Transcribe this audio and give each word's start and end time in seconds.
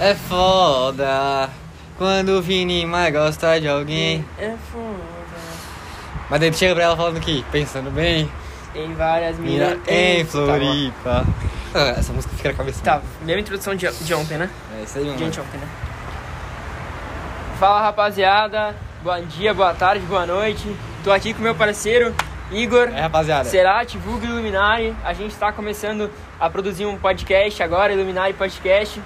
É 0.00 0.14
foda 0.14 1.50
quando 1.98 2.30
o 2.30 2.40
Vini 2.42 2.86
mais 2.86 3.12
gosta 3.12 3.60
de 3.60 3.68
alguém. 3.68 4.24
É 4.38 4.54
foda. 4.72 4.96
Mas 6.30 6.40
daí 6.40 6.52
chega 6.54 6.74
pra 6.74 6.84
ela 6.84 6.96
falando 6.96 7.20
que, 7.20 7.44
pensando 7.52 7.90
bem, 7.90 8.30
Tem 8.72 8.94
várias 8.94 9.36
minas 9.38 9.78
em 9.86 10.24
Tá 10.24 10.30
Floripa. 10.30 11.26
Ah, 11.74 11.94
essa 11.98 12.14
música 12.14 12.34
fica 12.34 12.48
na 12.48 12.54
cabeça. 12.54 12.82
Tá, 12.82 13.02
mesma 13.20 13.42
introdução 13.42 13.74
de, 13.74 13.86
de 13.92 14.14
ontem, 14.14 14.38
né? 14.38 14.48
É 14.78 14.84
isso 14.84 14.96
aí, 14.98 15.04
De 15.04 15.10
mano. 15.10 15.26
ontem, 15.26 15.58
né? 15.58 15.68
Fala 17.58 17.82
rapaziada, 17.82 18.74
bom 19.02 19.20
dia, 19.26 19.52
boa 19.52 19.74
tarde, 19.74 20.04
boa 20.06 20.24
noite. 20.24 20.74
Tô 21.04 21.12
aqui 21.12 21.34
com 21.34 21.42
meu 21.42 21.54
parceiro 21.54 22.14
Igor. 22.50 22.88
É, 22.88 23.02
rapaziada. 23.02 23.44
Serati, 23.44 23.98
Vulgo 23.98 24.24
Iluminari. 24.24 24.96
A 25.04 25.12
gente 25.12 25.32
está 25.32 25.52
começando 25.52 26.10
a 26.40 26.48
produzir 26.48 26.86
um 26.86 26.96
podcast 26.96 27.62
agora, 27.62 27.92
Iluminari 27.92 28.32
Podcast. 28.32 28.98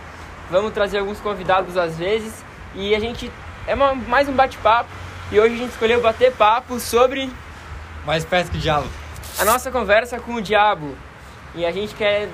Vamos 0.51 0.73
trazer 0.73 0.99
alguns 0.99 1.21
convidados 1.21 1.77
às 1.77 1.97
vezes. 1.97 2.45
E 2.75 2.95
a 2.95 3.01
gente. 3.01 3.31
É 3.67 3.75
uma- 3.75 3.95
mais 3.95 4.29
um 4.29 4.33
bate-papo. 4.33 4.91
E 5.33 5.41
hoje 5.41 5.55
a 5.55 5.59
gente 5.59 5.71
escolheu 5.71 6.01
bater 6.03 6.33
papo 6.33 6.79
sobre 6.79 7.31
Mais 8.05 8.25
perto 8.25 8.51
que 8.51 8.59
o 8.59 8.61
diabo. 8.61 8.87
a 9.39 9.45
nossa 9.45 9.71
conversa 9.71 10.19
com 10.21 10.35
o 10.35 10.43
diabo. 10.43 10.95
E 11.55 11.65
a 11.65 11.73
gente 11.73 11.95
quer 11.95 12.29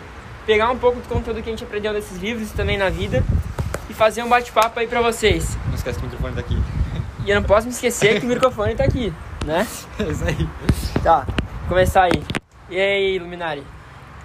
pegar 0.45 0.71
um 0.71 0.79
pouco 0.79 0.99
do 1.01 1.09
conteúdo 1.09 1.43
que 1.43 1.49
a 1.49 1.53
gente 1.53 1.63
aprendeu 1.63 1.93
nesses 1.93 2.19
livros 2.19 2.51
também 2.53 2.77
na 2.77 2.89
vida. 2.91 3.23
E 3.89 3.95
fazer 3.95 4.23
um 4.23 4.29
bate-papo 4.29 4.79
aí 4.81 4.87
pra 4.87 5.01
vocês. 5.01 5.57
Não 5.67 5.75
esquece 5.75 5.99
que 5.99 6.05
o 6.05 6.09
microfone 6.09 6.35
tá 6.35 6.41
aqui. 6.41 6.63
E 7.25 7.31
eu 7.31 7.37
não 7.41 7.47
posso 7.47 7.67
me 7.67 7.73
esquecer 7.73 8.19
que 8.21 8.27
o 8.27 8.29
microfone 8.29 8.75
tá 8.75 8.85
aqui, 8.85 9.13
né? 9.45 9.67
É 9.99 10.03
isso 10.05 10.25
aí. 10.25 10.49
Tá, 11.03 11.27
começar 11.69 12.05
aí. 12.05 12.23
E 12.71 12.79
aí, 12.81 13.19
Luminari? 13.19 13.63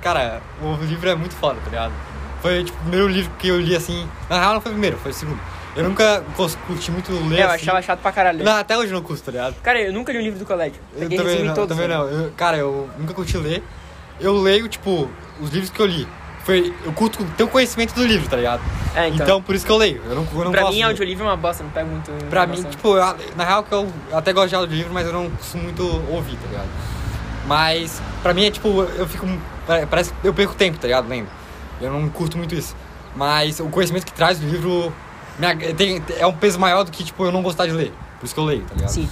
Cara, 0.02 0.42
o 0.62 0.76
livro 0.84 1.10
é 1.10 1.16
muito 1.16 1.34
foda, 1.36 1.60
tá 1.64 1.70
ligado? 1.70 1.94
Foi 2.42 2.64
tipo, 2.64 2.78
o 2.78 2.82
primeiro 2.82 3.08
livro 3.08 3.32
que 3.40 3.48
eu 3.48 3.60
li 3.60 3.76
assim. 3.76 4.08
Na 4.30 4.40
real, 4.40 4.54
não 4.56 4.62
foi 4.62 4.72
o 4.72 4.76
primeiro, 4.76 4.98
foi 4.98 5.12
o 5.12 5.14
segundo. 5.14 5.40
Eu 5.76 5.84
nunca 5.84 6.24
curti 6.68 6.90
muito 6.90 7.12
ler. 7.28 7.40
É, 7.40 7.44
eu 7.44 7.48
assim. 7.48 7.56
achava 7.64 7.82
chato 7.82 8.00
pra 8.00 8.12
caralho. 8.12 8.44
Não, 8.46 8.54
até 8.54 8.78
hoje 8.78 8.94
não 8.94 9.02
curto, 9.02 9.22
tá 9.24 9.32
ligado? 9.32 9.56
Cara, 9.62 9.82
eu 9.82 9.92
nunca 9.92 10.12
li 10.12 10.20
um 10.20 10.22
livro 10.22 10.40
do 10.40 10.46
colégio. 10.46 10.80
Eu 10.96 11.10
também 11.10 11.44
não, 11.44 11.54
todos. 11.54 11.76
também 11.76 11.90
né? 11.90 11.98
não. 11.98 12.08
Eu- 12.08 12.32
cara, 12.32 12.58
eu 12.58 12.90
nunca 12.98 13.14
curti 13.14 13.38
ler. 13.38 13.62
Eu 14.20 14.34
leio, 14.42 14.70
tipo, 14.70 15.10
os 15.42 15.50
livros 15.50 15.70
que 15.70 15.80
eu 15.82 15.86
li. 15.86 16.08
Foi, 16.46 16.74
eu 16.86 16.94
curto 16.94 17.26
ter 17.36 17.44
o 17.44 17.48
conhecimento 17.48 17.94
do 17.96 18.06
livro, 18.06 18.30
tá 18.30 18.38
ligado? 18.38 18.62
É, 18.96 19.08
então. 19.08 19.26
Então, 19.26 19.42
por 19.42 19.56
isso 19.56 19.66
que 19.66 19.72
eu 19.72 19.78
leio. 19.78 20.02
Eu 20.08 20.16
não, 20.16 20.28
eu 20.34 20.46
não 20.46 20.52
pra 20.52 20.70
mim, 20.70 20.82
audiolivro 20.84 21.26
é 21.26 21.28
uma 21.28 21.36
bosta, 21.36 21.64
não 21.64 21.72
pego 21.72 21.90
muito. 21.90 22.12
Pra 22.30 22.46
mim, 22.48 22.62
tipo, 22.64 22.96
eu- 22.96 23.16
na 23.36 23.44
real 23.44 23.64
que 23.64 23.74
eu 23.74 23.92
até 24.14 24.32
gosto 24.32 24.50
de 24.50 24.56
audiolivro, 24.56 24.94
mas 24.94 25.08
eu 25.08 25.12
não 25.12 25.30
costumo 25.32 25.64
muito 25.64 25.84
ouvir, 26.10 26.38
tá 26.38 26.48
ligado? 26.48 26.70
Mas, 27.48 28.02
pra 28.24 28.34
mim 28.34 28.46
é 28.46 28.52
tipo, 28.52 28.84
eu 28.84 29.08
fico. 29.08 29.28
pare- 29.68 29.86
Parece 29.88 30.14
que 30.14 30.28
eu 30.28 30.34
perco 30.34 30.54
tempo, 30.56 30.78
tá 30.78 30.88
ligado? 30.88 31.08
Lendo. 31.10 31.28
Eu 31.82 31.92
não 31.92 32.10
curto 32.10 32.38
muito 32.38 32.54
isso. 32.56 32.76
Mas 33.16 33.60
o 33.60 33.68
conhecimento 33.70 34.06
que 34.06 34.14
traz 34.14 34.40
do 34.40 34.48
livro 34.48 34.94
tem- 35.78 36.02
é 36.18 36.26
um 36.28 36.34
peso 36.34 36.60
maior 36.60 36.84
do 36.84 36.92
que, 36.92 37.04
tipo, 37.04 37.24
eu 37.26 37.32
não 37.32 37.42
gostar 37.42 37.66
de 37.66 37.72
ler. 37.72 37.94
Por 38.20 38.26
isso 38.26 38.34
que 38.34 38.40
eu 38.40 38.46
leio, 38.46 38.64
tá 38.64 38.76
ligado? 38.76 38.90
Sim. 38.92 39.10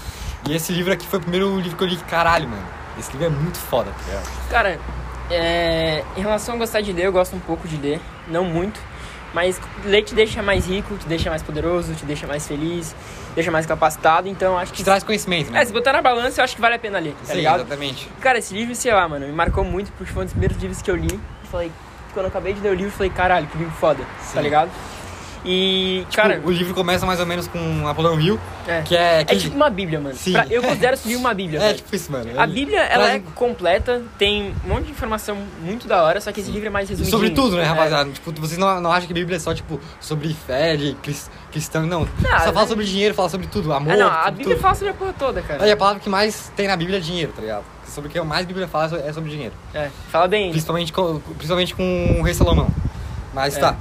E 0.47 0.53
esse 0.55 0.71
livro 0.73 0.91
aqui 0.93 1.07
foi 1.07 1.19
o 1.19 1.21
primeiro 1.21 1.59
livro 1.59 1.77
que 1.77 1.83
eu 1.83 1.87
li, 1.87 1.97
caralho, 2.09 2.47
mano. 2.49 2.63
Esse 2.99 3.11
livro 3.11 3.27
é 3.27 3.29
muito 3.29 3.57
foda, 3.57 3.91
tá 3.91 4.05
ligado? 4.07 4.49
Cara, 4.49 4.79
é, 5.31 6.03
em 6.17 6.21
relação 6.21 6.55
a 6.55 6.57
gostar 6.57 6.81
de 6.81 6.91
ler, 6.91 7.05
eu 7.05 7.11
gosto 7.11 7.35
um 7.35 7.39
pouco 7.39 7.67
de 7.67 7.77
ler. 7.77 7.99
Não 8.27 8.43
muito. 8.45 8.79
Mas 9.33 9.59
ler 9.83 10.03
te 10.03 10.13
deixa 10.13 10.43
mais 10.43 10.67
rico, 10.67 10.95
te 10.95 11.07
deixa 11.07 11.27
mais 11.29 11.41
poderoso, 11.41 11.95
te 11.95 12.05
deixa 12.05 12.27
mais 12.27 12.47
feliz, 12.47 12.95
deixa 13.33 13.49
mais 13.49 13.65
capacitado. 13.65 14.27
Então, 14.27 14.55
acho 14.59 14.71
Te 14.73 14.77
que. 14.77 14.83
traz 14.83 15.03
conhecimento, 15.03 15.51
né? 15.51 15.61
É, 15.61 15.65
se 15.65 15.73
botar 15.73 15.91
na 15.93 16.03
balança, 16.03 16.39
eu 16.39 16.43
acho 16.43 16.53
que 16.55 16.61
vale 16.61 16.75
a 16.75 16.79
pena 16.79 16.99
ler, 16.99 17.13
tá 17.25 17.31
Sim, 17.31 17.37
ligado? 17.37 17.61
exatamente. 17.61 18.07
Cara, 18.21 18.37
esse 18.37 18.53
livro, 18.53 18.75
sei 18.75 18.93
lá, 18.93 19.07
mano, 19.09 19.25
me 19.25 19.31
marcou 19.33 19.63
muito 19.63 19.91
porque 19.93 20.13
foi 20.13 20.21
um 20.21 20.25
dos 20.25 20.33
primeiros 20.33 20.57
livros 20.61 20.83
que 20.83 20.91
eu 20.91 20.95
li. 20.95 21.19
E 21.43 21.47
falei, 21.47 21.71
quando 22.13 22.25
eu 22.25 22.29
acabei 22.29 22.53
de 22.53 22.61
ler 22.61 22.69
o 22.69 22.73
livro, 22.75 22.91
falei, 22.91 23.11
caralho, 23.11 23.47
que 23.47 23.57
livro 23.57 23.73
foda, 23.73 24.03
Sim. 24.21 24.35
tá 24.35 24.41
ligado? 24.41 24.69
E, 25.45 26.05
cara, 26.15 26.41
o 26.45 26.49
livro 26.49 26.73
começa 26.73 27.05
mais 27.05 27.19
ou 27.19 27.25
menos 27.25 27.47
com 27.47 27.85
Apollo 27.87 28.19
Hill, 28.19 28.39
é, 28.65 28.81
que 28.81 28.95
é... 28.95 28.99
é 29.17 29.19
aquele- 29.19 29.41
tipo 29.41 29.55
uma 29.55 29.69
bíblia, 29.69 29.99
mano. 29.99 30.15
Sim. 30.15 30.31
Pra- 30.31 30.47
eu 30.49 30.61
considero 30.61 30.93
esse 30.93 31.05
livro 31.07 31.19
uma 31.21 31.33
bíblia, 31.33 31.59
É 31.63 31.63
velho. 31.63 31.75
tipo 31.77 31.93
isso, 31.95 32.11
mano. 32.11 32.39
A 32.39 32.47
Bíblia, 32.47 32.79
ela 32.83 33.11
é 33.11 33.19
completa, 33.35 34.01
tem 34.17 34.53
um 34.65 34.69
monte 34.69 34.85
de 34.85 34.91
informação 34.91 35.37
muito 35.61 35.85
da 35.87 36.01
hora, 36.01 36.21
só 36.21 36.31
que 36.31 36.39
esse 36.39 36.49
livro 36.49 36.67
é 36.67 36.69
mais 36.69 36.87
resumidinho. 36.89 37.17
Sobre 37.17 37.31
tudo, 37.31 37.57
né, 37.57 37.63
É. 37.63 37.65
rapaziada? 37.65 38.09
Tipo, 38.11 38.31
vocês 38.39 38.57
não, 38.57 38.79
não 38.79 38.91
acham 38.91 39.05
que 39.07 39.11
a 39.13 39.15
Bíblia 39.15 39.35
é 39.35 39.39
só, 39.39 39.53
tipo, 39.53 39.79
sobre 39.99 40.33
fé, 40.33 40.77
de 40.77 40.93
cris- 41.03 41.29
cristão, 41.51 41.85
não. 41.85 42.01
Não, 42.01 42.39
só 42.39 42.45
né? 42.47 42.53
fala 42.53 42.67
sobre 42.67 42.85
dinheiro, 42.85 43.13
fala 43.13 43.27
sobre 43.29 43.47
tudo, 43.47 43.73
amor, 43.73 43.93
Ah, 43.93 43.97
não, 43.97 44.07
a 44.07 44.31
Bíblia 44.31 44.55
tudo. 44.55 44.61
fala 44.61 44.75
sobre 44.75 44.89
a 44.89 44.93
porra 44.93 45.13
toda, 45.19 45.41
cara. 45.41 45.61
Aí 45.63 45.71
a 45.71 45.77
palavra 45.77 45.99
que 45.99 46.09
mais 46.09 46.51
tem 46.55 46.67
na 46.69 46.77
Bíblia 46.77 46.97
é 46.99 47.01
dinheiro, 47.01 47.33
tá 47.35 47.41
ligado? 47.41 47.63
Sobre 47.85 48.09
o 48.09 48.11
que 48.11 48.19
mais 48.21 48.45
a 48.45 48.47
Bíblia 48.47 48.67
fala 48.67 48.97
é 49.05 49.11
sobre 49.11 49.29
dinheiro. 49.29 49.53
É, 49.73 49.89
fala 50.09 50.27
bem. 50.27 50.51
Principalmente 50.51 50.93
com, 50.93 51.19
principalmente 51.37 51.75
com 51.75 52.17
o 52.19 52.23
rei 52.23 52.33
Salomão. 52.33 52.69
Mas 53.33 53.57
É. 53.57 53.59
tá. 53.59 53.75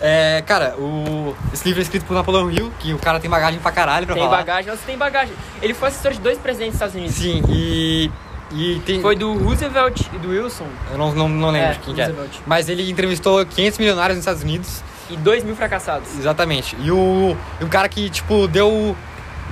É, 0.00 0.42
cara, 0.46 0.74
o, 0.78 1.34
esse 1.52 1.64
livro 1.64 1.80
é 1.80 1.82
escrito 1.82 2.04
por 2.04 2.14
Napoleão 2.14 2.50
Hill, 2.50 2.70
que 2.78 2.92
o 2.92 2.98
cara 2.98 3.18
tem 3.18 3.30
bagagem 3.30 3.58
pra 3.60 3.72
caralho 3.72 4.04
pra 4.06 4.14
Tem 4.14 4.24
falar. 4.24 4.36
bagagem, 4.38 4.70
nossa, 4.70 4.82
tem 4.84 4.96
bagagem. 4.98 5.34
Ele 5.62 5.72
foi 5.72 5.88
assessor 5.88 6.12
de 6.12 6.20
dois 6.20 6.36
presidentes 6.38 6.78
dos 6.78 6.88
Estados 6.88 6.94
Unidos. 6.94 7.16
Sim, 7.16 7.42
e. 7.48 8.10
E 8.52 8.80
tem. 8.86 9.00
Foi 9.02 9.16
do 9.16 9.34
Roosevelt 9.42 10.02
e 10.12 10.18
do 10.18 10.28
Wilson. 10.28 10.68
Eu 10.92 10.98
não, 10.98 11.12
não, 11.12 11.28
não 11.28 11.50
lembro 11.50 11.70
É, 11.70 11.74
quem 11.82 11.94
que 11.94 12.00
é. 12.00 12.04
Roosevelt. 12.04 12.36
Mas 12.46 12.68
ele 12.68 12.88
entrevistou 12.88 13.44
500 13.44 13.78
milionários 13.78 14.16
nos 14.16 14.22
Estados 14.22 14.42
Unidos. 14.42 14.82
E 15.10 15.16
dois 15.16 15.42
mil 15.42 15.56
fracassados. 15.56 16.16
Exatamente. 16.16 16.76
E 16.80 16.90
o, 16.92 17.36
e 17.60 17.64
o 17.64 17.68
cara 17.68 17.88
que, 17.88 18.08
tipo, 18.10 18.46
deu. 18.46 18.94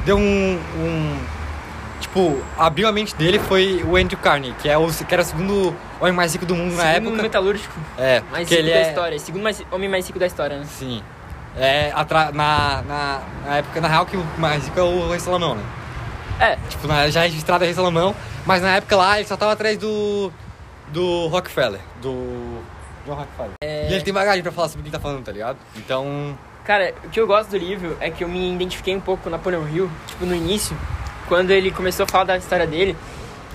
Deu 0.04 0.16
um. 0.16 0.58
um- 0.78 1.16
tipo, 2.14 2.40
abriu 2.56 2.86
a 2.86 2.92
mente 2.92 3.14
dele 3.16 3.38
foi 3.40 3.82
o 3.84 3.96
Andrew 3.96 4.18
Carney, 4.18 4.54
que, 4.60 4.68
é 4.68 4.78
o, 4.78 4.86
que 4.88 5.12
era 5.12 5.22
o 5.22 5.26
segundo 5.26 5.74
homem 6.00 6.12
mais 6.14 6.32
rico 6.32 6.46
do 6.46 6.54
mundo 6.54 6.76
na 6.76 6.92
Segundo 6.94 7.08
época. 7.08 7.22
metalúrgico 7.22 7.74
É, 7.98 8.22
mais 8.30 8.48
rico 8.48 8.60
ele 8.62 8.70
da 8.70 8.78
é. 8.78 8.88
história. 8.88 9.18
Segundo 9.18 9.42
mais, 9.42 9.62
homem 9.72 9.88
mais 9.88 10.06
rico 10.06 10.18
da 10.18 10.26
história, 10.26 10.58
né? 10.58 10.64
Sim. 10.68 11.02
É, 11.56 11.92
atra, 11.94 12.30
na, 12.32 12.82
na, 12.82 13.20
na 13.46 13.56
época, 13.56 13.80
na 13.80 13.88
real, 13.88 14.06
que 14.06 14.16
o 14.16 14.24
mais 14.38 14.64
rico 14.64 14.78
é 14.78 14.82
o 14.82 15.08
Rei 15.10 15.18
Salomão, 15.18 15.56
né? 15.56 15.62
É, 16.40 16.56
Tipo, 16.68 16.86
na, 16.86 17.08
já 17.10 17.22
é 17.24 17.26
registrado 17.26 17.64
é 17.64 17.66
Rei 17.66 17.74
Salomão, 17.74 18.14
mas 18.46 18.62
na 18.62 18.76
época 18.76 18.96
lá 18.96 19.18
ele 19.18 19.26
só 19.28 19.36
tava 19.36 19.52
atrás 19.52 19.76
do. 19.78 20.32
do 20.88 21.26
Rockefeller. 21.28 21.80
Do. 22.00 22.60
John 23.06 23.14
Rockefeller. 23.14 23.52
É. 23.62 23.88
E 23.90 23.94
ele 23.94 24.02
tem 24.02 24.14
bagagem 24.14 24.42
pra 24.42 24.50
falar 24.50 24.68
sobre 24.68 24.80
o 24.80 24.82
que 24.84 24.88
ele 24.88 24.96
tá 24.96 25.00
falando, 25.00 25.24
tá 25.24 25.30
ligado? 25.32 25.58
Então. 25.76 26.36
cara, 26.64 26.92
o 27.04 27.08
que 27.08 27.20
eu 27.20 27.26
gosto 27.26 27.50
do 27.50 27.58
livro 27.58 27.96
é 28.00 28.10
que 28.10 28.24
eu 28.24 28.28
me 28.28 28.52
identifiquei 28.54 28.96
um 28.96 29.00
pouco 29.00 29.22
com 29.24 29.30
Napoleão 29.30 29.68
Hill, 29.68 29.88
tipo, 30.08 30.24
no 30.26 30.34
início, 30.34 30.76
quando 31.28 31.50
ele 31.50 31.70
começou 31.70 32.04
a 32.04 32.06
falar 32.06 32.24
da 32.24 32.36
história 32.36 32.66
dele. 32.66 32.96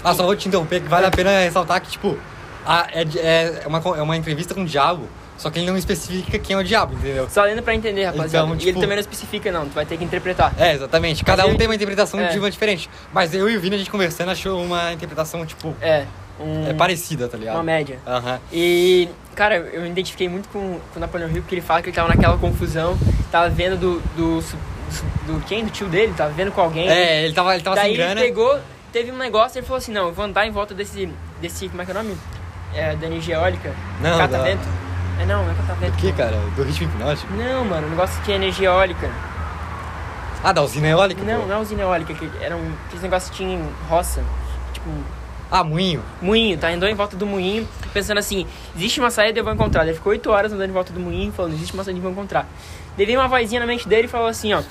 Ah, 0.03 0.13
só 0.13 0.23
vou 0.23 0.35
te 0.35 0.47
interromper, 0.47 0.81
que 0.81 0.87
vale 0.87 1.05
a 1.05 1.11
pena 1.11 1.29
ressaltar 1.41 1.81
que, 1.81 1.89
tipo, 1.91 2.17
a- 2.65 2.87
é, 2.91 3.03
de- 3.03 3.19
é, 3.19 3.63
uma, 3.65 3.79
é 3.97 4.01
uma 4.01 4.15
entrevista 4.15 4.53
com 4.53 4.61
o 4.61 4.65
diabo, 4.65 5.07
só 5.37 5.49
que 5.49 5.59
ele 5.59 5.67
não 5.67 5.77
especifica 5.77 6.39
quem 6.39 6.55
é 6.55 6.59
o 6.59 6.63
diabo, 6.63 6.93
entendeu? 6.93 7.27
Só 7.29 7.43
lendo 7.43 7.61
pra 7.61 7.75
entender, 7.75 8.05
rapaziada. 8.05 8.45
Então, 8.45 8.49
E 8.49 8.61
ele 8.63 8.65
tipo- 8.71 8.79
também 8.79 8.95
não 8.95 9.01
especifica, 9.01 9.51
não. 9.51 9.65
Tu 9.67 9.73
vai 9.73 9.85
ter 9.85 9.97
que 9.97 10.03
interpretar. 10.03 10.53
É, 10.57 10.73
exatamente. 10.73 11.23
Cada 11.23 11.41
Mas 11.43 11.47
um 11.47 11.49
ele- 11.51 11.57
tem 11.57 11.67
uma 11.67 11.75
interpretação 11.75 12.19
é. 12.19 12.27
de 12.27 12.39
uma 12.39 12.49
diferente. 12.49 12.89
Mas 13.13 13.33
eu 13.33 13.49
e 13.49 13.57
o 13.57 13.59
Vini, 13.59 13.75
a 13.75 13.77
gente 13.79 13.89
conversando, 13.91 14.31
achou 14.31 14.61
uma 14.63 14.93
interpretação, 14.93 15.45
tipo, 15.45 15.75
É. 15.81 16.05
Um, 16.41 16.69
é 16.69 16.73
parecida, 16.73 17.27
tá 17.27 17.37
ligado? 17.37 17.55
Uma 17.55 17.63
média. 17.63 17.99
Aham. 18.07 18.39
E, 18.53 19.09
cara, 19.35 19.57
eu 19.57 19.81
me 19.81 19.89
identifiquei 19.89 20.29
muito 20.29 20.47
com, 20.47 20.79
com 20.93 20.95
o 20.95 20.99
Napoleão 21.01 21.29
Hill, 21.29 21.41
porque 21.41 21.55
ele 21.55 21.61
fala 21.61 21.81
que 21.81 21.89
ele 21.89 21.95
tava 21.95 22.07
naquela 22.07 22.37
confusão, 22.37 22.97
tava 23.29 23.49
vendo 23.49 23.75
do. 23.77 23.99
do, 24.15 24.41
do, 25.25 25.33
do 25.39 25.45
quem? 25.45 25.63
Do 25.65 25.71
tio 25.71 25.87
dele? 25.87 26.13
Tava 26.15 26.31
vendo 26.31 26.51
com 26.51 26.61
alguém. 26.61 26.87
É, 26.89 27.23
ele 27.25 27.33
tava, 27.33 27.53
ele 27.53 27.63
tava 27.63 27.75
Daí 27.75 27.87
sem 27.89 27.97
grana. 27.97 28.19
ele 28.19 28.29
pegou, 28.29 28.59
teve 28.91 29.11
um 29.11 29.17
negócio 29.17 29.57
ele 29.59 29.65
falou 29.65 29.77
assim: 29.77 29.91
não, 29.91 30.07
eu 30.07 30.13
vou 30.13 30.25
andar 30.25 30.45
em 30.47 30.51
volta 30.51 30.73
desse. 30.73 31.09
desse 31.41 31.69
como 31.69 31.81
é 31.81 31.85
que 31.85 31.91
é 31.91 31.93
o 31.93 31.97
nome? 31.97 32.17
É, 32.73 32.95
da 32.95 33.07
energia 33.07 33.35
eólica. 33.35 33.73
Não, 34.01 34.17
catavento. 34.17 34.67
É, 35.19 35.25
não, 35.25 35.43
não 35.43 35.51
é 35.51 35.55
catavento. 35.55 35.93
O 35.93 35.97
que, 35.97 36.11
cara? 36.13 36.37
Do 36.55 36.63
ritmo 36.63 36.87
hipnótico? 36.87 37.33
Não, 37.33 37.65
mano, 37.65 37.87
um 37.87 37.89
negócio 37.89 38.21
que 38.23 38.31
é 38.31 38.35
energia 38.35 38.67
eólica. 38.69 39.09
Ah, 40.43 40.53
da 40.53 40.61
usina 40.61 40.87
eólica? 40.87 41.21
Não, 41.23 41.41
pô. 41.41 41.47
não 41.47 41.55
é 41.55 41.59
usina 41.59 41.81
eólica, 41.81 42.13
que 42.13 42.29
era 42.41 42.55
um. 42.55 42.71
Aqueles 42.85 43.03
negócios 43.03 43.29
que 43.31 43.37
tinha 43.37 43.55
em 43.57 43.69
roça. 43.89 44.23
Tipo, 44.71 44.89
Ah, 45.51 45.63
moinho. 45.63 46.01
moinho, 46.21 46.57
tá? 46.57 46.69
Andou 46.69 46.87
em 46.87 46.93
volta 46.95 47.17
do 47.17 47.25
moinho, 47.25 47.67
pensando 47.91 48.19
assim, 48.19 48.45
existe 48.75 48.99
uma 49.01 49.11
saída, 49.11 49.39
eu 49.39 49.43
vou 49.43 49.51
encontrar. 49.53 49.83
Ele 49.83 49.95
ficou 49.95 50.11
8 50.11 50.29
horas 50.31 50.53
andando 50.53 50.69
em 50.69 50.73
volta 50.73 50.93
do 50.93 50.99
moinho, 50.99 51.31
falando, 51.33 51.53
existe 51.53 51.73
uma 51.73 51.83
saída, 51.83 51.97
eu 51.97 52.03
vou 52.03 52.11
encontrar. 52.11 52.47
Daí 52.99 53.05
veio 53.05 53.17
uma 53.17 53.29
vozinha 53.29 53.61
na 53.61 53.65
mente 53.65 53.87
dele 53.87 54.07
e 54.07 54.09
falou 54.09 54.27
assim, 54.27 54.51
ó, 54.53 54.61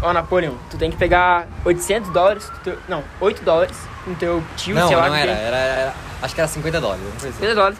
ó, 0.00 0.12
Napoleão, 0.12 0.56
tu 0.70 0.78
tem 0.78 0.88
que 0.88 0.96
pegar 0.96 1.48
800 1.64 2.10
dólares, 2.10 2.48
teu, 2.62 2.78
não, 2.88 3.02
8 3.20 3.42
dólares 3.42 3.76
com 4.04 4.14
teu 4.14 4.40
tio, 4.56 4.76
não, 4.76 4.86
sei 4.86 4.96
lá, 4.96 5.08
não 5.08 5.16
era, 5.16 5.32
era, 5.32 5.56
era- 5.56 5.94
Acho 6.22 6.32
que 6.36 6.40
era 6.40 6.46
50 6.46 6.80
dólares. 6.80 7.02
Não 7.02 7.18
sei 7.18 7.30
se- 7.32 7.38
50 7.38 7.54
dólares 7.56 7.78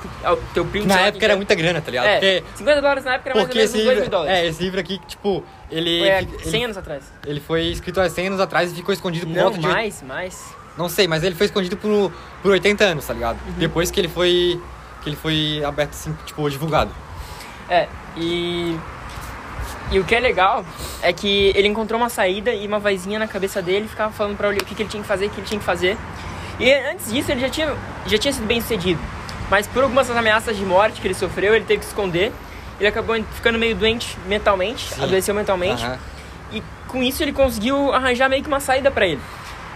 teu 0.52 0.64
primo, 0.64 0.86
Na 0.88 0.98
época 1.02 1.24
era 1.24 1.36
muita 1.36 1.54
grana, 1.54 1.80
tá 1.80 1.88
ligado? 1.92 2.06
É, 2.06 2.14
Porque, 2.40 2.44
50 2.56 2.80
dólares 2.80 3.04
na 3.04 3.14
época 3.14 3.30
era 3.30 3.38
mais 3.38 3.48
ou 3.48 3.54
menos 3.54 3.70
2 3.72 3.84
livro, 3.84 4.00
mil 4.00 4.10
dólares. 4.10 4.34
é, 4.36 4.46
esse 4.48 4.62
livro 4.64 4.80
aqui, 4.80 4.98
tipo, 5.06 5.44
ele, 5.70 6.00
Foi 6.00 6.10
há 6.10 6.18
ele, 6.22 6.38
100 6.42 6.64
anos 6.64 6.76
atrás. 6.76 7.04
ele 7.24 7.38
foi 7.38 7.62
escrito 7.66 8.00
há 8.00 8.10
100 8.10 8.26
anos 8.26 8.40
atrás 8.40 8.72
e 8.72 8.74
ficou 8.74 8.92
escondido 8.92 9.28
por 9.28 9.36
Não, 9.36 9.42
volta 9.44 9.58
de... 9.58 9.66
mais, 9.68 10.02
mais. 10.02 10.54
Não 10.76 10.88
sei, 10.88 11.06
mas 11.06 11.22
ele 11.22 11.36
foi 11.36 11.46
escondido 11.46 11.76
por, 11.76 12.10
por 12.42 12.50
80 12.50 12.82
anos, 12.82 13.06
tá 13.06 13.14
ligado? 13.14 13.36
Uhum. 13.46 13.52
Depois 13.58 13.92
que 13.92 14.00
ele 14.00 14.08
foi 14.08 14.60
que 15.04 15.08
ele 15.10 15.16
foi 15.16 15.62
aberto 15.64 15.90
assim, 15.90 16.12
tipo, 16.26 16.50
divulgado. 16.50 16.90
É, 17.70 17.86
e. 18.16 18.76
E 19.92 19.98
o 20.00 20.04
que 20.04 20.14
é 20.14 20.20
legal 20.20 20.64
é 21.02 21.12
que 21.12 21.52
ele 21.54 21.68
encontrou 21.68 22.00
uma 22.00 22.08
saída 22.08 22.50
e 22.52 22.66
uma 22.66 22.78
vozinha 22.78 23.18
na 23.18 23.28
cabeça 23.28 23.60
dele 23.60 23.86
ficava 23.86 24.10
falando 24.12 24.36
pra 24.36 24.48
ele 24.50 24.60
o 24.60 24.64
que, 24.64 24.74
que 24.74 24.82
ele 24.82 24.88
tinha 24.88 25.02
que 25.02 25.08
fazer, 25.08 25.26
o 25.26 25.30
que 25.30 25.40
ele 25.40 25.46
tinha 25.46 25.58
que 25.60 25.64
fazer. 25.66 25.96
E 26.58 26.72
antes 26.72 27.12
disso 27.12 27.30
ele 27.30 27.40
já 27.40 27.48
tinha, 27.50 27.74
já 28.06 28.16
tinha 28.18 28.32
sido 28.32 28.46
bem 28.46 28.60
sucedido. 28.60 29.00
Mas 29.50 29.66
por 29.66 29.82
algumas 29.82 30.10
ameaças 30.10 30.56
de 30.56 30.64
morte 30.64 31.00
que 31.00 31.06
ele 31.06 31.14
sofreu, 31.14 31.54
ele 31.54 31.64
teve 31.66 31.80
que 31.80 31.84
se 31.84 31.90
esconder. 31.90 32.32
ele 32.80 32.88
acabou 32.88 33.22
ficando 33.34 33.58
meio 33.58 33.76
doente 33.76 34.16
mentalmente, 34.26 34.94
Sim. 34.94 35.04
adoeceu 35.04 35.34
mentalmente. 35.34 35.84
Aham. 35.84 35.98
E 36.52 36.62
com 36.88 37.02
isso 37.02 37.22
ele 37.22 37.32
conseguiu 37.32 37.92
arranjar 37.92 38.28
meio 38.30 38.42
que 38.42 38.48
uma 38.48 38.60
saída 38.60 38.90
pra 38.90 39.06
ele. 39.06 39.20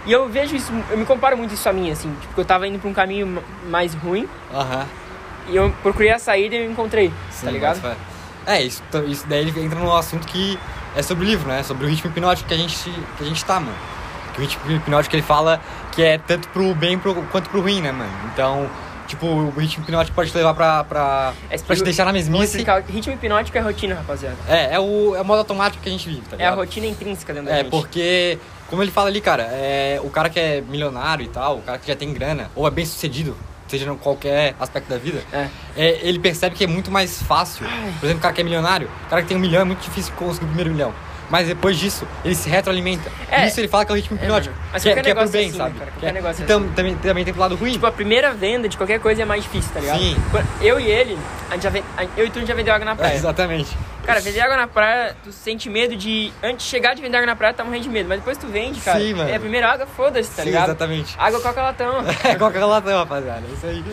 E 0.05 0.11
eu 0.11 0.27
vejo 0.29 0.55
isso, 0.55 0.71
eu 0.89 0.97
me 0.97 1.05
comparo 1.05 1.37
muito 1.37 1.53
isso 1.53 1.67
a 1.69 1.73
mim, 1.73 1.91
assim, 1.91 2.11
tipo, 2.21 2.39
eu 2.41 2.45
tava 2.45 2.67
indo 2.67 2.79
pra 2.79 2.89
um 2.89 2.93
caminho 2.93 3.27
ma- 3.27 3.41
mais 3.69 3.93
ruim 3.93 4.27
Aham. 4.53 4.85
e 5.49 5.55
eu 5.55 5.71
procurei 5.83 6.11
a 6.11 6.17
saída 6.19 6.55
e 6.55 6.63
eu 6.65 6.71
encontrei, 6.71 7.11
Sim, 7.29 7.45
tá 7.45 7.51
ligado? 7.51 7.81
fé. 7.81 7.93
É, 8.47 8.61
isso, 8.63 8.81
isso 9.07 9.25
daí 9.27 9.41
ele 9.41 9.59
entra 9.63 9.77
num 9.79 9.93
assunto 9.95 10.25
que 10.25 10.57
é 10.95 11.01
sobre 11.03 11.25
o 11.25 11.27
livro, 11.27 11.47
né? 11.49 11.61
Sobre 11.63 11.85
o 11.85 11.89
ritmo 11.89 12.09
hipnótico 12.09 12.47
que 12.47 12.53
a 12.53 12.57
gente, 12.57 12.75
que 13.17 13.23
a 13.23 13.25
gente 13.25 13.43
tá, 13.45 13.59
mano. 13.59 13.75
Que 14.33 14.39
o 14.39 14.41
ritmo 14.41 14.71
hipnótico 14.71 15.15
ele 15.15 15.21
fala 15.23 15.59
que 15.91 16.01
é 16.01 16.17
tanto 16.17 16.47
pro 16.49 16.73
bem 16.73 16.97
pro, 16.97 17.13
quanto 17.31 17.49
pro 17.49 17.61
ruim, 17.61 17.81
né, 17.81 17.91
mano? 17.91 18.11
Então, 18.33 18.69
tipo, 19.07 19.25
o 19.27 19.49
ritmo 19.49 19.83
hipnótico 19.83 20.15
pode 20.15 20.31
te 20.31 20.37
levar 20.37 20.53
pra. 20.53 20.83
pra, 20.85 21.33
É, 21.49 21.57
pra 21.57 21.75
te 21.75 21.83
deixar 21.83 22.05
na 22.05 22.13
mesmice. 22.13 22.65
ritmo 22.87 23.13
hipnótico 23.13 23.57
é 23.57 23.61
rotina, 23.61 23.95
rapaziada. 23.95 24.37
É, 24.47 24.75
é 24.75 24.79
o, 24.79 25.15
é 25.15 25.21
o 25.21 25.25
modo 25.25 25.39
automático 25.39 25.83
que 25.83 25.89
a 25.89 25.91
gente 25.91 26.07
vive, 26.07 26.21
tá 26.21 26.31
É 26.31 26.35
a 26.35 26.37
ligado? 26.37 26.55
rotina 26.57 26.85
intrínseca 26.85 27.33
dentro 27.33 27.49
da 27.49 27.55
É, 27.55 27.57
gente. 27.63 27.69
porque, 27.71 28.37
como 28.69 28.81
ele 28.81 28.91
fala 28.91 29.09
ali, 29.09 29.19
cara, 29.19 29.43
é, 29.51 29.99
o 30.03 30.09
cara 30.09 30.29
que 30.29 30.39
é 30.39 30.61
milionário 30.61 31.25
e 31.25 31.29
tal, 31.29 31.57
o 31.57 31.61
cara 31.63 31.77
que 31.79 31.87
já 31.87 31.95
tem 31.95 32.13
grana, 32.13 32.49
ou 32.55 32.65
é 32.67 32.71
bem 32.71 32.85
sucedido, 32.85 33.35
seja 33.71 33.91
em 33.91 33.97
qualquer 33.97 34.55
aspecto 34.59 34.89
da 34.89 34.97
vida, 34.97 35.21
É. 35.31 35.47
é, 35.75 35.99
ele 36.07 36.19
percebe 36.19 36.55
que 36.55 36.63
é 36.63 36.67
muito 36.67 36.89
mais 36.91 37.21
fácil. 37.21 37.65
Por 37.99 38.05
exemplo, 38.05 38.19
o 38.19 38.21
cara 38.21 38.33
que 38.33 38.41
é 38.41 38.43
milionário, 38.43 38.89
o 39.05 39.09
cara 39.09 39.21
que 39.21 39.27
tem 39.27 39.37
um 39.37 39.39
milhão 39.39 39.61
é 39.61 39.65
muito 39.65 39.81
difícil 39.81 40.13
conseguir 40.15 40.45
o 40.45 40.47
primeiro 40.47 40.71
milhão. 40.71 40.93
Mas 41.29 41.45
depois 41.47 41.77
disso, 41.77 42.07
ele 42.23 42.33
se 42.35 42.47
retroalimenta. 42.49 43.11
É. 43.29 43.47
Isso 43.47 43.59
ele 43.59 43.67
fala 43.67 43.83
que 43.83 43.91
é 43.91 43.93
o 43.93 43.95
ritmo 43.97 44.17
É, 44.17 44.23
hipnótico. 44.23 44.55
mano. 44.55 44.67
Mas 44.71 44.81
que, 44.83 44.89
é, 44.89 44.91
qualquer 44.93 45.03
que 45.03 45.09
é 45.09 45.13
pro 45.13 45.21
negócio 45.23 45.33
bem, 45.33 45.45
é 45.45 45.49
assim, 45.49 45.57
sabe? 45.57 45.69
né, 45.73 45.79
cara? 45.79 45.91
Que 45.91 45.97
Qualquer 45.97 46.07
é- 46.09 46.13
negócio 46.13 46.41
é 46.41 46.43
então, 46.45 46.59
assim. 46.59 46.69
também, 46.73 46.95
também 46.95 47.25
tem 47.25 47.33
pro 47.33 47.41
lado 47.41 47.55
ruim. 47.55 47.71
Tipo, 47.73 47.85
a 47.85 47.91
primeira 47.91 48.33
venda 48.33 48.69
de 48.69 48.77
qualquer 48.77 48.99
coisa 49.01 49.21
é 49.23 49.25
mais 49.25 49.43
difícil, 49.43 49.69
tá 49.73 49.79
ligado? 49.81 49.99
Sim. 49.99 50.15
Eu 50.61 50.79
e 50.79 50.87
ele, 50.89 51.17
a 51.49 51.53
gente 51.55 51.63
já 51.63 51.69
ven- 51.69 51.83
a- 51.97 52.05
eu 52.15 52.25
e 52.25 52.29
tu 52.29 52.37
a 52.37 52.39
gente 52.39 52.47
já 52.47 52.53
vendeu 52.55 52.73
água 52.73 52.85
na 52.85 52.91
É, 52.91 52.95
praia. 52.95 53.15
exatamente. 53.15 53.77
Cara, 54.05 54.21
vender 54.21 54.39
água 54.39 54.55
na 54.55 54.67
praia, 54.67 55.17
tu 55.21 55.33
sente 55.33 55.69
medo 55.69 55.93
de. 55.93 56.31
Antes 56.41 56.63
de 56.65 56.71
chegar 56.71 56.93
de 56.95 57.01
vender 57.01 57.17
água 57.17 57.25
na 57.27 57.35
praia, 57.35 57.53
tu 57.53 57.57
tá 57.57 57.65
morrendo 57.65 57.83
de 57.83 57.89
medo. 57.89 58.07
Mas 58.07 58.19
depois 58.19 58.37
tu 58.37 58.47
vende, 58.47 58.79
cara. 58.79 58.97
Sim, 59.01 59.13
mano. 59.15 59.29
É 59.29 59.35
a 59.35 59.39
primeira 59.39 59.69
água, 59.69 59.85
foda-se, 59.85 60.29
tá 60.31 60.43
Sim, 60.43 60.49
ligado? 60.49 60.69
exatamente. 60.69 61.13
Água 61.19 61.41
coca 61.41 61.61
latão. 61.61 62.05
É 62.23 62.35
qualquer 62.35 62.63
latão, 62.63 62.97
rapaziada. 62.99 63.41
É 63.49 63.53
isso 63.53 63.65
aí. 63.65 63.83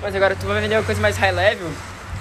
mas 0.00 0.14
agora 0.14 0.36
tu 0.36 0.46
vai 0.46 0.60
vender 0.60 0.76
uma 0.76 0.84
coisa 0.84 1.00
mais 1.00 1.16
high 1.16 1.32
level, 1.32 1.68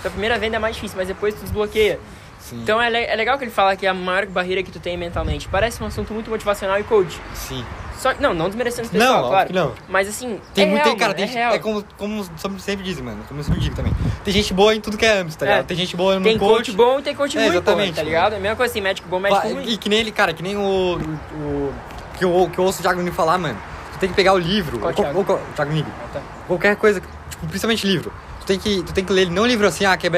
tua 0.02 0.10
primeira 0.10 0.40
venda 0.40 0.56
é 0.56 0.60
mais 0.60 0.74
difícil, 0.76 0.98
mas 0.98 1.08
depois 1.08 1.36
tu 1.36 1.42
desbloqueia. 1.44 2.00
Sim. 2.44 2.62
Então 2.62 2.82
é, 2.82 2.90
le- 2.90 3.06
é 3.06 3.16
legal 3.16 3.38
que 3.38 3.44
ele 3.46 3.52
fala 3.52 3.76
que 3.76 3.86
é 3.86 3.90
a 3.90 3.94
maior 3.94 4.26
barreira 4.26 4.62
que 4.62 4.70
tu 4.72 4.80
tem 4.80 4.98
mentalmente. 4.98 5.48
Parece 5.48 5.82
um 5.82 5.86
assunto 5.86 6.14
muito 6.14 6.30
motivacional 6.30 6.78
e 6.80 6.84
coach. 6.84 7.20
Sim. 7.34 7.64
Só, 7.98 8.14
não, 8.20 8.34
não 8.34 8.48
desmerecendo 8.48 8.90
o 8.90 8.92
Não, 8.92 9.00
pessoal, 9.00 9.24
óbvio 9.24 9.32
claro. 9.32 9.54
não. 9.54 9.74
Mas 9.88 10.10
assim, 10.10 10.42
Tem 10.54 10.66
é 10.66 10.68
muito, 10.68 10.84
real, 10.84 10.90
tem, 10.90 10.98
cara, 10.98 11.10
mano, 11.12 11.16
tem 11.16 11.24
é 11.24 11.28
gente- 11.28 11.38
real. 11.38 11.54
é 11.54 11.60
como, 11.60 11.86
como 11.98 12.60
sempre 12.60 12.84
dizem, 12.84 13.02
mano. 13.02 13.24
Como 13.30 13.40
eu 13.40 13.44
sempre 13.46 13.62
digo 13.62 13.76
também. 13.78 13.94
Tem 14.26 14.34
gente 14.34 14.54
boa 14.54 14.76
em 14.76 14.82
tudo 14.82 14.98
que 14.98 15.06
é 15.06 15.20
âmbito, 15.20 15.38
tá 15.38 15.46
É. 15.46 15.50
ligado? 15.50 15.68
Tem 15.68 15.78
gente 15.78 15.96
boa 15.96 16.16
no 16.20 16.24
Tem 16.24 16.38
coach. 16.38 16.56
coach 16.56 16.72
bom 16.74 17.00
e 17.00 17.02
tem 17.02 17.16
coach 17.16 17.38
É, 17.38 17.42
ruim, 17.42 17.50
exatamente, 17.52 17.90
pô, 17.92 17.96
tá 17.96 18.02
mano. 18.02 18.10
ligado? 18.10 18.34
É 18.34 18.36
a 18.36 18.40
mesma 18.42 18.56
coisa 18.58 18.72
assim, 18.74 18.82
médico 18.82 19.08
bom, 19.08 19.20
médico 19.20 19.48
ruim. 19.48 19.64
E 19.70 19.78
que 19.78 19.88
nem 19.88 20.00
ele, 20.00 20.12
cara, 20.12 20.34
que 20.34 20.44
nem 20.44 20.58
o. 20.58 20.98
o 21.00 21.74
que, 22.18 22.26
eu, 22.26 22.50
que 22.52 22.60
eu 22.60 22.64
ouço 22.66 22.80
o 22.80 22.82
Thiago 22.82 23.02
Nigo 23.02 23.16
falar, 23.16 23.38
mano. 23.38 23.58
Tu 23.94 24.00
tem 24.00 24.10
que 24.10 24.16
pegar 24.16 24.34
o 24.34 24.38
livro. 24.38 24.80
Qual 24.80 24.90
ou, 24.90 24.94
Thiago? 24.96 25.18
ou 25.20 25.24
qual- 25.26 25.40
Thiago. 25.56 25.72
Ah, 26.04 26.08
tá. 26.14 26.22
Qualquer 26.48 26.76
coisa, 26.76 27.02
tipo, 27.30 27.48
principalmente 27.48 27.88
livro. 27.88 28.12
Tu 28.44 28.46
tem, 28.46 28.60
que, 28.60 28.84
tu 28.84 28.94
tem 28.94 29.06
que 29.06 29.14
ler 29.14 29.22
ele, 29.22 29.32
não 29.32 29.46
livro 29.46 29.66
assim, 29.66 29.86
ah, 29.86 29.94
é 29.94 29.98
que 29.98 30.06
é 30.06 30.10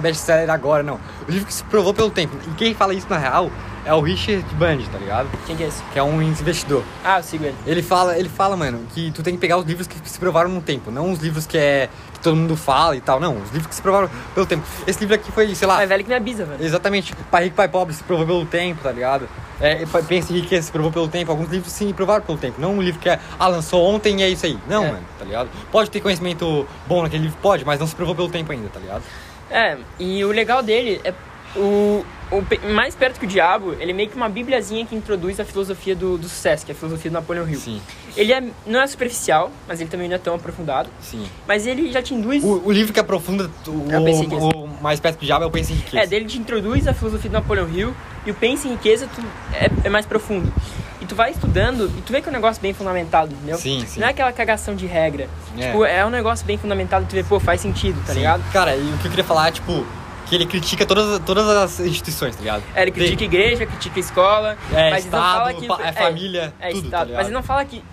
best-seller 0.00 0.50
agora, 0.50 0.82
não. 0.82 1.00
O 1.26 1.30
livro 1.30 1.46
que 1.46 1.54
se 1.54 1.64
provou 1.64 1.94
pelo 1.94 2.10
tempo. 2.10 2.36
E 2.46 2.50
quem 2.50 2.74
fala 2.74 2.92
isso 2.92 3.06
na 3.08 3.16
real 3.16 3.50
é 3.84 3.94
o 3.94 4.00
Richard 4.00 4.44
Band, 4.54 4.78
tá 4.92 4.98
ligado? 4.98 5.28
Quem 5.46 5.56
que 5.56 5.62
é 5.64 5.66
esse? 5.68 5.82
Que 5.92 5.98
é 5.98 6.02
um 6.02 6.20
investidor. 6.22 6.82
Ah, 7.04 7.18
eu 7.18 7.22
sigo 7.22 7.44
ele. 7.44 7.54
Ele 7.66 7.82
fala, 7.82 8.18
ele 8.18 8.28
fala, 8.28 8.56
mano, 8.56 8.80
que 8.94 9.10
tu 9.12 9.22
tem 9.22 9.34
que 9.34 9.40
pegar 9.40 9.56
os 9.58 9.64
livros 9.64 9.86
que 9.86 9.96
se 10.08 10.18
provaram 10.18 10.50
no 10.50 10.60
tempo, 10.60 10.90
não 10.90 11.10
os 11.12 11.18
livros 11.20 11.46
que 11.46 11.56
é 11.58 11.88
que 12.12 12.20
todo 12.20 12.36
mundo 12.36 12.54
fala 12.56 12.94
e 12.96 13.00
tal, 13.00 13.18
não, 13.18 13.36
os 13.38 13.48
livros 13.50 13.66
que 13.66 13.74
se 13.74 13.80
provaram 13.80 14.10
pelo 14.34 14.44
tempo. 14.44 14.62
Esse 14.86 15.00
livro 15.00 15.14
aqui 15.14 15.32
foi, 15.32 15.54
sei 15.54 15.66
lá, 15.66 15.76
Mais 15.76 15.88
velho 15.88 16.02
que 16.04 16.08
minha 16.08 16.20
bisa, 16.20 16.44
velho. 16.44 16.62
exatamente, 16.62 17.14
Pai 17.30 17.44
Rico, 17.44 17.56
Pai 17.56 17.68
Pobre 17.68 17.94
se 17.94 18.04
provou 18.04 18.26
pelo 18.26 18.44
tempo, 18.44 18.82
tá 18.82 18.92
ligado? 18.92 19.26
É, 19.60 19.84
Pensa 20.06 20.32
em 20.32 20.36
Riqueza 20.40 20.66
se 20.66 20.72
provou 20.72 20.90
pelo 20.92 21.08
tempo, 21.08 21.30
alguns 21.30 21.48
livros 21.48 21.72
sim 21.72 21.92
provaram 21.92 22.22
pelo 22.24 22.36
tempo, 22.38 22.60
não 22.60 22.74
um 22.74 22.82
livro 22.82 23.00
que 23.00 23.08
é, 23.08 23.18
ah, 23.38 23.46
lançou 23.48 23.82
ontem 23.86 24.20
e 24.20 24.22
é 24.22 24.28
isso 24.28 24.44
aí. 24.44 24.58
Não, 24.68 24.84
É. 24.84 24.92
mano, 24.92 25.04
tá 25.18 25.24
ligado? 25.24 25.48
Pode 25.72 25.90
ter 25.90 26.00
conhecimento 26.00 26.66
bom 26.86 27.02
naquele 27.02 27.22
livro, 27.24 27.38
pode, 27.40 27.64
mas 27.64 27.80
não 27.80 27.86
se 27.86 27.94
provou 27.94 28.14
pelo 28.14 28.28
tempo 28.28 28.52
ainda, 28.52 28.68
tá 28.68 28.78
ligado? 28.80 29.02
É, 29.50 29.76
e 29.98 30.24
o 30.24 30.28
legal 30.30 30.62
dele 30.62 31.00
é 31.02 31.12
o, 31.56 32.04
o 32.30 32.72
mais 32.72 32.94
perto 32.94 33.18
que 33.18 33.26
o 33.26 33.28
diabo, 33.28 33.74
ele 33.80 33.90
é 33.90 33.94
meio 33.94 34.08
que 34.08 34.16
uma 34.16 34.28
bibliazinha 34.28 34.86
que 34.86 34.94
introduz 34.94 35.40
a 35.40 35.44
filosofia 35.44 35.96
do, 35.96 36.16
do 36.16 36.28
sucesso, 36.28 36.64
que 36.64 36.70
é 36.72 36.74
a 36.74 36.78
filosofia 36.78 37.10
do 37.10 37.14
Napoleão 37.14 37.48
Hill. 37.48 37.58
Sim, 37.58 37.80
Ele 38.16 38.32
é, 38.32 38.42
não 38.66 38.80
é 38.80 38.86
superficial, 38.86 39.50
mas 39.66 39.80
ele 39.80 39.90
também 39.90 40.08
não 40.08 40.14
é 40.14 40.18
tão 40.18 40.34
aprofundado. 40.34 40.88
sim. 41.00 41.26
Mas 41.46 41.66
ele 41.66 41.90
já 41.90 42.00
te 42.00 42.14
induz. 42.14 42.44
O, 42.44 42.62
o 42.66 42.70
livro 42.72 42.92
que 42.92 43.00
aprofunda 43.00 43.50
o, 43.66 43.86
É 43.90 43.98
o 43.98 44.64
o 44.64 44.82
mais 44.82 45.00
perto 45.00 45.18
do 45.18 45.26
diabo 45.26 45.44
é 45.44 45.46
o 45.46 45.50
Pense 45.50 45.72
em 45.72 45.76
Riqueza. 45.76 46.02
É, 46.04 46.06
dele 46.06 46.24
te 46.26 46.38
introduz 46.38 46.86
a 46.86 46.94
filosofia 46.94 47.28
do 47.28 47.34
Napoleão 47.34 47.68
Hill 47.68 47.94
e 48.24 48.30
o 48.30 48.34
Pense 48.34 48.68
em 48.68 48.72
Riqueza 48.72 49.08
tu, 49.14 49.22
é, 49.52 49.68
é 49.84 49.90
mais 49.90 50.06
profundo. 50.06 50.52
E 51.00 51.06
tu 51.06 51.14
vai 51.14 51.30
estudando 51.30 51.90
e 51.98 52.02
tu 52.02 52.12
vê 52.12 52.20
que 52.20 52.28
é 52.28 52.30
um 52.30 52.34
negócio 52.34 52.60
bem 52.62 52.72
fundamentado, 52.74 53.32
entendeu? 53.32 53.56
Sim, 53.58 53.84
sim. 53.86 54.00
Não 54.00 54.06
é 54.06 54.10
aquela 54.10 54.32
cagação 54.32 54.74
de 54.76 54.86
regra. 54.86 55.28
É. 55.58 55.66
Tipo, 55.66 55.84
é 55.84 56.04
um 56.04 56.10
negócio 56.10 56.46
bem 56.46 56.58
fundamentado 56.58 57.04
e 57.04 57.08
tu 57.08 57.14
vê, 57.14 57.24
pô, 57.24 57.40
faz 57.40 57.60
sentido, 57.60 57.98
tá 58.06 58.12
Sim. 58.12 58.18
ligado? 58.20 58.42
Cara, 58.52 58.76
e 58.76 58.80
o 58.80 58.98
que 58.98 59.06
eu 59.06 59.10
queria 59.10 59.24
falar 59.24 59.48
é, 59.48 59.52
tipo, 59.52 59.84
que 60.30 60.34
ele 60.36 60.46
critica 60.46 60.86
todas, 60.86 61.18
todas 61.26 61.46
as 61.48 61.80
instituições, 61.80 62.36
tá 62.36 62.40
ligado? 62.40 62.62
É, 62.74 62.82
ele 62.82 62.92
critica 62.92 63.18
Tem- 63.18 63.26
igreja, 63.26 63.66
critica 63.66 63.98
escola, 64.00 64.56
É, 64.72 64.90
mas 64.90 65.04
ele 65.04 65.10
não 65.10 65.18
Estado, 65.20 65.36
fala 65.38 65.54
que. 65.54 65.66
pa- 65.66 65.78
é 65.82 65.92
família, 65.92 66.54
é, 66.60 66.68
tudo, 66.68 66.80
tá 66.82 66.86
Estado. 66.86 67.06
ligado? 67.06 67.16
mas 67.18 67.26
ele 67.26 67.34
não 67.34 67.42
fala 67.42 67.64
que. 67.64 67.84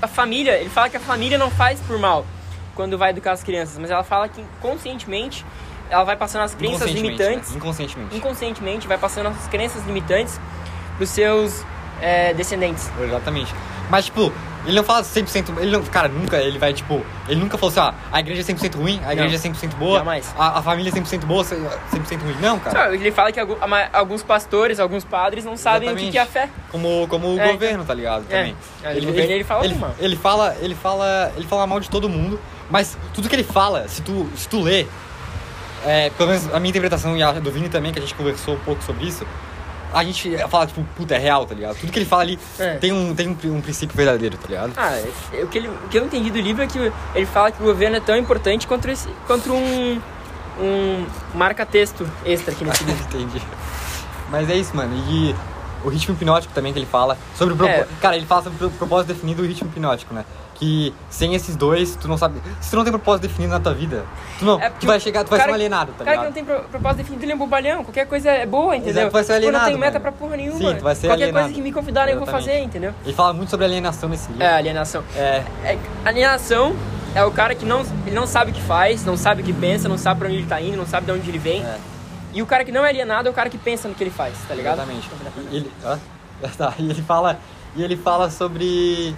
A 0.00 0.08
família, 0.08 0.52
ele 0.58 0.70
fala 0.70 0.88
que 0.88 0.96
a 0.96 1.00
família 1.00 1.36
não 1.36 1.50
faz 1.50 1.78
por 1.80 1.98
mal 1.98 2.24
quando 2.74 2.96
vai 2.96 3.10
educar 3.10 3.32
as 3.32 3.42
crianças, 3.42 3.76
mas 3.78 3.90
ela 3.90 4.02
fala 4.02 4.28
que 4.28 4.42
conscientemente 4.62 5.44
ela 5.90 6.04
vai 6.04 6.16
passando 6.16 6.42
as 6.42 6.54
crenças 6.54 6.90
limitantes, 6.90 7.50
né? 7.50 7.56
Inconscientemente. 7.58 8.16
inconscientemente, 8.16 8.86
vai 8.88 8.96
passando 8.98 9.26
as 9.28 9.46
crenças 9.48 9.84
limitantes 9.84 10.40
pros 10.96 11.10
seus 11.10 11.64
é, 12.00 12.32
descendentes. 12.32 12.90
Exatamente. 12.98 13.54
Mas, 13.90 14.06
tipo, 14.06 14.32
ele 14.68 14.76
não 14.76 14.84
fala 14.84 15.02
100%. 15.02 15.58
Ele 15.58 15.70
não, 15.70 15.82
cara, 15.84 16.08
nunca 16.08 16.36
ele 16.36 16.58
vai, 16.58 16.74
tipo. 16.74 17.02
Ele 17.26 17.40
nunca 17.40 17.56
falou 17.56 17.70
assim, 17.70 17.80
ah, 17.80 17.94
a 18.12 18.20
igreja 18.20 18.42
é 18.42 18.44
100% 18.54 18.76
ruim, 18.76 19.00
a 19.02 19.14
igreja 19.14 19.36
é 19.36 19.38
100% 19.38 19.74
boa. 19.76 19.98
Jamais. 19.98 20.34
A, 20.38 20.58
a 20.58 20.62
família 20.62 20.90
é 20.90 20.92
100% 20.92 21.24
boa, 21.24 21.42
100% 21.42 22.22
ruim. 22.22 22.36
Não, 22.40 22.58
cara. 22.58 22.88
Só, 22.88 22.94
ele 22.94 23.10
fala 23.10 23.32
que 23.32 23.40
alguns 23.92 24.22
pastores, 24.22 24.78
alguns 24.78 25.04
padres 25.04 25.42
não 25.46 25.56
sabem 25.56 25.88
o 25.88 25.96
que 25.96 26.08
Exatamente. 26.08 26.18
é 26.18 26.20
a 26.20 26.26
fé. 26.26 26.50
Como, 26.70 27.08
como 27.08 27.34
o 27.34 27.40
É, 27.40 27.52
governo, 27.52 27.82
tá 27.82 27.94
ligado? 27.94 28.26
É. 28.28 28.36
Também. 28.36 28.56
É, 28.82 28.92
o 28.92 29.06
governo, 29.06 29.32
ele 29.32 29.44
fala 29.44 29.64
ele, 29.64 29.74
mal. 29.74 29.94
ele 29.98 30.16
fala, 30.16 30.56
ele 30.60 30.74
fala, 30.74 31.32
ele 31.34 31.46
fala 31.46 31.66
mal 31.66 31.80
de 31.80 31.88
todo 31.88 32.06
mundo, 32.06 32.38
mas 32.70 32.98
tudo 33.14 33.26
que 33.26 33.34
ele 33.34 33.44
fala, 33.44 33.88
se 33.88 34.02
tu, 34.02 34.28
se 34.36 34.46
tu 34.48 34.60
lê, 34.60 34.86
é, 35.86 36.10
pelo 36.10 36.28
menos 36.28 36.52
a 36.52 36.60
minha 36.60 36.68
interpretação 36.70 37.16
e 37.16 37.22
a 37.22 37.32
do 37.32 37.50
Vini 37.50 37.70
também, 37.70 37.90
que 37.90 37.98
a 37.98 38.02
gente 38.02 38.14
conversou 38.14 38.54
um 38.54 38.58
pouco 38.60 38.82
sobre 38.82 39.06
isso, 39.06 39.26
a 39.92 40.04
gente 40.04 40.36
fala, 40.48 40.66
tipo, 40.66 40.84
puta, 40.96 41.14
é 41.14 41.18
real, 41.18 41.46
tá 41.46 41.54
ligado? 41.54 41.76
Tudo 41.78 41.90
que 41.92 41.98
ele 41.98 42.06
fala 42.06 42.22
ali 42.22 42.38
É. 42.58 42.74
tem, 42.76 42.92
um, 42.92 43.14
tem 43.14 43.28
um, 43.28 43.36
um 43.56 43.60
princípio 43.60 43.96
verdadeiro, 43.96 44.36
tá 44.36 44.46
ligado? 44.48 44.72
Ah, 44.76 44.92
é- 45.32 45.42
o 45.42 45.46
que, 45.48 45.58
ele, 45.58 45.68
o 45.68 45.88
que 45.88 45.98
eu 45.98 46.04
entendi 46.04 46.30
do 46.30 46.38
livro 46.40 46.62
é 46.62 46.66
que 46.66 46.78
ele 47.14 47.26
fala 47.26 47.50
que 47.50 47.62
o 47.62 47.66
governo 47.66 47.96
é 47.96 48.00
tão 48.00 48.16
importante 48.16 48.66
quanto, 48.66 48.88
esse, 48.90 49.08
quanto 49.26 49.52
um, 49.52 50.00
um 50.60 51.06
marca-texto 51.34 52.08
extra 52.24 52.52
aqui 52.52 52.64
nesse 52.64 52.84
livro. 52.84 53.04
Entendi. 53.04 53.42
Mas 54.30 54.50
é 54.50 54.54
isso, 54.56 54.76
mano. 54.76 54.94
E 55.10 55.34
o 55.84 55.88
ritmo 55.88 56.14
hipnótico 56.14 56.52
também 56.54 56.72
que 56.72 56.78
ele 56.78 56.86
fala. 56.86 57.16
Sobre 57.36 57.54
o 57.54 57.66
É. 57.66 57.86
Cara, 58.00 58.16
ele 58.16 58.26
fala 58.26 58.42
sobre 58.42 58.64
o 58.66 58.70
propósito 58.70 59.08
definido 59.08 59.42
do 59.42 59.48
ritmo 59.48 59.68
hipnótico, 59.68 60.14
né? 60.14 60.24
Que 60.54 60.92
sem 61.08 61.36
esses 61.36 61.54
dois, 61.54 61.94
tu 61.94 62.08
não 62.08 62.18
sabe. 62.18 62.40
Se 62.60 62.70
tu 62.70 62.76
não 62.76 62.82
tem 62.82 62.92
propósito 62.92 63.22
definido 63.28 63.52
na 63.52 63.60
tua 63.60 63.72
vida, 63.74 64.04
tu 64.40 64.44
não. 64.44 64.60
É 64.60 64.68
tu 64.70 64.86
vai 64.88 64.98
o 64.98 65.00
chegar, 65.00 65.22
tu 65.22 65.30
vai 65.30 65.40
ser 65.40 65.50
um 65.50 65.54
alienado, 65.54 65.92
tá 65.96 66.02
O 66.02 66.04
cara 66.04 66.16
que 66.18 66.24
ligado? 66.24 66.24
não 66.26 66.32
tem 66.32 66.44
pro- 66.44 66.68
propósito 66.68 66.98
definido, 66.98 67.24
ele 67.24 67.30
é 67.30 67.34
um 67.36 67.38
bobalhão. 67.38 67.84
Qualquer 67.84 68.06
coisa 68.08 68.28
é 68.30 68.44
boa, 68.44 68.74
entendeu? 68.76 69.02
Exato, 69.02 69.12
vai 69.12 69.22
ser 69.22 69.34
Tipo, 69.34 69.44
alienado, 69.46 69.64
não 69.66 69.70
tem 69.70 69.78
meta 69.80 69.92
mano. 70.00 70.02
pra 70.02 70.12
porra 70.12 70.36
nenhuma. 70.36 70.58
Sim, 70.58 70.76
tu 70.76 70.82
vai 70.82 70.94
ser 70.96 71.06
Qualquer 71.06 71.22
alienado. 71.24 71.44
coisa 71.44 71.54
que 71.54 71.62
me 71.62 71.72
convidarem 71.72 72.14
eu 72.14 72.18
vou 72.18 72.26
fazer, 72.26 72.58
entendeu? 72.58 72.92
Ele 73.04 73.14
fala 73.14 73.32
muito 73.32 73.50
sobre 73.50 73.66
alienação 73.66 74.08
nesse 74.08 74.26
livro. 74.32 74.42
É, 74.42 74.54
alienação. 74.54 75.04
É, 75.14 75.44
É, 75.62 75.78
alienação 76.04 76.74
é 77.14 77.24
o 77.24 77.30
cara 77.30 77.54
que 77.54 77.64
não, 77.64 77.82
ele 78.04 78.16
não 78.16 78.26
sabe 78.26 78.50
o 78.50 78.54
que 78.54 78.60
faz, 78.62 79.04
não 79.04 79.16
sabe 79.16 79.42
o 79.42 79.44
que 79.44 79.52
pensa, 79.52 79.88
não 79.88 79.96
sabe 79.96 80.18
pra 80.18 80.28
onde 80.28 80.38
ele 80.38 80.46
tá 80.46 80.60
indo, 80.60 80.76
não 80.76 80.86
sabe 80.86 81.06
de 81.06 81.12
onde 81.12 81.28
ele 81.30 81.38
vem. 81.38 81.62
é, 81.62 81.76
E 82.32 82.42
o 82.42 82.46
cara 82.46 82.64
que 82.64 82.72
não 82.72 82.84
é 82.84 82.88
alienado 82.90 83.28
é 83.28 83.30
o 83.30 83.34
cara 83.34 83.48
que 83.48 83.58
pensa 83.58 83.88
no 83.88 83.94
que 83.94 84.02
ele 84.04 84.10
faz, 84.10 84.34
tá 84.46 84.54
ligado? 84.54 84.74
exatamente. 84.80 85.08
E 85.50 85.56
ele? 85.56 85.72
Tá, 86.56 86.72
e 86.78 86.88
ele 86.88 87.02
fala, 87.02 87.36
e 87.74 87.82
ele 87.82 87.96
fala 87.96 88.30
sobre 88.30 89.12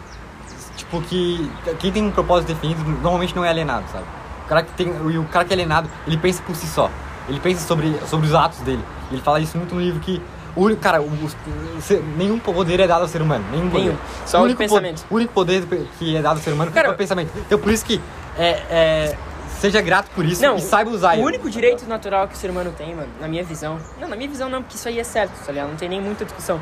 tipo 0.76 1.02
que 1.02 1.50
quem 1.78 1.92
tem 1.92 2.02
um 2.02 2.10
propósito 2.10 2.48
definido 2.48 2.82
normalmente 2.82 3.36
não 3.36 3.44
é 3.44 3.50
alienado, 3.50 3.84
sabe? 3.92 4.04
O 4.46 4.48
cara 4.48 4.62
que 4.62 4.72
tem, 4.72 4.88
e 4.88 5.18
o 5.18 5.24
cara 5.24 5.44
que 5.44 5.52
é 5.52 5.54
alienado, 5.54 5.88
ele 6.06 6.16
pensa 6.16 6.42
por 6.42 6.56
si 6.56 6.66
só. 6.66 6.90
Ele 7.28 7.38
pensa 7.38 7.66
sobre, 7.66 7.94
sobre 8.08 8.26
os 8.26 8.34
atos 8.34 8.60
dele. 8.60 8.82
Ele 9.12 9.20
fala 9.20 9.38
isso 9.38 9.56
muito 9.58 9.74
no 9.74 9.80
livro 9.82 10.00
que 10.00 10.20
o 10.56 10.74
cara, 10.76 11.00
o, 11.02 11.04
o- 11.06 12.16
nenhum 12.16 12.38
poder 12.38 12.80
é 12.80 12.86
dado 12.86 13.02
ao 13.02 13.08
ser 13.08 13.22
humano, 13.22 13.44
nenhum 13.52 13.68
poder. 13.70 13.84
Nenhum. 13.84 13.98
Só 14.26 14.40
o 14.40 14.44
único 14.44 14.58
pensamento. 14.58 15.04
O 15.10 15.14
único 15.16 15.32
poder 15.32 15.64
que 15.98 16.16
é 16.16 16.22
dado 16.22 16.38
ao 16.38 16.42
ser 16.42 16.52
humano 16.52 16.72
Cara, 16.72 16.88
é 16.88 16.90
o 16.90 16.96
pensamento. 16.96 17.30
Então 17.36 17.58
por 17.58 17.70
isso 17.70 17.84
que 17.84 18.00
é, 18.38 18.48
é, 18.70 19.16
seja 19.60 19.80
grato 19.80 20.10
por 20.14 20.24
isso 20.24 20.42
Não, 20.42 20.56
e 20.56 20.60
saiba 20.60 20.90
usar 20.90 21.16
o 21.18 21.22
único 21.22 21.50
direito 21.50 21.86
natural 21.86 22.26
que 22.26 22.34
o 22.34 22.36
ser 22.36 22.50
humano 22.50 22.72
tem, 22.76 22.94
mano, 22.94 23.08
na 23.20 23.28
minha 23.28 23.44
visão. 23.44 23.78
Não, 24.00 24.08
na 24.08 24.16
minha 24.16 24.28
visão 24.28 24.48
não, 24.48 24.62
porque 24.62 24.76
isso 24.76 24.88
aí 24.88 24.98
é 24.98 25.04
certo, 25.04 25.32
tá 25.44 25.52
ligado? 25.52 25.68
Não 25.68 25.76
tem 25.76 25.88
nem 25.88 26.00
muita 26.00 26.24
discussão. 26.24 26.60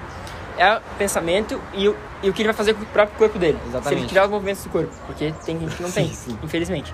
É 0.56 0.76
o 0.76 0.80
pensamento 0.98 1.60
e 1.72 1.88
o, 1.88 1.96
e 2.22 2.28
o 2.28 2.32
que 2.32 2.42
ele 2.42 2.48
vai 2.48 2.54
fazer 2.54 2.74
com 2.74 2.82
o 2.82 2.86
próprio 2.86 3.16
corpo 3.16 3.38
dele. 3.38 3.58
Se 3.62 3.68
Exatamente. 3.68 4.00
ele 4.00 4.08
tiver 4.08 4.24
os 4.24 4.30
movimentos 4.30 4.64
do 4.64 4.70
corpo. 4.70 4.90
Porque 5.06 5.32
tem 5.44 5.58
gente 5.60 5.76
que 5.76 5.82
não 5.82 5.88
Sim, 5.90 6.04
tem, 6.06 6.12
sim. 6.12 6.38
infelizmente. 6.42 6.92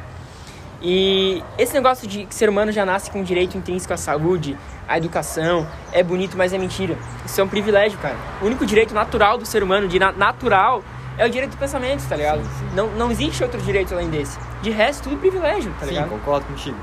E 0.82 1.42
esse 1.56 1.72
negócio 1.72 2.06
de 2.06 2.26
que 2.26 2.34
o 2.34 2.36
ser 2.36 2.50
humano 2.50 2.70
já 2.70 2.84
nasce 2.84 3.10
com 3.10 3.22
direito 3.22 3.56
intrínseco 3.56 3.94
à 3.94 3.96
saúde, 3.96 4.54
à 4.86 4.98
educação, 4.98 5.66
é 5.92 6.02
bonito, 6.02 6.36
mas 6.36 6.52
é 6.52 6.58
mentira. 6.58 6.98
Isso 7.24 7.40
é 7.40 7.44
um 7.44 7.48
privilégio, 7.48 7.98
cara. 8.00 8.16
O 8.42 8.44
único 8.44 8.66
direito 8.66 8.92
natural 8.92 9.38
do 9.38 9.46
ser 9.46 9.62
humano, 9.62 9.88
de 9.88 9.98
na 9.98 10.12
natural, 10.12 10.84
é 11.16 11.24
o 11.24 11.30
direito 11.30 11.52
do 11.52 11.56
pensamento, 11.56 12.06
tá 12.06 12.16
ligado? 12.16 12.42
Sim, 12.42 12.50
sim. 12.58 12.74
Não, 12.74 12.88
não 12.88 13.10
existe 13.10 13.42
outro 13.42 13.62
direito 13.62 13.94
além 13.94 14.10
desse. 14.10 14.38
De 14.64 14.70
resto, 14.70 15.04
tudo 15.04 15.18
privilégio, 15.18 15.70
tá 15.78 15.84
Sim, 15.84 15.92
ligado? 15.92 16.08
concordo 16.08 16.46
contigo. 16.46 16.76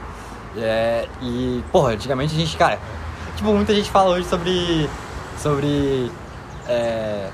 É, 0.56 1.08
e, 1.20 1.64
porra, 1.72 1.94
antigamente 1.94 2.36
a 2.36 2.38
gente, 2.38 2.56
cara, 2.56 2.78
tipo, 3.36 3.52
muita 3.52 3.74
gente 3.74 3.90
fala 3.90 4.12
hoje 4.12 4.28
sobre. 4.28 4.88
sobre. 5.40 6.12
É, 6.68 7.28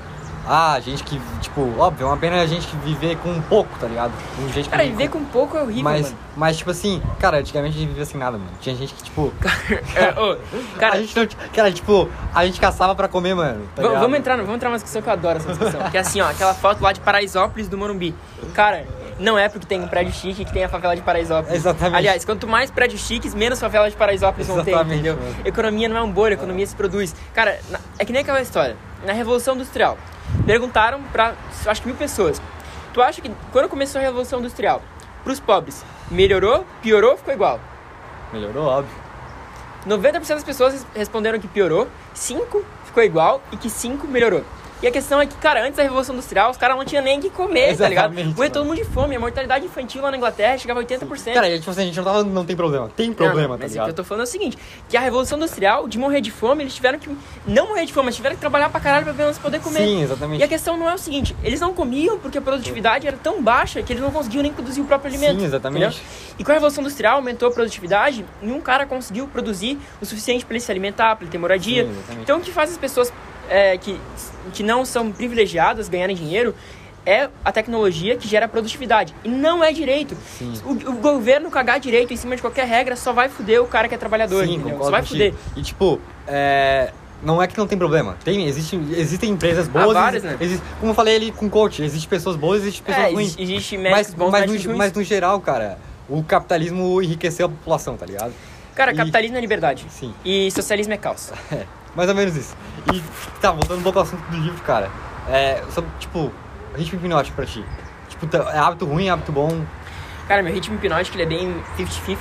ah, 0.46 0.80
gente 0.80 1.04
que, 1.04 1.20
tipo, 1.42 1.78
óbvio, 1.78 2.04
é 2.04 2.06
uma 2.06 2.16
pena 2.16 2.40
a 2.40 2.46
gente 2.46 2.66
viver 2.76 3.18
com 3.18 3.28
um 3.28 3.42
pouco, 3.42 3.78
tá 3.78 3.86
ligado? 3.86 4.12
Com 4.34 4.48
gente 4.48 4.70
Cara, 4.70 4.82
vive 4.84 4.96
viver 4.96 5.10
com 5.10 5.22
pouco 5.26 5.58
é 5.58 5.62
horrível, 5.62 5.84
mas, 5.84 6.06
mano. 6.06 6.16
mas, 6.34 6.56
tipo 6.56 6.70
assim, 6.70 7.02
cara, 7.20 7.40
antigamente 7.40 7.76
a 7.76 7.80
gente 7.80 7.88
vivia 7.88 8.06
sem 8.06 8.18
nada, 8.18 8.38
mano. 8.38 8.50
Tinha 8.58 8.74
gente 8.74 8.94
que, 8.94 9.02
tipo. 9.02 9.30
É, 9.94 10.18
ô, 10.18 10.38
cara, 10.80 10.94
a 10.94 11.00
gente 11.02 11.14
não. 11.14 11.28
Cara, 11.52 11.70
tipo, 11.70 12.08
a 12.34 12.46
gente 12.46 12.58
caçava 12.58 12.94
pra 12.94 13.08
comer, 13.08 13.34
mano. 13.34 13.68
Tá 13.76 13.82
vamos 13.82 14.18
entrar, 14.18 14.36
vamos 14.36 14.54
entrar 14.54 14.70
numa 14.70 14.78
discussão 14.78 15.02
que 15.02 15.08
eu 15.08 15.12
adoro 15.12 15.36
essa 15.36 15.48
discussão. 15.48 15.90
que 15.90 15.98
é 15.98 16.00
assim, 16.00 16.22
ó, 16.22 16.30
aquela 16.30 16.54
foto 16.54 16.82
lá 16.82 16.92
de 16.92 17.00
Paraisópolis 17.00 17.68
do 17.68 17.76
Morumbi. 17.76 18.14
Cara, 18.54 18.86
não 19.18 19.38
é 19.38 19.48
porque 19.48 19.66
tem 19.66 19.80
um 19.80 19.88
prédio 19.88 20.12
chique 20.12 20.44
que 20.44 20.52
tem 20.52 20.64
a 20.64 20.68
favela 20.68 20.94
de 20.94 21.02
Paraisópolis. 21.02 21.54
Exatamente. 21.56 21.96
Aliás, 21.96 22.24
quanto 22.24 22.46
mais 22.46 22.70
prédios 22.70 23.00
chiques, 23.06 23.34
menos 23.34 23.58
favela 23.60 23.90
de 23.90 23.96
Paraisópolis 23.96 24.46
vão 24.46 24.62
ter, 24.64 24.70
Exatamente, 24.70 24.94
entendeu? 25.00 25.16
mano. 25.16 25.36
Economia 25.44 25.88
não 25.88 25.96
é 25.96 26.02
um 26.02 26.10
bolo, 26.10 26.32
economia 26.32 26.66
se 26.66 26.74
produz. 26.76 27.14
Cara, 27.34 27.58
na- 27.70 27.80
é 27.98 28.04
que 28.04 28.12
nem 28.12 28.22
aquela 28.22 28.40
história. 28.40 28.76
Na 29.04 29.12
Revolução 29.12 29.54
Industrial, 29.54 29.96
perguntaram 30.46 31.02
pra, 31.12 31.34
acho 31.66 31.80
que 31.82 31.88
mil 31.88 31.96
pessoas. 31.96 32.40
Tu 32.92 33.02
acha 33.02 33.20
que 33.20 33.30
quando 33.52 33.68
começou 33.68 34.00
a 34.00 34.02
Revolução 34.04 34.38
Industrial, 34.40 34.82
pros 35.24 35.38
pobres, 35.40 35.84
melhorou, 36.10 36.64
piorou 36.82 37.12
ou 37.12 37.16
ficou 37.16 37.34
igual? 37.34 37.60
Melhorou, 38.32 38.64
óbvio. 38.66 38.94
90% 39.86 40.34
das 40.34 40.44
pessoas 40.44 40.72
res- 40.74 40.86
responderam 40.94 41.38
que 41.38 41.46
piorou, 41.48 41.88
5 42.14 42.64
ficou 42.84 43.02
igual 43.02 43.40
e 43.52 43.56
que 43.56 43.70
5 43.70 44.06
melhorou. 44.08 44.42
E 44.80 44.86
a 44.86 44.92
questão 44.92 45.20
é 45.20 45.26
que, 45.26 45.34
cara, 45.36 45.62
antes 45.64 45.76
da 45.76 45.82
Revolução 45.82 46.14
Industrial, 46.14 46.50
os 46.50 46.56
caras 46.56 46.76
não 46.76 46.84
tinham 46.84 47.02
nem 47.02 47.18
o 47.18 47.20
que 47.20 47.30
comer, 47.30 47.76
tá 47.76 47.88
ligado? 47.88 48.12
Exatamente, 48.12 48.36
Morria 48.36 48.50
todo 48.50 48.64
mundo 48.64 48.76
de 48.76 48.84
fome. 48.84 49.16
A 49.16 49.20
mortalidade 49.20 49.66
infantil 49.66 50.02
lá 50.02 50.10
na 50.10 50.16
Inglaterra 50.16 50.56
chegava 50.56 50.80
a 50.80 50.84
80%. 50.84 51.34
Cara, 51.34 51.48
e, 51.48 51.58
tipo 51.58 51.70
assim, 51.70 51.82
a 51.82 51.84
gente 51.84 51.96
não 51.96 52.04
falando 52.04 52.30
não 52.30 52.44
tem 52.44 52.54
problema. 52.54 52.88
Tem 52.96 53.12
problema, 53.12 53.48
não, 53.48 53.56
tá 53.56 53.64
mas 53.64 53.72
o 53.72 53.74
ligado? 53.74 53.86
que 53.86 53.90
eu 53.90 53.96
tô 53.96 54.04
falando 54.04 54.20
é 54.20 54.24
o 54.24 54.26
seguinte, 54.28 54.56
que 54.88 54.96
a 54.96 55.00
Revolução 55.00 55.36
Industrial, 55.36 55.88
de 55.88 55.98
morrer 55.98 56.20
de 56.20 56.30
fome, 56.30 56.62
eles 56.62 56.74
tiveram 56.74 56.98
que 56.98 57.10
não 57.44 57.68
morrer 57.68 57.86
de 57.86 57.92
fome, 57.92 58.06
mas 58.06 58.16
tiveram 58.16 58.36
que 58.36 58.40
trabalhar 58.40 58.68
pra 58.70 58.78
caralho 58.78 59.04
pra 59.04 59.12
menos 59.12 59.36
poder 59.38 59.60
comer. 59.60 59.80
Sim, 59.80 60.02
exatamente. 60.02 60.40
E 60.40 60.44
a 60.44 60.48
questão 60.48 60.76
não 60.76 60.88
é 60.88 60.94
o 60.94 60.98
seguinte, 60.98 61.34
eles 61.42 61.60
não 61.60 61.74
comiam 61.74 62.16
porque 62.18 62.38
a 62.38 62.42
produtividade 62.42 63.04
era 63.06 63.16
tão 63.16 63.42
baixa 63.42 63.82
que 63.82 63.92
eles 63.92 64.02
não 64.02 64.12
conseguiam 64.12 64.42
nem 64.42 64.52
produzir 64.52 64.80
o 64.80 64.84
próprio 64.84 65.10
alimento. 65.10 65.40
Sim, 65.40 65.46
exatamente. 65.46 65.86
entendeu? 65.86 66.00
E 66.38 66.44
com 66.44 66.52
a 66.52 66.54
Revolução 66.54 66.82
Industrial 66.82 67.16
aumentou 67.16 67.48
a 67.48 67.50
produtividade 67.50 68.24
e 68.40 68.52
um 68.52 68.60
cara 68.60 68.86
conseguiu 68.86 69.26
produzir 69.26 69.76
o 70.00 70.06
suficiente 70.06 70.44
para 70.44 70.54
ele 70.54 70.60
se 70.60 70.70
alimentar, 70.70 71.16
para 71.16 71.24
ele 71.24 71.32
ter 71.32 71.38
moradia. 71.38 71.84
Sim, 71.84 71.90
exatamente. 71.90 72.22
então 72.22 72.38
o 72.38 72.40
que 72.40 72.52
faz 72.52 72.70
as 72.70 72.78
pessoas 72.78 73.12
é, 73.48 73.76
que, 73.78 73.98
que 74.52 74.62
não 74.62 74.84
são 74.84 75.10
privilegiadas 75.12 75.88
ganharem 75.88 76.14
dinheiro 76.16 76.54
é 77.06 77.28
a 77.44 77.50
tecnologia 77.50 78.16
que 78.16 78.28
gera 78.28 78.46
produtividade. 78.46 79.14
E 79.24 79.28
não 79.28 79.64
é 79.64 79.72
direito. 79.72 80.14
O, 80.64 80.72
o 80.90 80.92
governo 80.96 81.50
cagar 81.50 81.80
direito 81.80 82.12
em 82.12 82.16
cima 82.16 82.36
de 82.36 82.42
qualquer 82.42 82.66
regra 82.66 82.96
só 82.96 83.12
vai 83.14 83.28
fuder 83.30 83.62
o 83.62 83.66
cara 83.66 83.88
que 83.88 83.94
é 83.94 83.98
trabalhador, 83.98 84.44
Sim, 84.46 84.58
concordo 84.60 84.84
Só 84.84 84.90
vai 84.90 85.02
fuder. 85.02 85.32
E 85.56 85.62
tipo, 85.62 85.98
é, 86.26 86.92
não 87.22 87.42
é 87.42 87.46
que 87.46 87.56
não 87.56 87.66
tem 87.66 87.78
problema. 87.78 88.16
Tem, 88.22 88.44
existe, 88.46 88.76
existem 88.94 89.30
empresas 89.30 89.66
boas. 89.68 89.94
várias, 89.94 90.22
exi- 90.22 90.34
né? 90.34 90.38
existe- 90.44 90.64
como 90.80 90.90
eu 90.90 90.94
falei 90.94 91.16
ali 91.16 91.32
com 91.32 91.48
coach, 91.48 91.82
existem 91.82 92.10
pessoas 92.10 92.36
boas 92.36 92.60
existem 92.60 92.82
pessoas 92.84 93.06
É, 93.06 93.10
ruins. 93.10 93.26
existe, 93.28 93.42
existe 93.42 93.76
Mas, 93.78 93.92
médicos 93.92 94.14
bons, 94.14 94.30
mas, 94.30 94.40
médicos 94.42 94.64
no, 94.64 94.68
ruins. 94.72 94.78
mas 94.78 94.92
no 94.92 95.02
geral, 95.02 95.40
cara, 95.40 95.78
o 96.10 96.22
capitalismo 96.22 97.00
enriqueceu 97.00 97.46
a 97.46 97.48
população, 97.48 97.96
tá 97.96 98.04
ligado? 98.04 98.32
Cara, 98.74 98.92
e- 98.92 98.96
capitalismo 98.96 99.36
é 99.38 99.40
liberdade. 99.40 99.86
Sim. 99.88 100.12
E 100.24 100.50
socialismo 100.50 100.92
é 100.92 100.98
caos. 100.98 101.32
É, 101.50 101.64
mais 101.98 102.08
ou 102.08 102.14
menos 102.14 102.36
isso. 102.36 102.54
E 102.94 103.02
tá, 103.40 103.50
voltando 103.50 103.80
um 103.80 103.82
pouco 103.82 103.98
ao 103.98 104.04
assunto 104.04 104.22
do 104.30 104.36
livro, 104.36 104.62
cara. 104.62 104.88
É, 105.28 105.64
sobre, 105.74 105.90
tipo, 105.98 106.32
ritmo 106.76 106.96
hipnótico 106.96 107.34
pra 107.34 107.44
ti. 107.44 107.64
Tipo, 108.08 108.28
tá- 108.28 108.50
é 108.54 108.58
hábito 108.58 108.86
ruim, 108.86 109.08
hábito 109.08 109.32
bom. 109.32 109.62
Cara, 110.28 110.40
meu 110.40 110.54
ritmo 110.54 110.76
hipnótico 110.76 111.16
ele 111.16 111.24
é 111.24 111.26
bem 111.26 111.56
50-50. 111.76 112.18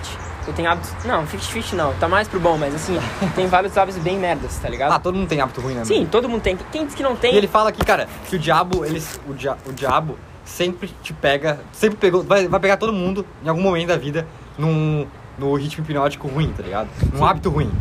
Eu 0.47 0.53
tenho 0.53 0.67
hábitos. 0.67 0.91
Não, 1.05 1.27
50-50 1.27 1.73
não. 1.73 1.93
Tá 1.93 2.07
mais 2.07 2.27
pro 2.27 2.39
bom, 2.39 2.57
mas 2.57 2.73
assim, 2.73 2.97
tem 3.35 3.45
vários 3.45 3.77
hábitos 3.77 4.01
bem 4.01 4.17
merdas, 4.17 4.57
tá 4.57 4.67
ligado? 4.67 4.93
Ah, 4.93 4.99
todo 4.99 5.13
mundo 5.13 5.27
tem 5.27 5.41
hábito 5.41 5.61
ruim, 5.61 5.75
né? 5.75 5.85
Sim, 5.85 6.07
todo 6.09 6.27
mundo 6.27 6.41
tem. 6.41 6.57
Quem 6.71 6.85
diz 6.87 6.95
que 6.95 7.03
não 7.03 7.15
tem? 7.15 7.35
E 7.35 7.37
ele 7.37 7.47
fala 7.47 7.69
aqui, 7.69 7.85
cara, 7.85 8.07
que 8.27 8.35
o 8.35 8.39
diabo, 8.39 8.83
eles, 8.83 9.19
o, 9.27 9.33
dia, 9.35 9.55
o 9.67 9.71
diabo 9.71 10.17
sempre 10.43 10.87
te 11.03 11.13
pega, 11.13 11.59
sempre 11.71 11.97
pegou, 11.97 12.23
vai, 12.23 12.47
vai 12.47 12.59
pegar 12.59 12.77
todo 12.77 12.91
mundo 12.91 13.23
em 13.43 13.49
algum 13.49 13.61
momento 13.61 13.89
da 13.89 13.97
vida 13.97 14.25
num, 14.57 15.05
no 15.37 15.53
ritmo 15.53 15.83
hipnótico 15.83 16.27
ruim, 16.27 16.51
tá 16.55 16.63
ligado? 16.63 16.87
Num 17.13 17.19
Sim. 17.19 17.23
hábito 17.25 17.49
ruim. 17.51 17.71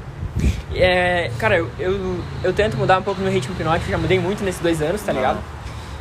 É, 0.74 1.30
cara, 1.38 1.56
eu, 1.58 1.70
eu, 1.78 2.20
eu 2.44 2.52
tento 2.52 2.76
mudar 2.76 2.98
um 2.98 3.02
pouco 3.02 3.20
meu 3.20 3.30
ritmo 3.32 3.54
hipnótico, 3.54 3.90
já 3.90 3.96
mudei 3.98 4.18
muito 4.18 4.44
nesses 4.44 4.60
dois 4.60 4.82
anos, 4.82 5.00
tá 5.02 5.12
ligado? 5.12 5.38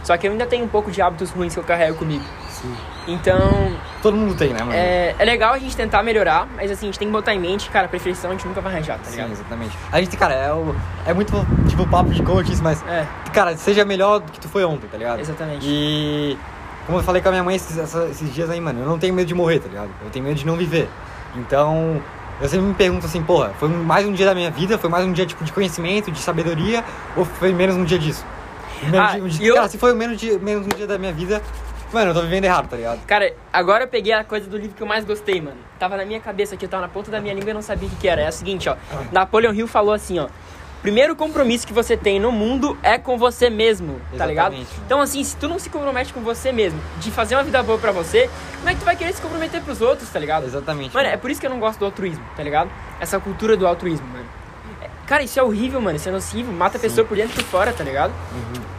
Só 0.04 0.16
que 0.18 0.28
eu 0.28 0.32
ainda 0.32 0.46
tenho 0.46 0.66
um 0.66 0.68
pouco 0.68 0.92
de 0.92 1.02
hábitos 1.02 1.32
ruins 1.32 1.54
que 1.54 1.60
eu 1.60 1.64
carrego 1.64 1.98
comigo. 1.98 2.24
Sim. 2.50 2.74
Então, 3.08 3.76
Todo 4.02 4.16
mundo 4.18 4.36
tem, 4.36 4.50
né, 4.50 4.60
mano? 4.60 4.74
é, 4.74 5.16
é 5.18 5.26
legal 5.26 5.54
a 5.54 5.60
gente 5.60 5.76
tentar 5.76 6.02
melhorar, 6.04 6.48
mas 6.56 6.72
assim, 6.72 6.86
a 6.86 6.90
gente 6.90 7.00
tem 7.00 7.08
que 7.08 7.12
botar 7.12 7.34
em 7.34 7.40
mente, 7.40 7.70
cara, 7.70 7.86
a 7.86 7.90
perfeição 7.90 8.30
a 8.32 8.34
gente 8.34 8.48
nunca 8.48 8.62
vai 8.62 8.74
arranjar, 8.74 8.98
tá 8.98 9.06
Sim, 9.06 9.12
ligado? 9.18 9.32
exatamente. 9.32 9.78
A 9.92 10.00
gente, 10.02 10.18
cara, 10.18 10.34
é, 10.34 10.52
o, 10.54 10.76
é 11.06 11.14
muito, 11.14 11.32
tipo, 11.68 11.88
papo 11.88 12.12
de 12.12 12.22
coach 12.24 12.52
isso, 12.52 12.64
mas, 12.64 12.84
É, 12.88 13.06
cara, 13.34 13.56
seja 13.58 13.84
melhor 13.86 14.20
do 14.20 14.32
que 14.32 14.40
tu 14.40 14.48
foi 14.50 14.64
ontem, 14.64 14.88
tá 14.88 14.98
ligado? 14.98 15.20
exatamente. 15.20 15.66
E 15.68 16.38
como 16.86 17.00
eu 17.00 17.04
falei 17.04 17.22
com 17.22 17.30
a 17.30 17.32
minha 17.32 17.44
mãe 17.44 17.56
esses, 17.56 17.78
esses 18.12 18.34
dias 18.34 18.50
aí, 18.50 18.60
mano, 18.62 18.82
eu 18.82 18.86
não 18.88 19.00
tenho 19.00 19.14
medo 19.14 19.28
de 19.28 19.34
morrer, 19.36 19.60
tá 19.60 19.68
ligado? 19.68 19.90
Eu 20.04 20.10
tenho 20.12 20.24
medo 20.26 20.36
de 20.38 20.46
não 20.46 20.56
viver. 20.56 20.88
Então, 21.36 22.02
eu 22.42 22.50
sempre 22.50 22.66
me 22.66 22.74
pergunto 22.74 23.06
assim, 23.06 23.24
porra, 23.24 23.54
foi 23.60 23.70
mais 23.70 24.06
um 24.06 24.12
dia 24.14 24.26
da 24.26 24.36
minha 24.36 24.52
vida, 24.52 24.78
foi 24.78 24.90
mais 24.90 25.06
um 25.06 25.12
dia 25.14 25.26
tipo 25.26 25.44
de 25.44 25.52
conhecimento, 25.54 26.12
de 26.12 26.20
sabedoria, 26.20 26.84
ou 27.16 27.24
foi 27.26 27.54
menos 27.54 27.76
um 27.76 27.84
dia 27.84 27.98
disso? 28.00 28.26
Menos 28.84 29.14
Ah, 29.14 29.18
um 29.18 29.28
dia- 29.28 29.48
eu- 29.48 29.56
Cara, 29.56 29.68
se 29.70 29.78
foi 29.78 29.94
menos, 29.94 30.18
dia, 30.20 30.38
menos 30.38 30.66
um 30.66 30.70
dia 30.70 30.86
da 30.86 30.98
minha 30.98 31.14
vida, 31.14 31.42
mano, 31.94 32.12
eu 32.12 32.14
tô 32.14 32.22
vivendo 32.22 32.44
errado, 32.44 32.68
tá 32.68 32.76
ligado? 32.76 33.00
Cara, 33.06 33.34
agora 33.54 33.86
eu 33.86 33.88
peguei 33.88 34.12
a 34.12 34.24
coisa 34.24 34.50
do 34.50 34.58
livro 34.58 34.76
que 34.76 34.84
eu 34.84 34.88
mais 34.88 35.06
gostei, 35.06 35.40
mano. 35.40 35.58
Tava 35.80 35.96
na 35.96 36.06
minha 36.06 36.20
cabeça 36.20 36.56
aqui, 36.56 36.66
eu 36.66 36.70
tava 36.70 36.82
na 36.82 36.90
ponta 36.90 37.10
da 37.10 37.22
minha 37.22 37.34
língua 37.34 37.52
e 37.52 37.54
não 37.54 37.62
sabia 37.62 37.88
o 37.88 37.92
que, 37.92 37.98
que 37.98 38.08
era. 38.08 38.22
É 38.22 38.30
o 38.30 38.32
seguinte, 38.34 38.68
ó. 38.68 38.76
Napoleon 39.12 39.54
Hill 39.54 39.68
falou 39.68 39.94
assim, 39.94 40.20
ó. 40.20 40.28
Primeiro 40.86 41.16
compromisso 41.16 41.66
que 41.66 41.74
você 41.74 41.98
tem 41.98 42.20
no 42.20 42.32
mundo 42.32 42.78
é 42.84 43.00
com 43.00 43.18
você 43.18 43.50
mesmo, 43.50 44.00
tá 44.16 44.24
ligado? 44.24 44.52
Exatamente, 44.54 44.70
mano. 44.72 44.84
Então, 44.86 45.02
assim, 45.02 45.24
se 45.24 45.36
tu 45.36 45.50
não 45.50 45.58
se 45.58 45.68
compromete 45.68 46.14
com 46.14 46.22
você 46.22 46.52
mesmo, 46.52 46.80
de 47.00 47.10
fazer 47.10 47.34
uma 47.36 47.44
vida 47.44 47.64
boa 47.64 47.80
pra 47.80 47.92
você, 47.92 48.30
como 48.58 48.70
é 48.70 48.74
que 48.76 48.82
tu 48.82 48.86
vai 48.86 48.96
querer 48.96 49.12
se 49.12 49.20
comprometer 49.20 49.62
pros 49.64 49.82
outros, 49.82 50.08
tá 50.10 50.20
ligado? 50.20 50.46
Exatamente. 50.46 50.94
Mano, 50.94 51.08
é 51.10 51.18
por 51.18 51.32
isso 51.32 51.42
que 51.42 51.48
eu 51.48 51.50
não 51.50 51.60
gosto 51.60 51.80
do 51.80 51.86
altruísmo, 51.86 52.24
tá 52.38 52.44
ligado? 52.44 52.70
Essa 53.00 53.20
cultura 53.20 53.58
do 53.58 53.66
altruísmo, 53.66 54.06
mano. 54.10 54.26
É- 54.80 54.88
Cara, 55.08 55.24
isso 55.24 55.40
é 55.40 55.42
horrível, 55.42 55.82
mano. 55.82 55.96
Isso 55.96 56.08
é 56.08 56.12
nocivo. 56.12 56.52
Mata 56.54 56.78
a 56.78 56.80
pessoa 56.80 57.04
por 57.04 57.18
dentro 57.18 57.32
e 57.34 57.44
por 57.44 57.50
fora, 57.50 57.74
tá 57.74 57.84
ligado? 57.84 58.14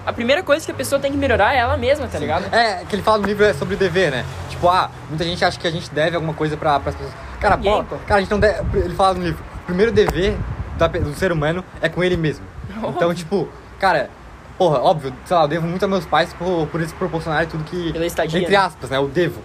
A 0.06 0.12
primeira 0.12 0.44
coisa 0.44 0.64
que 0.64 0.70
a 0.70 0.74
pessoa 0.76 1.00
tem 1.00 1.10
que 1.10 1.18
melhorar 1.18 1.54
é 1.56 1.58
ela 1.58 1.76
mesma, 1.76 2.06
tá 2.06 2.20
ligado? 2.20 2.54
É, 2.54 2.84
que 2.88 2.94
ele 2.94 3.02
fala 3.02 3.18
no 3.18 3.26
livro 3.26 3.44
é 3.44 3.52
sobre 3.52 3.74
dever, 3.74 4.12
né? 4.12 4.24
Tipo, 4.48 4.68
ah, 4.68 4.92
muita 5.08 5.24
gente 5.24 5.44
acha 5.44 5.58
que 5.58 5.66
a 5.66 5.72
gente 5.72 5.90
deve 5.90 6.14
alguma 6.14 6.34
coisa 6.34 6.56
pra, 6.56 6.78
pras 6.78 6.94
pessoas. 6.94 7.12
Cara, 7.40 7.56
Ninguém, 7.56 7.82
pô, 7.82 7.96
pô. 7.96 7.96
cara, 8.06 8.18
a 8.18 8.20
gente 8.20 8.30
não 8.30 8.38
deve. 8.38 8.78
Ele 8.78 8.94
fala 8.94 9.14
no 9.14 9.24
livro, 9.24 9.42
primeiro 9.66 9.90
dever 9.90 10.36
da 10.76 10.86
do 10.88 11.14
ser 11.14 11.32
humano 11.32 11.64
é 11.80 11.88
com 11.88 12.02
ele 12.04 12.16
mesmo. 12.16 12.44
Então, 12.88 13.14
tipo, 13.14 13.48
cara, 13.78 14.10
porra, 14.58 14.78
óbvio, 14.80 15.12
sei 15.24 15.36
lá, 15.36 15.44
eu 15.44 15.48
devo 15.48 15.66
muito 15.66 15.84
a 15.84 15.88
meus 15.88 16.04
pais 16.04 16.32
por, 16.34 16.66
por 16.68 16.80
eles 16.80 16.92
proporcionarem 16.92 17.48
tudo 17.48 17.64
que. 17.64 17.92
Pela 17.92 18.06
estadia, 18.06 18.40
Entre 18.40 18.52
né? 18.52 18.58
aspas, 18.58 18.90
né? 18.90 18.96
Eu 18.96 19.08
devo. 19.08 19.40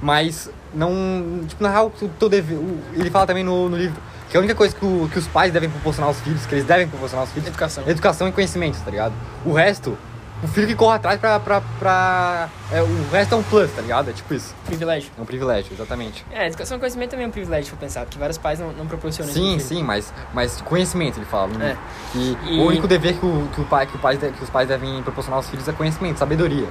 Mas 0.00 0.50
não. 0.74 1.42
Tipo, 1.46 1.62
na 1.62 1.70
real, 1.70 1.90
dever. 2.28 2.56
o- 2.56 2.80
Ele 2.94 3.10
fala 3.10 3.26
também 3.26 3.42
no, 3.42 3.68
no 3.68 3.76
livro 3.76 4.00
que 4.28 4.36
a 4.36 4.40
única 4.40 4.54
coisa 4.54 4.74
que, 4.74 4.84
o- 4.84 5.08
que 5.10 5.18
os 5.18 5.26
pais 5.28 5.52
devem 5.52 5.70
proporcionar 5.70 6.08
aos 6.08 6.20
filhos, 6.20 6.44
que 6.46 6.54
eles 6.54 6.64
devem 6.64 6.86
proporcionar 6.88 7.22
aos 7.24 7.32
filhos, 7.32 7.48
Educação. 7.48 7.84
educação 7.86 8.28
e 8.28 8.32
conhecimento, 8.32 8.78
tá 8.84 8.90
ligado? 8.90 9.12
O 9.44 9.52
resto, 9.52 9.96
o 10.42 10.48
filho 10.48 10.66
que 10.66 10.74
corre 10.74 10.96
atrás 10.96 11.18
pra. 11.18 11.40
pra, 11.40 11.62
pra- 11.78 12.48
é, 12.70 12.82
o 12.82 13.08
resto 13.10 13.34
é 13.34 13.38
um 13.38 13.42
plus, 13.42 13.70
tá 13.72 13.80
ligado? 13.82 14.10
É 14.10 14.12
tipo 14.12 14.34
isso. 14.34 14.54
Privilégio. 14.66 15.10
É 15.16 15.20
um 15.20 15.24
privilégio, 15.24 15.72
exatamente. 15.72 16.24
É, 16.30 16.46
educação 16.46 16.76
e 16.76 16.80
conhecimento 16.80 17.10
também 17.10 17.24
é 17.24 17.28
um 17.28 17.32
privilégio, 17.32 17.70
for 17.70 17.76
pensar, 17.78 18.02
porque 18.04 18.18
vários 18.18 18.36
pais 18.38 18.58
não, 18.60 18.72
não 18.72 18.86
proporcionam 18.86 19.30
isso 19.30 19.40
Sim, 19.40 19.58
sim, 19.58 19.82
mas, 19.82 20.12
mas 20.34 20.60
conhecimento, 20.60 21.18
ele 21.18 21.26
fala. 21.26 21.48
né? 21.56 21.76
É. 21.76 22.12
Que 22.12 22.38
E- 22.48 22.58
o 22.60 22.64
único 22.66 22.86
dever 22.86 23.18
que, 23.18 23.24
o, 23.24 23.48
que, 23.54 23.60
o 23.60 23.64
pai, 23.64 23.86
que, 23.86 23.96
o 23.96 23.98
pai, 23.98 24.16
que 24.18 24.42
os 24.44 24.50
pais 24.50 24.68
devem 24.68 25.02
proporcionar 25.02 25.38
aos 25.38 25.48
filhos 25.48 25.66
é 25.68 25.72
conhecimento, 25.72 26.18
sabedoria. 26.18 26.68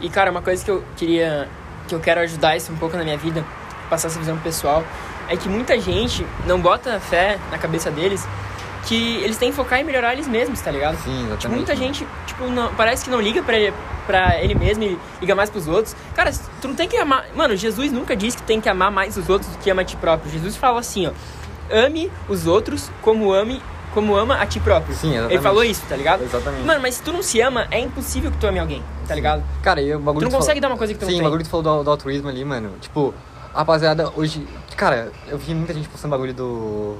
E, 0.00 0.08
cara, 0.08 0.30
uma 0.30 0.42
coisa 0.42 0.64
que 0.64 0.70
eu 0.70 0.82
queria, 0.96 1.48
que 1.88 1.94
eu 1.94 2.00
quero 2.00 2.20
ajudar 2.20 2.56
isso 2.56 2.72
um 2.72 2.76
pouco 2.76 2.96
na 2.96 3.04
minha 3.04 3.16
vida, 3.18 3.44
passar 3.90 4.08
essa 4.08 4.18
visão 4.18 4.36
pessoal, 4.38 4.82
é 5.28 5.36
que 5.36 5.48
muita 5.48 5.78
gente 5.80 6.26
não 6.46 6.60
bota 6.60 6.98
fé 7.00 7.38
na 7.50 7.58
cabeça 7.58 7.90
deles 7.90 8.26
que 8.86 9.16
eles 9.16 9.36
têm 9.36 9.50
que 9.50 9.56
focar 9.56 9.80
em 9.80 9.84
melhorar 9.84 10.12
eles 10.12 10.28
mesmos, 10.28 10.60
tá 10.60 10.70
ligado? 10.70 10.96
Sim, 10.98 11.10
exatamente. 11.26 11.40
Tipo, 11.40 11.54
muita 11.54 11.76
gente, 11.76 12.06
tipo, 12.26 12.46
não, 12.48 12.74
parece 12.74 13.04
que 13.04 13.10
não 13.10 13.20
liga 13.20 13.42
pra 13.42 13.56
ele, 13.58 13.74
pra 14.06 14.40
ele 14.40 14.54
mesmo 14.54 14.82
e 14.84 14.98
liga 15.20 15.34
mais 15.34 15.48
pros 15.50 15.66
outros. 15.66 15.96
Cara, 16.14 16.30
tu 16.60 16.68
não 16.68 16.74
tem 16.74 16.88
que 16.88 16.96
amar. 16.96 17.24
Mano, 17.34 17.56
Jesus 17.56 17.90
nunca 17.92 18.14
disse 18.16 18.36
que 18.36 18.42
tem 18.42 18.60
que 18.60 18.68
amar 18.68 18.90
mais 18.90 19.16
os 19.16 19.28
outros 19.28 19.50
do 19.50 19.58
que 19.58 19.70
ama 19.70 19.82
a 19.82 19.84
ti 19.84 19.96
próprio. 19.96 20.30
Jesus 20.30 20.56
fala 20.56 20.80
assim, 20.80 21.06
ó. 21.06 21.12
Ame 21.70 22.10
os 22.28 22.46
outros 22.46 22.90
como 23.00 23.32
ame, 23.32 23.62
como 23.94 24.14
ama 24.16 24.36
a 24.36 24.46
ti 24.46 24.60
próprio. 24.60 24.94
Sim, 24.94 25.08
exatamente. 25.12 25.32
Ele 25.34 25.42
falou 25.42 25.64
isso, 25.64 25.82
tá 25.88 25.96
ligado? 25.96 26.22
Exatamente. 26.22 26.62
Mano, 26.64 26.80
mas 26.82 26.96
se 26.96 27.02
tu 27.02 27.12
não 27.12 27.22
se 27.22 27.40
ama, 27.40 27.66
é 27.70 27.80
impossível 27.80 28.30
que 28.30 28.36
tu 28.36 28.46
ame 28.46 28.58
alguém, 28.58 28.82
tá 29.08 29.14
ligado? 29.14 29.42
Cara, 29.62 29.80
e 29.80 29.94
o 29.94 29.98
bagulho 29.98 30.26
Tu 30.26 30.30
não 30.30 30.38
consegue 30.38 30.60
falou- 30.60 30.60
dar 30.60 30.68
uma 30.74 30.76
coisa 30.78 30.92
que 30.92 30.98
tu 31.00 31.06
Sim, 31.06 31.12
não 31.12 31.16
o 31.16 31.20
tem. 31.20 31.24
bagulho 31.24 31.38
que 31.42 31.48
tu 31.48 31.50
falou 31.50 31.78
do, 31.78 31.84
do 31.84 31.90
altruísmo 31.90 32.28
ali, 32.28 32.44
mano. 32.44 32.72
Tipo, 32.80 33.14
rapaziada, 33.54 34.12
hoje. 34.14 34.46
Cara, 34.76 35.10
eu 35.28 35.38
vi 35.38 35.54
muita 35.54 35.72
gente 35.72 35.88
postando 35.88 36.10
bagulho 36.10 36.34
do. 36.34 36.98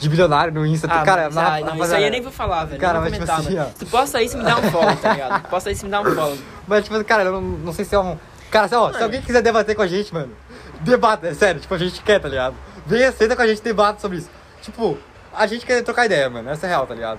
De 0.00 0.08
bilionário 0.08 0.52
no 0.52 0.66
Insta. 0.66 0.86
Ah, 0.90 1.02
cara, 1.02 1.24
mas, 1.26 1.34
na- 1.34 1.48
ai, 1.52 1.62
não, 1.62 1.76
isso 1.82 1.94
aí 1.94 2.04
eu 2.04 2.10
nem 2.10 2.20
vou 2.20 2.32
falar, 2.32 2.64
velho. 2.64 2.80
Cara, 2.80 2.94
não 2.94 3.00
vou 3.02 3.10
mas, 3.10 3.18
tipo 3.18 3.26
comentar, 3.26 3.46
assim, 3.46 3.56
mano. 3.56 3.70
ó. 3.74 3.78
Tu 3.78 3.86
posta 3.86 4.22
isso 4.22 4.34
e 4.36 4.38
me 4.38 4.44
dá 4.44 4.56
um 4.58 4.62
follow, 4.70 4.96
tá 4.96 5.12
ligado? 5.12 5.42
Tu 5.42 5.48
posta 5.48 5.70
isso 5.70 5.82
e 5.82 5.84
me 5.84 5.90
dá 5.90 6.00
um 6.00 6.04
follow. 6.04 6.38
Mas, 6.66 6.84
tipo, 6.84 7.04
cara, 7.04 7.22
eu 7.24 7.32
não, 7.32 7.40
não 7.40 7.72
sei 7.72 7.84
se 7.84 7.94
é 7.94 7.98
um. 7.98 8.18
Cara, 8.50 8.68
se, 8.68 8.74
ó, 8.74 8.92
se 8.92 9.02
alguém 9.02 9.20
quiser 9.22 9.42
debater 9.42 9.74
com 9.74 9.82
a 9.82 9.86
gente, 9.86 10.12
mano, 10.12 10.32
debata, 10.80 11.26
é 11.28 11.34
sério, 11.34 11.60
tipo, 11.60 11.72
a 11.74 11.78
gente 11.78 12.00
quer, 12.02 12.18
tá 12.20 12.28
ligado? 12.28 12.54
Venha, 12.86 13.10
senta 13.12 13.34
com 13.36 13.42
a 13.42 13.46
gente 13.46 13.58
e 13.58 13.62
debata 13.62 14.00
sobre 14.00 14.18
isso. 14.18 14.30
Tipo, 14.62 14.96
a 15.32 15.46
gente 15.46 15.64
quer 15.66 15.82
trocar 15.82 16.06
ideia, 16.06 16.28
mano, 16.30 16.48
essa 16.50 16.66
é 16.66 16.68
real, 16.68 16.86
tá 16.86 16.94
ligado? 16.94 17.18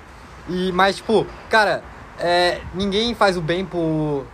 E, 0.49 0.71
mas, 0.71 0.97
tipo, 0.97 1.25
cara, 1.49 1.83
é, 2.19 2.59
ninguém 2.73 3.13
faz 3.15 3.35
o 3.37 3.41
bem 3.41 3.65
por. 3.65 4.25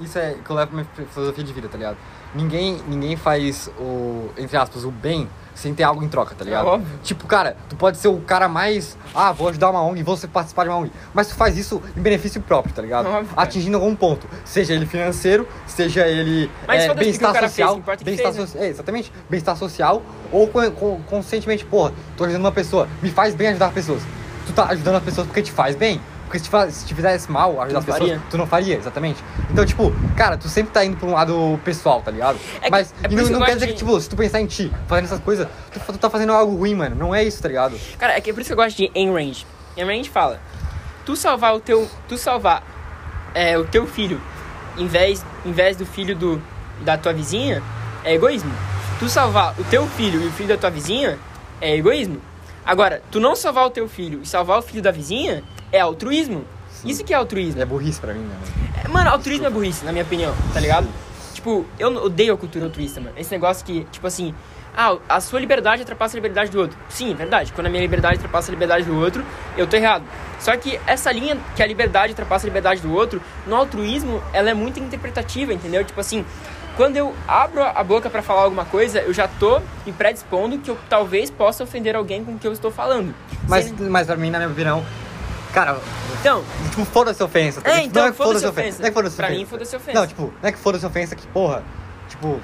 Isso 0.00 0.18
é 0.18 0.36
que 0.44 0.50
eu 0.50 0.56
levo 0.56 0.68
pra 0.72 0.76
minha 0.82 1.06
filosofia 1.12 1.44
de 1.44 1.52
vida, 1.52 1.68
tá 1.68 1.76
ligado? 1.76 1.96
Ninguém, 2.34 2.80
ninguém 2.86 3.16
faz 3.16 3.68
o, 3.78 4.30
entre 4.36 4.56
aspas, 4.56 4.84
o 4.84 4.90
bem 4.90 5.28
sem 5.58 5.74
ter 5.74 5.82
algo 5.82 6.02
em 6.04 6.08
troca, 6.08 6.34
tá 6.36 6.44
ligado? 6.44 6.66
É 6.66 6.70
óbvio. 6.70 6.98
Tipo, 7.02 7.26
cara, 7.26 7.56
tu 7.68 7.74
pode 7.76 7.98
ser 7.98 8.08
o 8.08 8.20
cara 8.20 8.48
mais. 8.48 8.96
Ah, 9.14 9.32
vou 9.32 9.48
ajudar 9.48 9.70
uma 9.70 9.82
ONG, 9.82 10.02
vou 10.02 10.16
participar 10.32 10.62
de 10.64 10.68
uma 10.70 10.78
ONG. 10.78 10.92
Mas 11.12 11.28
tu 11.28 11.34
faz 11.34 11.58
isso 11.58 11.82
em 11.96 12.00
benefício 12.00 12.40
próprio, 12.40 12.72
tá 12.72 12.80
ligado? 12.80 13.06
Óbvio. 13.08 13.28
Atingindo 13.36 13.76
algum 13.76 13.94
ponto. 13.94 14.26
Seja 14.44 14.72
ele 14.74 14.86
financeiro, 14.86 15.48
seja 15.66 16.06
ele 16.06 16.50
é, 16.68 16.94
bem-estar 16.94 17.32
social. 17.48 17.82
bem-estar 18.04 18.32
fez, 18.32 18.36
né? 18.38 18.46
so- 18.46 18.58
é, 18.58 18.68
exatamente. 18.68 19.12
Bem-estar 19.28 19.56
social. 19.56 20.02
Ou 20.30 20.46
con- 20.46 20.70
con- 20.70 21.00
conscientemente, 21.08 21.64
porra, 21.64 21.92
tô 22.16 22.24
ajudando 22.24 22.44
uma 22.44 22.52
pessoa. 22.52 22.88
Me 23.02 23.10
faz 23.10 23.34
bem 23.34 23.48
ajudar 23.48 23.72
pessoas. 23.72 24.02
Tu 24.46 24.52
tá 24.52 24.66
ajudando 24.66 24.96
as 24.96 25.02
pessoas 25.02 25.26
porque 25.26 25.42
te 25.42 25.52
faz 25.52 25.74
bem. 25.76 26.00
Porque 26.28 26.38
se 26.38 26.44
te, 26.44 26.50
faz, 26.50 26.74
se 26.74 26.86
te 26.86 26.94
fizesse 26.94 27.30
mal 27.32 27.58
ajudar 27.62 27.78
as 27.78 27.84
pessoas, 27.86 28.08
faria. 28.10 28.22
tu 28.30 28.36
não 28.36 28.46
faria, 28.46 28.76
exatamente. 28.76 29.24
Então, 29.50 29.64
tipo, 29.64 29.90
cara, 30.14 30.36
tu 30.36 30.46
sempre 30.46 30.70
tá 30.72 30.84
indo 30.84 30.98
pra 30.98 31.08
um 31.08 31.12
lado 31.14 31.58
pessoal, 31.64 32.02
tá 32.02 32.10
ligado? 32.10 32.38
É 32.60 32.68
Mas 32.68 32.94
é 33.02 33.08
não, 33.08 33.24
não 33.30 33.40
quer 33.46 33.54
dizer 33.54 33.66
de- 33.66 33.72
que, 33.72 33.78
tipo, 33.78 33.98
se 33.98 34.10
tu 34.10 34.14
pensar 34.14 34.38
em 34.38 34.46
ti, 34.46 34.70
fazendo 34.86 35.06
essas 35.06 35.20
coisas, 35.20 35.48
tu, 35.72 35.80
tu 35.80 35.98
tá 35.98 36.10
fazendo 36.10 36.32
algo 36.34 36.54
ruim, 36.54 36.74
mano. 36.74 36.94
Não 36.94 37.14
é 37.14 37.24
isso, 37.24 37.40
tá 37.42 37.48
ligado? 37.48 37.80
Cara, 37.98 38.12
é 38.14 38.20
que 38.20 38.28
é 38.28 38.32
por 38.34 38.40
isso 38.40 38.48
que 38.48 38.52
eu 38.52 38.56
gosto 38.62 38.76
de 38.76 38.90
Ayn 38.94 39.10
Rand. 39.10 39.44
Ayn 39.74 39.86
Rand 39.86 40.04
fala: 40.04 40.38
tu 41.06 41.16
salvar 41.16 41.54
o 41.54 41.60
teu, 41.60 41.88
tu 42.06 42.18
salvar 42.18 42.62
é, 43.34 43.56
o 43.56 43.64
teu 43.64 43.86
filho 43.86 44.20
em 44.76 44.86
vez, 44.86 45.24
em 45.46 45.52
vez 45.52 45.78
do 45.78 45.86
filho 45.86 46.14
do, 46.14 46.42
da 46.82 46.98
tua 46.98 47.14
vizinha 47.14 47.62
é 48.04 48.12
egoísmo. 48.14 48.52
Tu 48.98 49.08
salvar 49.08 49.58
o 49.58 49.64
teu 49.64 49.86
filho 49.86 50.20
e 50.20 50.26
o 50.26 50.32
filho 50.32 50.50
da 50.50 50.58
tua 50.58 50.70
vizinha 50.70 51.18
é 51.60 51.74
egoísmo. 51.74 52.20
Agora, 52.66 53.02
tu 53.10 53.18
não 53.18 53.34
salvar 53.34 53.66
o 53.66 53.70
teu 53.70 53.88
filho 53.88 54.20
e 54.22 54.26
salvar 54.26 54.58
o 54.58 54.62
filho 54.62 54.82
da 54.82 54.90
vizinha 54.90 55.42
é 55.72 55.80
altruísmo. 55.80 56.44
Isso 56.84 57.02
que 57.04 57.12
é 57.12 57.16
altruísmo. 57.16 57.60
É 57.60 57.64
burrice 57.64 58.00
pra 58.00 58.12
mim, 58.14 58.20
né? 58.20 58.34
mano? 58.34 58.82
É, 58.84 58.88
Mano, 58.88 59.10
altruísmo 59.10 59.46
é 59.46 59.50
burrice, 59.50 59.84
na 59.84 59.90
minha 59.92 60.04
opinião, 60.04 60.34
tá 60.54 60.60
ligado? 60.60 60.86
Tipo, 61.34 61.64
eu 61.78 61.88
odeio 62.04 62.34
a 62.34 62.36
cultura 62.36 62.64
altruísta, 62.66 63.00
mano. 63.00 63.14
Esse 63.16 63.30
negócio 63.32 63.64
que, 63.64 63.84
tipo 63.90 64.06
assim, 64.06 64.34
ah, 64.76 64.96
a 65.08 65.20
sua 65.20 65.40
liberdade 65.40 65.82
ultrapassa 65.82 66.16
a 66.16 66.18
liberdade 66.18 66.50
do 66.50 66.60
outro. 66.60 66.78
Sim, 66.88 67.10
é 67.12 67.14
verdade. 67.14 67.52
Quando 67.52 67.66
a 67.66 67.70
minha 67.70 67.82
liberdade 67.82 68.16
ultrapassa 68.16 68.50
a 68.50 68.52
liberdade 68.52 68.84
do 68.84 68.96
outro, 68.96 69.24
eu 69.56 69.66
tô 69.66 69.76
errado. 69.76 70.04
Só 70.38 70.56
que 70.56 70.78
essa 70.86 71.10
linha 71.10 71.36
que 71.56 71.62
a 71.62 71.66
liberdade 71.66 72.12
ultrapassa 72.12 72.46
a 72.46 72.48
liberdade 72.48 72.80
do 72.80 72.92
outro, 72.92 73.20
no 73.46 73.56
altruísmo, 73.56 74.22
ela 74.32 74.50
é 74.50 74.54
muito 74.54 74.78
interpretativa, 74.78 75.52
entendeu? 75.52 75.84
Tipo 75.84 76.00
assim, 76.00 76.24
quando 76.76 76.96
eu 76.96 77.12
abro 77.26 77.62
a 77.62 77.82
boca 77.82 78.08
pra 78.08 78.22
falar 78.22 78.42
alguma 78.42 78.64
coisa, 78.64 79.00
eu 79.00 79.12
já 79.12 79.26
tô 79.26 79.60
me 79.84 79.92
predispondo 79.92 80.58
que 80.58 80.70
eu 80.70 80.78
talvez 80.88 81.28
possa 81.28 81.64
ofender 81.64 81.96
alguém 81.96 82.24
com 82.24 82.32
o 82.34 82.38
que 82.38 82.46
eu 82.46 82.52
estou 82.52 82.70
falando. 82.70 83.12
Mas, 83.48 83.64
Sendo- 83.64 83.90
mas 83.90 84.06
pra 84.06 84.16
mim, 84.16 84.30
na 84.30 84.38
minha 84.38 84.50
opinião, 84.50 84.84
cara, 85.52 85.78
Então, 86.20 86.44
tipo, 86.70 86.84
foda-se 86.84 87.22
ofensa. 87.22 87.60
tá? 87.60 87.70
É, 87.70 87.82
então, 87.84 88.02
não 88.02 88.08
é 88.08 88.12
que 88.12 88.16
foda-se 88.16 88.44
a 88.44 88.48
ofensa. 88.50 88.60
ofensa. 88.60 88.78
Não 88.80 88.86
é 88.86 88.90
que 88.90 88.94
foda-se 88.94 89.16
Pra 89.16 89.26
ofensa. 89.26 89.38
mim, 89.40 89.46
foda-se 89.46 89.76
ofensa. 89.76 89.98
Não, 90.00 90.06
tipo, 90.06 90.22
não 90.42 90.48
é 90.48 90.52
que 90.52 90.58
foda-se 90.58 90.86
ofensa 90.86 91.16
que, 91.16 91.26
porra, 91.28 91.62
tipo, 92.08 92.40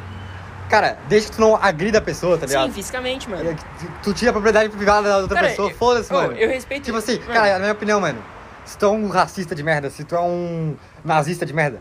cara, 0.69 0.99
desde 1.09 1.31
que 1.31 1.37
tu 1.37 1.41
não 1.41 1.57
agrida 1.57 1.99
a 1.99 2.03
pessoa, 2.03 2.37
tá 2.39 2.47
ligado? 2.47 2.67
sim, 2.69 2.73
fisicamente, 2.73 3.29
mano. 3.29 3.51
É 3.51 3.57
tu- 4.03 4.13
tira 4.15 4.31
a 4.31 4.33
propriedade 4.33 4.69
privada 4.71 5.09
da 5.09 5.19
outra 5.19 5.35
Cara, 5.37 5.49
pessoa, 5.49 5.71
foda-se, 5.75 6.13
oh, 6.13 6.17
mano. 6.17 6.33
eu 6.35 6.49
respeito- 6.49 6.85
Tipo 6.85 6.99
assim, 6.99 7.19
mano. 7.21 7.33
cara, 7.33 7.53
na 7.55 7.59
minha 7.61 7.73
opinião, 7.73 8.01
mano, 8.01 8.19
se 8.65 8.77
tu 8.79 8.87
é 8.87 8.89
um 8.89 9.09
racista 9.09 9.55
de 9.55 9.63
merda, 9.63 9.91
se 9.91 10.05
tu 10.05 10.15
é 10.15 10.21
um 10.21 10.75
nazista 11.05 11.45
de 11.45 11.53
merda, 11.53 11.81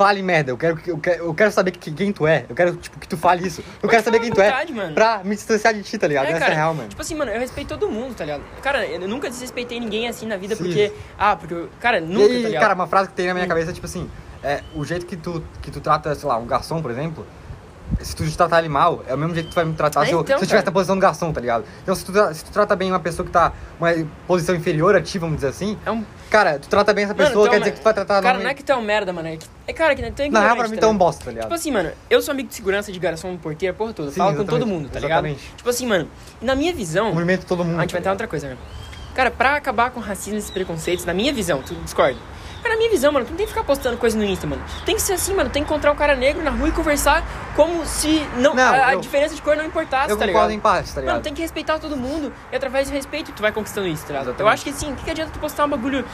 fale 0.00 0.22
merda. 0.22 0.50
Eu 0.50 0.56
quero, 0.56 0.76
que- 0.78 0.90
eu 0.90 0.96
quero, 0.96 1.24
eu 1.26 1.34
quero 1.34 1.52
saber 1.52 1.72
que- 1.72 1.90
quem 1.90 2.10
tu 2.10 2.26
é. 2.26 2.46
Eu 2.48 2.54
quero, 2.56 2.74
tipo, 2.76 2.98
que 2.98 3.06
tu 3.06 3.18
fale 3.18 3.46
isso. 3.46 3.60
Eu 3.60 3.80
Pode 3.82 3.90
quero 3.90 4.02
saber 4.04 4.18
quem 4.20 4.30
à 4.30 4.34
tu 4.34 4.40
é 4.40 4.50
vontade, 4.50 4.72
mano. 4.72 4.94
pra 4.94 5.20
me 5.22 5.34
distanciar 5.34 5.74
de 5.74 5.82
ti, 5.82 5.98
tá 5.98 6.06
ligado? 6.06 6.24
É, 6.24 6.30
Essa 6.30 6.38
cara, 6.38 6.52
é 6.52 6.56
real, 6.56 6.72
mano. 6.72 6.88
Tipo 6.88 7.02
assim, 7.02 7.14
mano, 7.14 7.30
eu 7.30 7.38
respeito 7.38 7.68
todo 7.68 7.86
mundo, 7.90 8.14
tá 8.14 8.24
ligado? 8.24 8.42
Cara, 8.62 8.86
eu 8.86 9.06
nunca 9.06 9.28
desrespeitei 9.28 9.78
ninguém 9.78 10.08
assim 10.08 10.24
na 10.26 10.38
vida 10.38 10.56
Sim. 10.56 10.64
porque. 10.64 10.90
Ah, 11.18 11.36
porque. 11.36 11.52
eu- 11.52 11.68
Cara, 11.78 12.00
nunca, 12.00 12.32
e, 12.32 12.42
tá 12.42 12.48
ligado? 12.48 12.62
cara, 12.62 12.74
uma 12.74 12.86
frase 12.86 13.10
que 13.10 13.14
tem 13.14 13.26
na 13.26 13.34
minha 13.34 13.46
cabeça 13.46 13.72
é 13.72 13.74
tipo 13.74 13.84
assim: 13.86 14.08
é, 14.42 14.62
o 14.74 14.82
jeito 14.86 15.04
que 15.04 15.16
tu, 15.18 15.44
que 15.60 15.70
tu 15.70 15.82
trata, 15.82 16.14
sei 16.14 16.26
lá, 16.26 16.38
um 16.38 16.46
garçom, 16.46 16.80
por 16.80 16.90
exemplo, 16.90 17.26
se 18.00 18.14
tu 18.16 18.30
tratar 18.36 18.60
ele 18.60 18.68
mal, 18.68 19.02
é 19.06 19.14
o 19.14 19.18
mesmo 19.18 19.34
jeito 19.34 19.46
que 19.48 19.52
tu 19.52 19.56
vai 19.56 19.64
me 19.64 19.74
tratar 19.74 20.02
É, 20.02 20.06
se 20.06 20.12
eu, 20.12 20.20
então, 20.20 20.38
se 20.38 20.44
eu 20.44 20.48
tivesse 20.48 20.64
cara. 20.64 20.66
na 20.66 20.72
posição 20.72 20.96
do 20.96 21.00
garçom, 21.00 21.32
tá 21.32 21.40
ligado? 21.40 21.64
Então, 21.82 21.94
se 21.94 22.04
tu, 22.04 22.12
se 22.34 22.44
tu 22.44 22.50
trata 22.50 22.74
bem 22.76 22.90
uma 22.90 23.00
pessoa 23.00 23.26
que 23.26 23.32
tá 23.32 23.52
uma 23.78 23.90
posição 24.26 24.54
inferior 24.54 24.94
a 24.96 25.00
ti, 25.02 25.18
vamos 25.18 25.36
dizer 25.36 25.48
assim, 25.48 25.76
É 25.84 25.90
um. 25.90 26.04
cara, 26.30 26.58
tu 26.58 26.68
trata 26.68 26.92
bem 26.94 27.04
essa 27.04 27.14
Mano, 27.14 27.26
pessoa, 27.28 27.46
tu 27.46 27.48
é 27.48 27.50
quer 27.52 27.58
dizer 27.60 27.70
que 27.72 27.80
tu 27.80 27.84
vai 27.84 27.94
tratar 27.94 28.22
Cara, 28.22 28.36
não- 28.38 28.44
não 28.44 28.50
é 28.50 28.54
que 28.54 28.62
tu 28.64 28.72
é 28.72 28.76
um 28.76 28.82
merda, 28.82 29.12
mano. 29.12 29.28
É, 29.28 29.36
que... 29.36 29.46
é 29.66 29.72
cara, 29.72 29.94
que 29.94 30.10
tu 30.10 30.22
é 30.22 30.28
Na 30.30 30.40
real, 30.40 30.56
pra 30.56 30.68
mim, 30.68 30.74
tá 30.76 30.80
tu 30.82 30.86
é 30.86 30.88
um 30.88 30.96
bosta, 30.96 31.24
tá 31.24 31.30
ligado? 31.30 31.44
Tipo 31.44 31.54
assim, 31.54 31.70
mano, 31.70 31.90
eu 32.08 32.22
sou 32.22 32.32
amigo 32.32 32.48
de 32.48 32.54
segurança, 32.54 32.90
de 32.92 32.98
garçom, 32.98 33.36
porteiro, 33.36 33.74
porra 33.74 33.92
toda. 33.92 34.10
Sim, 34.10 34.16
falo 34.16 34.36
com 34.36 34.44
todo 34.44 34.66
mundo, 34.66 34.88
tá 34.88 34.98
ligado? 34.98 35.26
exatamente. 35.26 35.52
Tipo 35.56 35.68
assim, 35.70 35.86
mano, 35.86 36.08
na 36.40 36.54
minha 36.54 36.72
visão. 36.72 37.12
Movimento 37.12 37.44
todo 37.46 37.64
mundo. 37.64 37.78
A 37.78 37.82
gente 37.82 37.92
vai 37.92 38.00
entrar 38.00 38.12
em 38.12 38.14
outra 38.14 38.26
coisa, 38.28 38.48
né? 38.48 38.56
Cara, 39.14 39.30
pra 39.30 39.56
acabar 39.56 39.90
com 39.90 39.98
racismo 40.00 40.36
e 40.36 40.38
esses 40.38 40.50
preconceitos, 40.50 41.04
na 41.04 41.12
minha 41.12 41.32
visão, 41.32 41.60
tu 41.62 41.74
discorda? 41.74 42.18
Cara, 42.62 42.74
na 42.74 42.78
minha 42.78 42.90
visão, 42.90 43.12
mano, 43.12 43.24
tu 43.26 43.30
não 43.30 43.36
tem 43.36 43.46
que 43.46 43.52
ficar 43.52 43.64
postando 43.64 43.96
coisa 43.96 44.16
no 44.16 44.24
Insta, 44.24 44.46
mano. 44.46 44.62
Tem 44.84 44.94
que 44.94 45.02
ser 45.02 45.14
assim, 45.14 45.34
mano. 45.34 45.48
Tem 45.50 45.62
que 45.62 45.70
encontrar 45.70 45.92
um 45.92 45.96
cara 45.96 46.14
negro 46.14 46.42
na 46.42 46.50
rua 46.50 46.68
e 46.68 46.72
conversar 46.72 47.24
como 47.56 47.84
se 47.86 48.20
não, 48.36 48.54
Não, 48.54 48.62
a, 48.62 48.86
a 48.86 48.92
eu- 48.94 49.00
diferença 49.00 49.34
de 49.34 49.42
cor 49.42 49.56
não 49.56 49.64
importasse, 49.64 50.10
Eu 50.10 50.16
tá 50.16 50.26
ligado? 50.26 50.50
em 50.50 50.60
parte, 50.60 50.92
tá 50.92 51.00
ligado? 51.00 51.14
Mano, 51.14 51.24
tem 51.24 51.34
que 51.34 51.42
respeitar 51.42 51.78
todo 51.78 51.96
mundo 51.96 52.32
e 52.52 52.56
através 52.56 52.88
do 52.88 52.94
respeito 52.94 53.32
tu 53.32 53.42
vai 53.42 53.52
conquistando 53.52 53.86
isso, 53.88 54.04
tá 54.06 54.12
ligado? 54.12 54.34
Eu 54.38 54.48
acho 54.48 54.64
que 54.64 54.72
sim, 54.72 54.92
o 54.92 54.96
que, 54.96 55.04
que 55.04 55.10
adianta 55.10 55.30
tu 55.32 55.38
postar 55.38 55.64
um 55.64 55.70
bagulho 55.70 56.04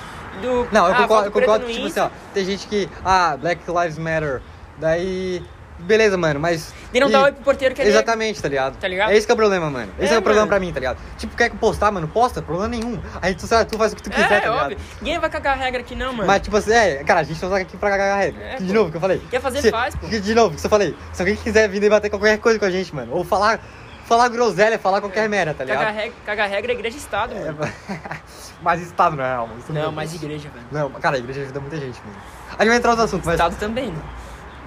do. 0.40 0.68
Não, 0.72 0.86
eu 0.86 0.94
ah, 0.94 0.96
concordo, 0.96 1.26
eu 1.26 1.32
concordo 1.32 1.66
tipo 1.66 1.78
assim, 1.78 1.86
Insta, 1.86 2.04
ó, 2.06 2.10
tem 2.32 2.44
gente 2.44 2.66
que, 2.66 2.88
ah, 3.04 3.36
Black 3.36 3.62
Lives 3.68 3.98
Matter, 3.98 4.42
daí, 4.78 5.42
beleza, 5.78 6.16
mano, 6.16 6.40
mas... 6.40 6.72
E 6.92 7.00
não 7.00 7.08
e- 7.08 7.12
dá 7.12 7.22
oi 7.24 7.32
pro 7.32 7.42
porteiro 7.44 7.74
que 7.74 7.80
é 7.80 7.84
negro. 7.84 7.98
Exatamente, 7.98 8.40
tá 8.42 8.48
ligado? 8.48 8.76
Tá 8.78 8.88
ligado? 8.88 9.10
É 9.10 9.16
esse 9.16 9.26
que 9.26 9.30
é 9.32 9.34
o 9.34 9.36
problema, 9.36 9.70
mano. 9.70 9.92
Esse 9.98 10.12
é, 10.12 10.16
É, 10.16 10.18
o 10.18 10.22
problema 10.22 10.46
mano. 10.46 10.48
pra 10.48 10.60
mim, 10.60 10.72
tá 10.72 10.80
ligado? 10.80 10.98
Tipo, 11.18 11.36
quer 11.36 11.50
que 11.50 11.56
postar, 11.56 11.90
mano, 11.92 12.08
posta, 12.08 12.40
problema 12.42 12.68
nenhum. 12.68 13.00
Aí 13.20 13.34
tu, 13.34 13.46
sabe, 13.46 13.70
tu 13.70 13.76
faz 13.78 13.92
o 13.92 13.96
que 13.96 14.02
tu 14.02 14.10
quiser, 14.10 14.24
É, 14.24 14.28
tá 14.28 14.48
ligado? 14.50 14.62
óbvio. 14.62 14.78
Ninguém 15.00 15.18
vai 15.18 15.30
cagar 15.30 15.52
a 15.54 15.56
regra 15.56 15.80
aqui, 15.80 15.94
não, 15.94 16.12
mano. 16.12 16.26
Mas, 16.26 16.42
tipo 16.42 16.56
assim, 16.56 16.72
é, 16.72 17.04
cara, 17.04 17.20
a 17.20 17.22
gente 17.24 17.42
não 17.42 17.50
tá 17.50 17.56
aqui 17.58 17.76
pra 17.76 17.90
cagar 17.90 18.16
a 18.16 18.20
regra. 18.20 18.42
É, 18.42 18.56
de 18.56 18.66
pô. 18.66 18.72
novo, 18.72 18.90
que 18.90 18.96
eu 18.96 19.00
falei. 19.00 19.22
Quer 19.30 19.40
fazer, 19.40 19.60
Se- 19.62 19.70
faz, 19.70 19.94
pô. 19.94 20.06
De 20.06 20.34
novo, 20.34 20.56
que 20.56 20.64
eu 20.64 20.70
falei. 20.70 20.96
Se 21.12 21.22
alguém 21.22 21.36
quiser 21.36 21.68
vir 21.68 21.80
debater 21.80 22.10
qualquer 22.10 22.38
coisa 22.38 22.58
com 22.58 22.64
a 22.64 22.70
gente, 22.70 22.94
mano, 22.94 23.12
ou 23.12 23.22
falar, 23.24 23.60
falar 24.06 24.28
groselha, 24.28 24.78
falar 24.78 25.00
qualquer 25.00 25.28
merda, 25.28 25.52
tá 25.52 25.64
Cagar 25.66 25.80
ligado? 25.80 25.94
regra, 25.96 26.16
cagar 26.24 26.46
a 26.46 26.48
regra 26.48 26.72
é 26.72 26.74
igreja 26.74 26.96
e 26.96 27.00
Estado, 27.00 27.34
É, 27.34 27.52
mano. 27.52 27.72
mas 28.62 28.80
Estado 28.80 29.16
não 29.16 29.24
é 29.24 29.28
real, 29.28 29.46
mano. 29.46 29.60
Isso 29.60 29.72
Não, 29.72 29.92
mais 29.92 30.14
igreja, 30.14 30.48
velho. 30.48 30.66
Não, 30.72 30.90
cara, 31.00 31.16
a 31.16 31.18
igreja 31.18 31.42
ajuda 31.42 31.60
muita 31.60 31.76
gente, 31.76 32.00
mano. 32.04 32.16
A 32.50 32.62
gente 32.62 32.68
vai 32.68 32.76
entrar 32.78 32.92
nos 32.92 33.00
assuntos, 33.04 33.26
mas. 33.26 33.34
Estado 33.34 33.56
também, 33.56 33.88
né? 33.90 33.98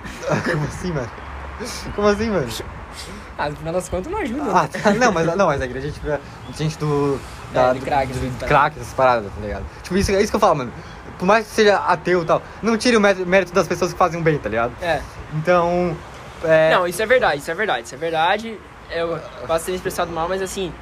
Como 0.45 0.63
assim, 0.65 0.91
mano? 0.91 1.11
Como 1.95 2.07
assim, 2.07 2.29
mano? 2.29 2.47
Ah, 3.37 3.49
no 3.49 3.55
final 3.55 3.73
das 3.73 3.87
contas 3.87 4.11
não 4.11 4.19
ajuda. 4.19 4.43
Ah, 4.53 4.63
né? 4.63 4.93
não, 4.99 5.11
mas, 5.11 5.35
não, 5.35 5.47
mas 5.47 5.61
a 5.61 5.65
igreja, 5.65 5.91
tipo, 5.91 6.09
é 6.09 6.19
gente 6.57 6.77
do. 6.77 7.19
Da, 7.53 7.69
É, 7.69 7.73
de 7.73 7.79
crack, 7.79 8.11
do, 8.11 8.19
assim, 8.19 8.29
do 8.29 8.45
crack, 8.45 8.79
essas 8.79 8.93
paradas, 8.93 9.31
tá 9.33 9.41
ligado? 9.41 9.65
Tipo, 9.81 9.97
isso, 9.97 10.11
é 10.11 10.21
isso 10.21 10.31
que 10.31 10.35
eu 10.35 10.39
falo, 10.39 10.55
mano. 10.55 10.73
Por 11.17 11.25
mais 11.25 11.47
que 11.47 11.53
seja 11.53 11.77
ateu 11.77 12.21
e 12.21 12.25
tal, 12.25 12.41
não 12.61 12.77
tire 12.77 12.95
o 12.95 13.01
mérito, 13.01 13.53
das 13.53 13.67
pessoas 13.67 13.91
que 13.91 13.97
fazem 13.97 14.19
o 14.19 14.23
bem, 14.23 14.37
tá 14.37 14.49
ligado? 14.49 14.71
É. 14.81 15.01
Então. 15.33 15.95
É, 16.43 16.73
Não, 16.73 16.87
isso 16.87 17.01
é 17.01 17.05
verdade, 17.05 17.41
isso 17.41 17.51
é 17.51 17.55
verdade, 17.55 17.85
isso 17.85 17.95
é 17.95 17.97
verdade. 17.97 18.59
Eu 18.89 19.19
posso 19.45 19.65
ter 19.65 19.73
expressado 19.73 20.11
mal, 20.11 20.27
mas 20.27 20.41
assim. 20.41 20.73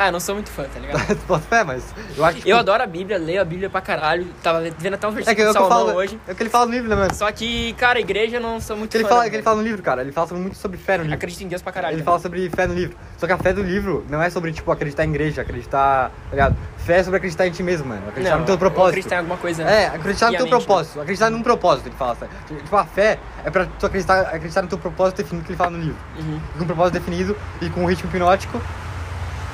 Ah, 0.00 0.12
não 0.12 0.20
sou 0.20 0.36
muito 0.36 0.48
fã, 0.48 0.62
tá 0.72 0.78
ligado? 0.78 1.04
tu 1.08 1.16
bota 1.26 1.44
fé, 1.48 1.64
mas 1.64 1.82
eu 2.16 2.24
acho 2.24 2.40
que. 2.40 2.48
Eu 2.48 2.56
adoro 2.56 2.80
a 2.80 2.86
Bíblia, 2.86 3.18
leio 3.18 3.40
a 3.42 3.44
Bíblia 3.44 3.68
pra 3.68 3.80
caralho. 3.80 4.26
Tava 4.40 4.60
vendo 4.78 4.94
até 4.94 5.08
um 5.08 5.10
É 5.10 5.14
versículo 5.14 5.34
que, 5.36 5.42
é 5.42 5.44
de 5.44 5.50
o 5.50 5.52
que 5.52 5.58
eu 5.58 5.68
Salomão 5.68 5.86
falo. 5.86 5.98
hoje. 5.98 6.20
É 6.28 6.32
o 6.32 6.34
que 6.36 6.42
ele 6.44 6.50
fala 6.50 6.66
no 6.66 6.72
livro, 6.72 6.88
né, 6.88 6.94
mano? 6.94 7.14
Só 7.14 7.32
que, 7.32 7.72
cara, 7.72 7.98
igreja 7.98 8.38
não 8.38 8.60
sou 8.60 8.76
muito 8.76 8.92
Que 8.92 8.96
ele 8.98 9.02
fã. 9.04 9.08
fala, 9.10 9.22
não, 9.22 9.30
que 9.30 9.34
ele 9.34 9.42
velho. 9.42 9.44
fala 9.44 9.56
no 9.56 9.62
livro, 9.64 9.82
cara. 9.82 10.02
Ele 10.02 10.12
fala 10.12 10.28
muito 10.34 10.56
sobre 10.56 10.78
fé 10.78 10.98
no 10.98 11.02
livro. 11.02 11.16
Acredito 11.16 11.42
em 11.42 11.48
Deus 11.48 11.62
pra 11.62 11.72
caralho. 11.72 11.94
Ele 11.94 12.00
né? 12.02 12.04
fala 12.04 12.20
sobre 12.20 12.48
fé 12.48 12.66
no 12.68 12.74
livro. 12.74 12.96
Só 13.16 13.26
que 13.26 13.32
a 13.32 13.38
fé 13.38 13.52
do 13.52 13.60
livro 13.62 14.06
não 14.08 14.22
é 14.22 14.30
sobre, 14.30 14.52
tipo, 14.52 14.70
acreditar 14.70 15.04
em 15.04 15.08
igreja, 15.10 15.42
acreditar. 15.42 16.10
Tá 16.10 16.30
ligado? 16.30 16.56
Fé 16.78 16.98
é 16.98 17.02
sobre 17.02 17.16
acreditar 17.16 17.48
em 17.48 17.50
ti 17.50 17.64
mesmo, 17.64 17.88
mano. 17.88 18.02
Acreditar 18.08 18.34
Não, 18.34 18.40
no 18.40 18.46
teu 18.46 18.54
eu 18.54 18.58
propósito. 18.58 18.88
acreditar 18.90 19.16
em 19.16 19.18
alguma 19.18 19.36
coisa. 19.36 19.62
É, 19.64 19.86
acreditar 19.88 20.26
no 20.26 20.32
teu 20.36 20.46
piamente, 20.46 20.60
né? 20.60 20.64
propósito. 20.66 21.00
Acreditar 21.00 21.30
num 21.30 21.42
propósito, 21.42 21.86
ele 21.88 21.96
fala. 21.96 22.14
Sabe? 22.14 22.30
Tipo, 22.46 22.76
a 22.76 22.84
fé 22.84 23.18
é 23.44 23.50
pra 23.50 23.66
tu 23.66 23.84
acreditar, 23.84 24.20
acreditar 24.20 24.62
no 24.62 24.68
teu 24.68 24.78
propósito 24.78 25.16
definido 25.16 25.44
que 25.44 25.50
ele 25.50 25.58
fala 25.58 25.70
no 25.72 25.78
livro. 25.78 25.96
Uhum. 26.20 26.40
Com 26.56 26.62
um 26.64 26.66
propósito 26.68 26.94
definido 26.94 27.36
e 27.60 27.68
com 27.68 27.82
um 27.82 27.86
ritmo 27.86 28.08
hipnótico. 28.08 28.62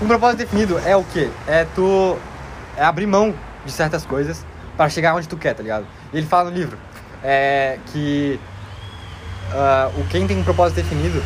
Um 0.01 0.07
propósito 0.07 0.39
definido 0.39 0.79
é 0.85 0.97
o 0.97 1.05
quê? 1.05 1.29
É 1.47 1.65
tu. 1.75 2.17
É 2.77 2.85
abrir 2.85 3.07
mão 3.07 3.35
de 3.65 3.71
certas 3.73 4.05
coisas 4.05 4.45
pra 4.77 4.89
chegar 4.89 5.15
onde 5.15 5.29
tu 5.29 5.37
quer, 5.37 5.55
tá 5.55 5.63
ligado? 5.63 5.87
E 6.13 6.19
ele 6.19 6.27
fala 6.27 6.51
no 6.51 6.57
livro 6.57 6.77
é, 7.23 7.79
que. 7.93 8.39
ah, 9.53 9.91
o 9.97 10.05
quem 10.09 10.27
tem 10.27 10.37
um 10.39 10.43
propósito 10.45 10.77
definido, 10.77 11.23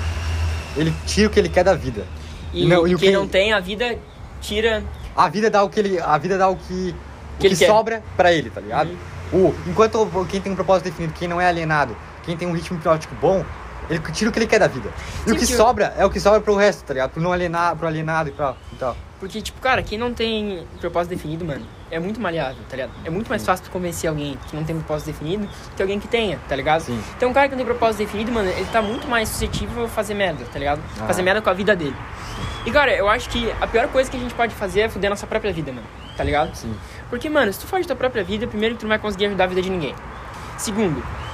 ele 0.77 0.95
tira 1.07 1.29
o 1.29 1.31
que 1.31 1.39
ele 1.39 1.49
quer 1.49 1.65
da 1.65 1.75
vida. 1.75 2.07
E, 2.53 2.67
Não, 2.67 2.87
e 2.87 2.95
o 2.95 2.99
quem 2.99 3.09
que- 3.11 3.15
não 3.17 3.27
tem, 3.27 3.53
a 3.53 3.61
vida 3.61 3.99
tira. 4.41 4.83
A 5.17 5.29
vida 5.29 5.51
dá 5.51 5.63
o 5.63 5.69
que 5.71 5.81
ele. 5.81 5.99
A 6.01 6.19
vida 6.19 6.37
dá 6.39 6.49
o 6.49 6.57
que. 6.57 6.95
O 7.37 7.41
Que 7.41 7.47
ele 7.47 7.57
que 7.57 7.67
sobra 7.67 8.03
pra 8.17 8.33
ele, 8.33 8.51
tá 8.51 8.61
ligado? 8.61 8.91
O, 9.33 9.55
enquanto 9.67 10.03
o- 10.03 10.27
quem 10.27 10.41
tem 10.41 10.53
um 10.53 10.57
propósito 10.57 10.85
definido, 10.85 11.15
quem 11.15 11.29
não 11.29 11.41
é 11.41 11.47
alienado, 11.47 11.97
quem 12.25 12.37
tem 12.37 12.47
um 12.49 12.53
ritmo 12.53 12.77
hipnótico 12.79 13.15
bom, 13.21 13.45
Ele 13.89 13.99
tira 14.13 14.29
o 14.31 14.33
que 14.33 14.39
ele 14.39 14.47
quer 14.47 14.59
da 14.61 14.67
vida. 14.69 14.89
E 14.89 14.93
Sim, 14.93 15.21
o 15.23 15.25
que 15.25 15.31
porque- 15.41 15.47
sobra 15.57 15.95
é 15.97 16.05
o 16.05 16.11
que 16.11 16.21
sobra 16.21 16.41
pro 16.41 16.55
resto, 16.57 16.85
tá 16.85 16.93
ligado? 16.95 17.11
Pro 17.11 17.23
não 17.23 17.33
alienar, 17.33 17.75
pro 17.77 17.87
alienado 17.87 18.29
e 18.29 18.33
tal. 18.33 18.57
E 18.73 18.77
tal. 18.77 18.97
Porque, 19.19 19.43
tipo, 19.43 19.61
cara, 19.61 19.83
quem 19.83 19.99
não 19.99 20.15
tem 20.15 20.65
propósito 20.81 21.11
definido, 21.11 21.45
mano, 21.45 21.67
é 21.91 21.99
muito 21.99 22.21
maleável, 22.21 22.59
tá 22.69 22.77
ligado? 22.77 22.93
É 23.05 23.11
muito 23.11 23.29
mais 23.29 23.45
fácil 23.45 23.65
tu 23.65 23.71
convencer 23.73 24.09
alguém 24.09 24.39
que 24.49 24.55
não 24.55 24.63
tem 24.63 24.77
propósito 24.77 25.07
definido 25.09 25.49
que 25.75 25.83
alguém 25.83 25.99
que 25.99 26.07
tenha, 26.07 26.39
tá 26.49 26.55
ligado? 26.55 26.83
Sim. 26.83 27.03
Então, 27.17 27.31
um 27.31 27.33
cara 27.33 27.49
que 27.49 27.53
não 27.57 27.59
tem 27.59 27.67
propósito 27.67 27.99
definido, 27.99 28.31
mano, 28.31 28.49
ele 28.49 28.67
tá 28.67 28.81
muito 28.81 29.09
mais 29.09 29.29
suscetível 29.29 29.87
a 29.87 29.89
fazer 29.89 30.15
merda, 30.15 30.45
tá 30.53 30.59
ligado? 30.59 30.81
Ah. 31.01 31.07
Fazer 31.07 31.23
merda 31.23 31.43
com 31.43 31.51
a 31.51 31.53
vida 31.53 31.75
dele. 31.75 31.97
E, 32.65 32.71
cara, 32.71 32.95
eu 32.95 33.09
acho 33.09 33.29
que 33.31 33.51
a 33.61 33.67
pior 33.67 33.89
coisa 33.89 34.09
que 34.09 34.17
a 34.17 34.21
gente 34.21 34.35
pode 34.35 34.55
fazer 34.55 34.81
é 34.83 34.89
fuder 34.89 35.09
a 35.09 35.11
nossa 35.15 35.27
própria 35.27 35.53
vida, 35.53 35.73
mano, 35.73 35.87
tá 36.17 36.23
ligado? 36.23 36.55
Sim. 36.55 36.73
Porque, 37.11 37.29
mano, 37.29 37.53
se 37.53 37.59
tu 37.59 37.67
fode 37.67 37.87
tua 37.89 37.97
própria 37.97 38.23
vida, 38.23 38.47
primeiro 38.47 38.77
que 38.77 38.81
tu 38.81 38.85
não 38.85 38.91
vai 38.91 38.99
conseguir 39.01 39.27
ajudar 39.27 39.45
a 39.45 39.47
vida 39.49 39.63
de 39.63 39.71
ninguém. 39.71 39.97
Segundo, 40.59 41.01
se 41.01 41.28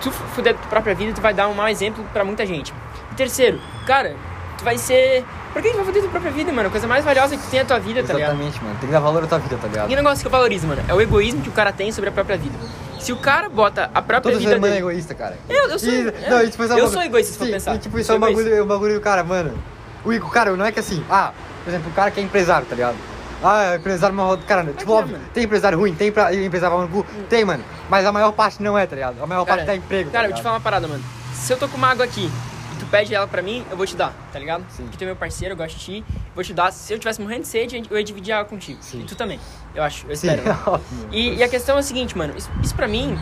tu 0.00 0.10
fuder 0.10 0.54
tua 0.54 0.68
própria 0.68 0.94
vida, 0.94 1.12
tu 1.14 1.20
vai 1.20 1.32
dar 1.34 1.48
um 1.48 1.54
mau 1.54 1.68
exemplo 1.68 2.04
pra 2.12 2.24
muita 2.24 2.44
gente. 2.46 2.72
E 3.12 3.14
terceiro, 3.14 3.60
cara, 3.86 4.14
tu 4.58 4.64
vai 4.64 4.78
ser. 4.78 5.24
Por 5.52 5.60
que 5.62 5.70
tu 5.70 5.76
vai 5.76 5.84
fuder 5.84 6.02
tua 6.02 6.10
própria 6.10 6.30
vida, 6.32 6.52
mano? 6.52 6.68
A 6.68 6.70
coisa 6.70 6.86
mais 6.86 7.04
valiosa 7.04 7.36
que 7.36 7.42
tu 7.42 7.50
tem 7.50 7.58
é 7.58 7.62
a 7.62 7.66
tua 7.66 7.78
vida, 7.80 8.02
tá 8.04 8.12
ligado? 8.14 8.30
Exatamente, 8.30 8.62
mano. 8.62 8.76
Tem 8.80 8.86
que 8.88 8.92
dar 8.92 9.00
valor 9.00 9.24
à 9.24 9.26
tua 9.26 9.38
vida, 9.38 9.56
tá 9.60 9.66
ligado? 9.68 9.90
E 9.90 9.92
o 9.92 9.96
negócio 9.96 10.20
que 10.20 10.26
eu 10.26 10.30
valorizo, 10.30 10.66
mano, 10.66 10.82
é 10.86 10.94
o 10.94 11.00
egoísmo 11.00 11.42
que 11.42 11.48
o 11.48 11.52
cara 11.52 11.72
tem 11.72 11.90
sobre 11.92 12.08
a 12.10 12.12
própria 12.12 12.36
vida. 12.36 12.56
Se 13.00 13.12
o 13.12 13.16
cara 13.16 13.48
bota 13.48 13.84
a 13.94 14.02
própria 14.02 14.20
Todo 14.32 14.38
vida 14.38 14.50
ser 14.52 14.58
humano 14.58 14.74
é 14.74 14.76
dele... 14.76 14.86
egoísta, 14.90 15.14
cara. 15.14 15.38
Eu- 15.48 15.70
eu 15.70 15.78
sou- 15.78 15.88
E- 15.88 16.08
é. 16.08 16.30
não, 16.30 16.42
e, 16.42 16.50
tipo, 16.50 16.62
isso 16.62 16.72
é 16.72 16.76
um 16.76 16.78
Eu 16.78 16.84
bagulho- 16.84 16.90
sou 16.92 17.02
egoísta, 17.02 17.32
se 17.32 17.38
for 17.38 17.44
Sim, 17.46 17.52
pensar. 17.52 17.74
E, 17.74 17.78
tipo, 17.78 17.98
isso 17.98 18.12
é 18.12 18.14
um 18.14 18.18
bagulho, 18.20 18.54
é 18.54 18.62
um 18.62 18.66
bagulho 18.66 18.94
do 18.94 19.00
cara, 19.00 19.24
mano. 19.24 19.58
O 20.04 20.12
Igor, 20.12 20.30
cara, 20.30 20.54
não 20.54 20.64
é 20.64 20.70
que 20.70 20.78
assim, 20.80 21.02
ah, 21.10 21.32
por 21.64 21.70
exemplo, 21.70 21.90
o 21.90 21.94
cara 21.94 22.10
que 22.10 22.20
é 22.20 22.22
empresário, 22.22 22.66
tá 22.66 22.74
ligado? 22.74 22.96
Ah, 23.42 23.72
é 23.72 23.76
empresário 23.76 24.14
mal. 24.14 24.36
Cara, 24.46 24.64
tipo, 24.64 24.76
que 24.84 24.90
é, 24.90 24.94
óbvio, 24.94 25.18
tem 25.34 25.44
empresário 25.44 25.78
ruim, 25.78 25.94
tem 25.94 26.12
pra- 26.12 26.34
empresário 26.34 26.76
mal 26.76 26.86
no 26.86 26.92
cu, 26.92 27.06
tem, 27.28 27.44
mano. 27.44 27.64
Mas 27.88 28.04
a 28.06 28.12
maior 28.12 28.32
parte 28.32 28.62
não 28.62 28.76
é, 28.78 28.86
tá 28.86 28.94
ligado? 28.94 29.22
A 29.22 29.26
maior 29.26 29.44
parte 29.44 29.64
dá 29.64 29.74
emprego. 29.74 30.10
Cara, 30.10 30.24
tá 30.28 30.30
eu 30.32 30.36
te 30.36 30.42
falar 30.42 30.54
uma 30.56 30.60
parada, 30.60 30.86
mano. 30.86 31.02
Se 31.32 31.52
eu 31.52 31.56
tô 31.56 31.68
com 31.68 31.76
uma 31.76 31.88
água 31.88 32.04
aqui 32.04 32.30
e 32.72 32.76
tu 32.78 32.86
pede 32.86 33.14
ela 33.14 33.26
pra 33.26 33.40
mim, 33.42 33.64
eu 33.70 33.76
vou 33.76 33.86
te 33.86 33.96
dar, 33.96 34.12
tá 34.32 34.38
ligado? 34.38 34.64
Sim. 34.70 34.82
Porque 34.84 34.98
tu 34.98 35.02
é 35.02 35.06
meu 35.06 35.16
parceiro, 35.16 35.54
eu 35.54 35.56
gosto 35.56 35.78
de 35.78 35.84
ti, 35.84 36.04
vou 36.34 36.44
te 36.44 36.52
dar. 36.52 36.70
Se 36.70 36.92
eu 36.92 36.98
tivesse 36.98 37.20
morrendo 37.20 37.42
de 37.42 37.48
sede, 37.48 37.82
eu 37.90 37.96
ia 37.98 38.04
dividir 38.04 38.32
a 38.32 38.40
água 38.40 38.50
contigo. 38.50 38.78
Sim. 38.82 39.00
E 39.00 39.04
tu 39.04 39.14
também, 39.16 39.40
eu 39.74 39.82
acho, 39.82 40.06
eu 40.08 40.14
Sim, 40.16 40.28
espero. 40.28 40.48
né? 40.48 40.80
E, 41.10 41.36
e 41.36 41.42
a 41.42 41.48
questão 41.48 41.76
é 41.76 41.80
a 41.80 41.82
seguinte, 41.82 42.16
mano, 42.16 42.34
isso, 42.36 42.50
isso 42.62 42.74
pra 42.74 42.86
mim 42.86 43.18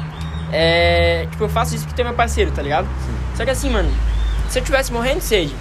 é. 0.52 1.26
Tipo, 1.30 1.44
eu 1.44 1.48
faço 1.48 1.74
isso 1.74 1.84
porque 1.84 1.96
tu 1.96 2.04
é 2.04 2.08
meu 2.08 2.14
parceiro, 2.14 2.50
tá 2.50 2.62
ligado? 2.62 2.88
Só 3.36 3.44
que 3.44 3.50
assim, 3.50 3.70
mano, 3.70 3.90
se 4.48 4.58
eu 4.58 4.64
tivesse 4.64 4.92
morrendo 4.92 5.18
de 5.20 5.24
sede, 5.24 5.54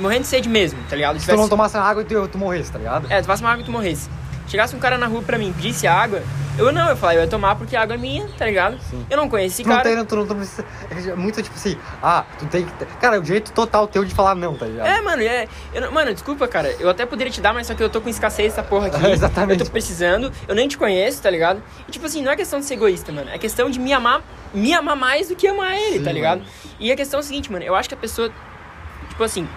morrendo 0.00 0.22
de 0.22 0.28
sede 0.28 0.48
mesmo, 0.48 0.78
tá 0.88 0.96
ligado? 0.96 1.18
Se 1.20 1.26
tu 1.26 1.36
não 1.36 1.48
tomasse 1.48 1.76
água, 1.76 2.04
tu, 2.04 2.28
tu 2.28 2.38
morresse, 2.38 2.70
tá 2.72 2.78
ligado? 2.78 3.06
É, 3.10 3.20
tu 3.20 3.26
passa 3.26 3.42
uma 3.42 3.50
água 3.50 3.62
e 3.62 3.64
tu 3.64 3.72
morresse. 3.72 4.08
Chegasse 4.48 4.76
um 4.76 4.78
cara 4.78 4.96
na 4.96 5.06
rua 5.06 5.22
pra 5.22 5.36
mim, 5.38 5.52
pedisse 5.52 5.88
água, 5.88 6.22
eu 6.56 6.72
não, 6.72 6.88
eu 6.88 6.96
falei, 6.96 7.18
eu 7.18 7.22
ia 7.22 7.26
tomar 7.28 7.56
porque 7.56 7.74
a 7.74 7.82
água 7.82 7.96
é 7.96 7.98
minha, 7.98 8.28
tá 8.38 8.46
ligado? 8.46 8.78
Sim. 8.80 9.04
Eu 9.10 9.16
não 9.16 9.28
conheci 9.28 9.64
Tu 9.64 9.68
não 9.68 9.76
cara. 9.76 9.88
tem, 9.88 10.04
tu 10.04 10.14
não, 10.16 10.24
tu 10.24 10.28
não 10.34 10.36
precisa. 10.36 10.64
É 11.10 11.16
muito 11.16 11.42
tipo 11.42 11.56
assim, 11.56 11.76
ah, 12.00 12.24
tu 12.38 12.46
tem 12.46 12.64
que. 12.64 12.84
Cara, 13.00 13.16
é 13.16 13.18
o 13.18 13.24
jeito 13.24 13.50
total 13.50 13.88
teu 13.88 14.04
de 14.04 14.14
falar 14.14 14.36
não, 14.36 14.54
tá 14.56 14.64
ligado? 14.66 14.86
É, 14.86 15.00
mano, 15.02 15.20
é. 15.20 15.48
eu 15.74 15.80
não- 15.82 15.90
mano, 15.92 16.14
desculpa, 16.14 16.46
cara. 16.46 16.74
Eu 16.78 16.88
até 16.88 17.04
poderia 17.04 17.30
te 17.32 17.40
dar, 17.40 17.52
mas 17.52 17.66
só 17.66 17.74
que 17.74 17.82
eu 17.82 17.90
tô 17.90 18.00
com 18.00 18.08
escassez 18.08 18.52
dessa 18.54 18.62
porra 18.62 18.86
aqui. 18.86 19.04
Exatamente. 19.10 19.58
Eu 19.60 19.66
tô 19.66 19.72
precisando, 19.72 20.32
eu 20.46 20.54
nem 20.54 20.68
te 20.68 20.78
conheço, 20.78 21.20
tá 21.20 21.28
ligado? 21.28 21.60
E 21.88 21.90
tipo 21.90 22.06
assim, 22.06 22.22
não 22.22 22.30
é 22.30 22.36
questão 22.36 22.60
de 22.60 22.66
ser 22.66 22.74
egoísta, 22.74 23.10
mano. 23.10 23.28
É 23.30 23.38
questão 23.38 23.68
de 23.68 23.80
me 23.80 23.92
amar, 23.92 24.22
me 24.54 24.72
amar 24.72 24.94
mais 24.96 25.28
do 25.28 25.34
que 25.34 25.48
amar 25.48 25.76
ele, 25.76 25.98
Sim, 25.98 26.04
tá 26.04 26.12
ligado? 26.12 26.38
mano. 26.38 26.50
E 26.78 26.92
a 26.92 26.96
questão 26.96 27.18
é 27.18 27.20
a 27.20 27.26
seguinte, 27.26 27.50
mano, 27.50 27.64
eu 27.64 27.74
acho 27.74 27.88
que 27.88 27.94
a 27.96 27.98
pessoa. 27.98 28.30
Tipo 29.08 29.24
assim. 29.24 29.48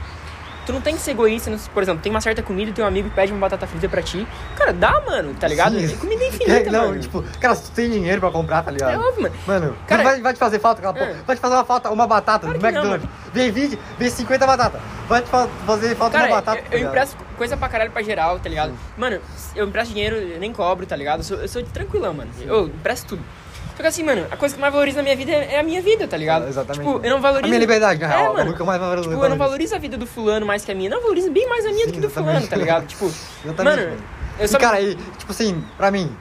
Tu 0.65 0.73
não 0.73 0.81
tem 0.81 0.95
que 0.95 1.01
ser 1.01 1.11
egoísta, 1.11 1.51
por 1.73 1.81
exemplo, 1.81 2.01
tem 2.01 2.11
uma 2.11 2.21
certa 2.21 2.43
comida 2.43 2.69
e 2.69 2.73
teu 2.73 2.85
amigo 2.85 3.09
pede 3.09 3.31
uma 3.31 3.39
batata 3.39 3.65
frita 3.65 3.89
pra 3.89 4.01
ti. 4.03 4.27
Cara, 4.55 4.71
dá, 4.71 5.01
mano, 5.01 5.33
tá 5.33 5.47
ligado? 5.47 5.79
Sim. 5.79 5.97
Comida 5.97 6.23
infinita, 6.25 6.51
É, 6.51 6.65
não, 6.71 6.89
mano. 6.89 6.99
tipo, 6.99 7.23
cara, 7.39 7.55
se 7.55 7.63
tu 7.63 7.71
tem 7.71 7.89
dinheiro 7.89 8.19
pra 8.21 8.29
comprar, 8.29 8.61
tá 8.61 8.69
ligado? 8.69 8.91
É 8.93 8.97
óbvio, 8.97 9.23
mano. 9.23 9.35
Mano, 9.47 9.77
Cara, 9.87 10.03
vai, 10.03 10.21
vai 10.21 10.33
te 10.33 10.37
fazer 10.39 10.59
falta 10.59 10.87
aquela 10.87 11.05
é. 11.09 11.13
Vai 11.25 11.35
te 11.35 11.39
fazer 11.39 11.55
uma 11.55 11.65
falta, 11.65 11.89
uma 11.89 12.05
batata 12.05 12.45
Claro 12.45 12.59
do 12.59 12.65
que 12.65 12.71
não, 12.71 12.81
McDonald's. 12.81 13.09
vem 13.33 13.51
20, 13.51 13.79
vem 13.97 14.09
50 14.11 14.45
batatas. 14.45 14.81
Vai 15.07 15.21
te 15.23 15.29
fa- 15.29 15.47
fazer 15.65 15.95
falta 15.95 16.17
Cara, 16.19 16.29
uma 16.29 16.35
batata. 16.35 16.57
eu, 16.59 16.63
tá 16.63 16.69
eu 16.71 16.77
ligado? 16.77 16.91
empresto 16.91 17.17
coisa 17.35 17.57
pra 17.57 17.67
caralho 17.69 17.91
pra 17.91 18.01
geral, 18.03 18.37
tá 18.39 18.47
ligado? 18.49 18.73
Mano, 18.95 19.19
eu 19.55 19.67
empresto 19.67 19.91
dinheiro, 19.93 20.17
eu 20.17 20.39
nem 20.39 20.53
cobro, 20.53 20.85
tá 20.85 20.95
ligado? 20.95 21.21
Eu 21.21 21.23
sou, 21.23 21.37
eu 21.37 21.47
sou 21.47 21.63
tranquilão, 21.63 22.13
mano. 22.13 22.29
Eu 22.41 22.67
empresto 22.67 23.07
tudo. 23.15 23.23
Só 23.79 23.83
que 23.83 23.87
assim, 23.87 24.03
mano, 24.03 24.27
a 24.29 24.35
coisa 24.35 24.53
que 24.53 24.59
mais 24.59 24.73
valorizo 24.73 24.97
na 24.97 25.03
minha 25.03 25.15
vida 25.15 25.31
é 25.31 25.53
é 25.55 25.59
a 25.61 25.63
minha 25.63 25.81
vida, 25.81 26.05
tá 26.05 26.17
ligado? 26.17 26.45
É, 26.45 26.49
exatamente. 26.49 26.85
Tipo, 26.85 26.99
eu 27.01 27.09
não 27.11 27.21
valorizo. 27.21 27.45
A 27.45 27.47
minha 27.47 27.59
liberdade, 27.61 27.97
na 28.01 28.07
real, 28.07 28.19
É, 28.19 28.25
é 28.25 28.29
o 28.29 28.33
mano. 28.33 28.55
eu 28.59 28.65
mais 28.65 28.77
valorizo. 28.81 29.09
Tipo, 29.09 29.23
eu 29.23 29.29
não 29.29 29.37
valorizo 29.37 29.73
a 29.73 29.77
vida 29.79 29.95
do 29.97 30.05
fulano 30.05 30.45
mais 30.45 30.65
que 30.65 30.71
a 30.73 30.75
minha. 30.75 30.89
Não, 30.89 30.97
eu 30.97 31.01
valorizo 31.03 31.31
bem 31.31 31.47
mais 31.47 31.65
a 31.65 31.69
minha 31.69 31.85
do 31.85 31.89
Sim, 31.89 31.95
que 31.95 32.01
do 32.01 32.09
fulano, 32.09 32.45
tá 32.45 32.57
ligado? 32.57 32.85
Tipo, 32.87 33.05
Exatamente, 33.45 33.63
mano, 33.77 33.89
mano. 33.91 34.03
eu 34.37 34.47
só. 34.49 34.57
E, 34.57 34.59
cara, 34.59 34.75
aí, 34.75 34.95
tipo 35.17 35.31
assim, 35.31 35.63
pra 35.77 35.89
mim. 35.91 36.13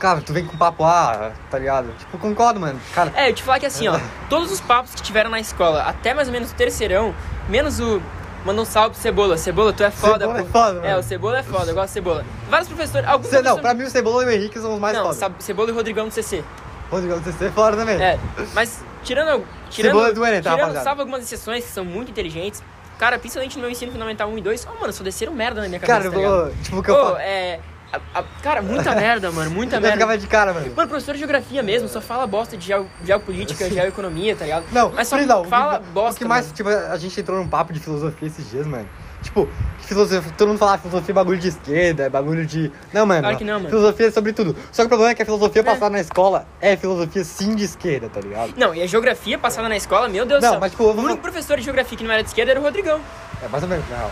Cara, 0.00 0.20
tu 0.20 0.32
vem 0.32 0.44
com 0.44 0.56
papo 0.56 0.82
ah, 0.84 1.30
tá 1.48 1.60
ligado? 1.60 1.96
Tipo, 1.96 2.18
concordo, 2.18 2.58
mano. 2.58 2.80
Cara, 2.92 3.12
É, 3.14 3.30
eu 3.30 3.34
te 3.34 3.44
falar 3.44 3.60
que 3.60 3.66
assim, 3.66 3.86
ó, 3.86 3.96
todos 4.28 4.50
os 4.50 4.60
papos 4.60 4.96
que 4.96 5.00
tiveram 5.02 5.30
na 5.30 5.38
escola, 5.38 5.84
até 5.84 6.12
mais 6.12 6.26
ou 6.26 6.32
menos 6.32 6.50
o 6.50 6.54
terceirão, 6.56 7.14
menos 7.48 7.78
o. 7.78 8.02
Manda 8.44 8.60
um 8.62 8.64
salve 8.64 8.90
pro 8.90 9.00
Cebola. 9.00 9.36
Cebola, 9.38 9.72
tu 9.72 9.84
é 9.84 9.90
foda, 9.90 10.18
Cebola 10.26 10.34
pô. 10.34 10.40
é 10.40 10.44
foda, 10.50 10.78
É, 10.86 10.88
mano. 10.90 10.98
o 10.98 11.02
Cebola 11.02 11.38
é 11.38 11.42
foda, 11.42 11.70
eu 11.70 11.74
gosto 11.74 11.86
de 11.88 11.92
Cebola. 11.92 12.24
Vários 12.50 12.68
professores. 12.68 13.08
Alguns 13.08 13.26
Cê, 13.28 13.36
não, 13.36 13.42
professores- 13.42 13.62
pra 13.62 13.74
mim 13.74 13.84
o 13.84 13.90
Cebola 13.90 14.22
e 14.24 14.26
o 14.26 14.30
Henrique 14.30 14.58
são 14.58 14.74
os 14.74 14.80
mais 14.80 14.96
Não, 14.96 15.12
foda. 15.14 15.34
Cebola 15.38 15.70
e 15.70 15.72
Rodrigão 15.72 16.08
do 16.08 16.12
CC. 16.14 16.42
Rodrigo, 16.90 17.14
você 17.20 17.44
é 17.46 17.50
fora 17.50 17.76
também. 17.76 18.02
É, 18.02 18.18
mas 18.52 18.82
tirando. 19.04 19.44
tirando 19.70 19.92
Cebola 19.92 20.08
é 20.08 20.12
do 20.12 20.24
Enem, 20.26 20.42
tá, 20.42 20.50
tirando, 20.50 20.60
rapaziada? 20.60 20.84
salvo 20.84 21.00
algumas 21.02 21.22
exceções 21.22 21.64
que 21.64 21.70
são 21.70 21.84
muito 21.84 22.10
inteligentes. 22.10 22.62
Cara, 22.98 23.18
principalmente 23.18 23.56
no 23.56 23.62
meu 23.62 23.70
ensino 23.70 23.90
fundamental 23.90 24.28
1 24.28 24.38
e 24.38 24.40
2, 24.42 24.68
oh, 24.70 24.80
mano, 24.80 24.92
só 24.92 25.02
desceram 25.02 25.32
merda 25.32 25.60
na 25.62 25.68
minha 25.68 25.80
cabeça. 25.80 25.92
Cara, 25.98 26.04
eu 26.06 26.12
tá 26.12 26.16
ligado? 26.18 26.44
vou. 26.54 26.62
Tipo, 26.62 26.78
o 26.78 26.82
que 26.82 26.90
eu 26.90 26.94
Ô, 26.94 27.04
falo. 27.04 27.16
é. 27.18 27.60
A- 27.92 28.00
a- 28.20 28.24
cara, 28.42 28.62
muita 28.62 28.94
merda, 28.96 29.30
mano, 29.30 29.50
muita 29.50 29.76
Eu 29.76 29.80
merda. 29.80 29.96
ficava 29.96 30.18
de 30.18 30.26
cara, 30.26 30.52
mano. 30.54 30.72
Mano, 30.74 30.88
professor 30.88 31.12
de 31.12 31.18
geografia 31.18 31.62
mesmo, 31.62 31.88
só 31.88 32.00
fala 32.00 32.26
bosta 32.26 32.56
de 32.56 32.66
geo- 32.66 32.86
geopolítica, 33.04 33.68
geoeconomia, 33.70 34.34
tá 34.34 34.44
ligado? 34.44 34.64
Não, 34.72 34.90
mas 34.92 35.08
só 35.08 35.16
não, 35.18 35.40
o 35.40 35.44
que- 35.44 35.50
fala 35.50 35.78
o 35.80 35.92
bosta. 35.92 36.18
que 36.18 36.24
mais, 36.24 36.46
mano. 36.46 36.54
tipo, 36.56 36.68
a 36.68 36.96
gente 36.96 37.20
entrou 37.20 37.38
num 37.38 37.48
papo 37.48 37.72
de 37.72 37.80
filosofia 37.80 38.28
esses 38.28 38.50
dias, 38.50 38.66
mano. 38.66 38.88
Tipo, 39.22 39.48
filosofia, 39.78 40.32
todo 40.36 40.48
mundo 40.48 40.58
fala 40.58 40.76
que 40.76 40.82
filosofia 40.88 41.12
é 41.12 41.14
bagulho 41.14 41.38
de 41.38 41.46
esquerda, 41.46 42.02
é 42.02 42.08
bagulho 42.10 42.44
de. 42.44 42.72
Não, 42.92 43.06
mano. 43.06 43.20
Claro 43.22 43.36
que 43.36 43.44
não, 43.44 43.54
mano. 43.54 43.68
Filosofia 43.68 44.08
é 44.08 44.10
sobre 44.10 44.32
tudo. 44.32 44.56
Só 44.72 44.82
que 44.82 44.86
o 44.86 44.88
problema 44.88 45.12
é 45.12 45.14
que 45.14 45.22
a 45.22 45.24
filosofia 45.24 45.62
passada 45.62 45.90
na 45.90 46.00
escola 46.00 46.44
é 46.60 46.76
filosofia 46.76 47.22
sim 47.22 47.54
de 47.54 47.62
esquerda, 47.62 48.08
tá 48.08 48.20
ligado? 48.20 48.54
Não, 48.56 48.74
e 48.74 48.82
a 48.82 48.86
geografia 48.88 49.38
passada 49.38 49.68
na 49.68 49.76
escola, 49.76 50.08
meu 50.08 50.26
Deus 50.26 50.40
do 50.40 50.44
Não, 50.44 50.50
céu. 50.52 50.60
mas, 50.60 50.72
tipo, 50.72 50.82
eu 50.82 50.88
o 50.90 50.94
vou 50.94 51.04
único 51.04 51.22
professor 51.22 51.56
de 51.56 51.62
geografia 51.62 51.96
que 51.96 52.02
não 52.02 52.10
era 52.10 52.22
de 52.24 52.30
esquerda 52.30 52.50
era 52.50 52.58
o 52.58 52.64
Rodrigão. 52.64 53.00
É 53.40 53.46
mais 53.46 53.62
ou 53.62 53.68
menos, 53.68 53.84
real. 53.88 54.10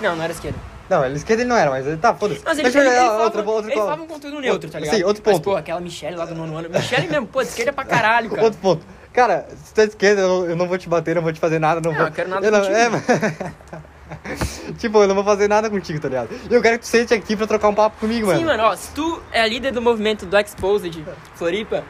Não, 0.00 0.16
não 0.16 0.24
era 0.24 0.32
de 0.32 0.38
esquerda. 0.38 0.58
Não, 0.88 1.04
ele 1.04 1.16
esquerda 1.16 1.42
ele 1.42 1.48
não 1.50 1.56
era, 1.56 1.70
mas 1.70 1.86
ele 1.86 1.96
tá, 1.98 2.14
foda-se. 2.14 2.40
Mas 2.44 2.58
ele, 2.58 2.62
Deixa 2.70 2.78
ele, 2.80 2.88
ver, 2.88 2.96
ele, 2.96 3.04
ó, 3.04 3.08
falava, 3.18 3.24
outra- 3.50 3.70
ele 3.70 3.80
falava 3.80 4.02
um 4.02 4.06
conteúdo 4.06 4.40
neutro, 4.40 4.70
tá 4.70 4.78
ligado? 4.80 4.96
Sim, 4.96 5.04
outro 5.04 5.22
Mas, 5.24 5.34
ponto. 5.34 5.44
pô, 5.44 5.56
aquela 5.56 5.80
Michelle 5.80 6.16
lá 6.16 6.24
do 6.24 6.34
nono 6.34 6.56
ano. 6.56 6.70
Michelle 6.70 7.08
mesmo, 7.08 7.26
pô, 7.26 7.42
de 7.42 7.48
esquerda 7.48 7.72
pra 7.72 7.84
caralho, 7.84 8.30
cara. 8.30 8.42
Outro 8.44 8.58
ponto. 8.60 8.86
Cara, 9.12 9.46
se 9.64 9.74
tu 9.74 9.80
é 9.80 9.84
de 9.84 9.90
esquerda, 9.90 10.22
eu 10.22 10.28
não, 10.28 10.46
eu 10.46 10.56
não 10.56 10.66
vou 10.68 10.78
te 10.78 10.88
bater, 10.88 11.14
não 11.16 11.22
vou 11.22 11.32
te 11.32 11.40
fazer 11.40 11.58
nada, 11.58 11.80
não 11.80 11.90
Não, 11.90 11.98
vou. 11.98 12.06
eu 12.08 12.12
quero 12.12 12.28
nada 12.30 12.46
eu 12.46 12.52
não, 12.52 12.64
é, 12.64 12.88
mas- 12.88 13.04
tipo, 14.78 15.02
eu 15.02 15.08
não 15.08 15.14
vou 15.14 15.24
fazer 15.24 15.48
nada 15.48 15.68
contigo, 15.68 16.00
tá 16.00 16.08
ligado? 16.08 16.28
E 16.50 16.54
eu 16.54 16.62
quero 16.62 16.78
que 16.78 16.84
tu 16.84 16.88
sente 16.88 17.12
aqui 17.12 17.36
pra 17.36 17.46
trocar 17.46 17.68
um 17.68 17.74
papo 17.74 17.98
comigo, 18.00 18.26
mano. 18.28 18.38
Sim, 18.38 18.44
mano, 18.46 18.62
ó, 18.64 18.76
se 18.76 18.90
tu 18.92 19.22
é 19.32 19.42
a 19.42 19.46
líder 19.46 19.72
do 19.72 19.82
movimento 19.82 20.24
do 20.24 20.38
Exposed 20.38 21.04
Floripa, 21.34 21.84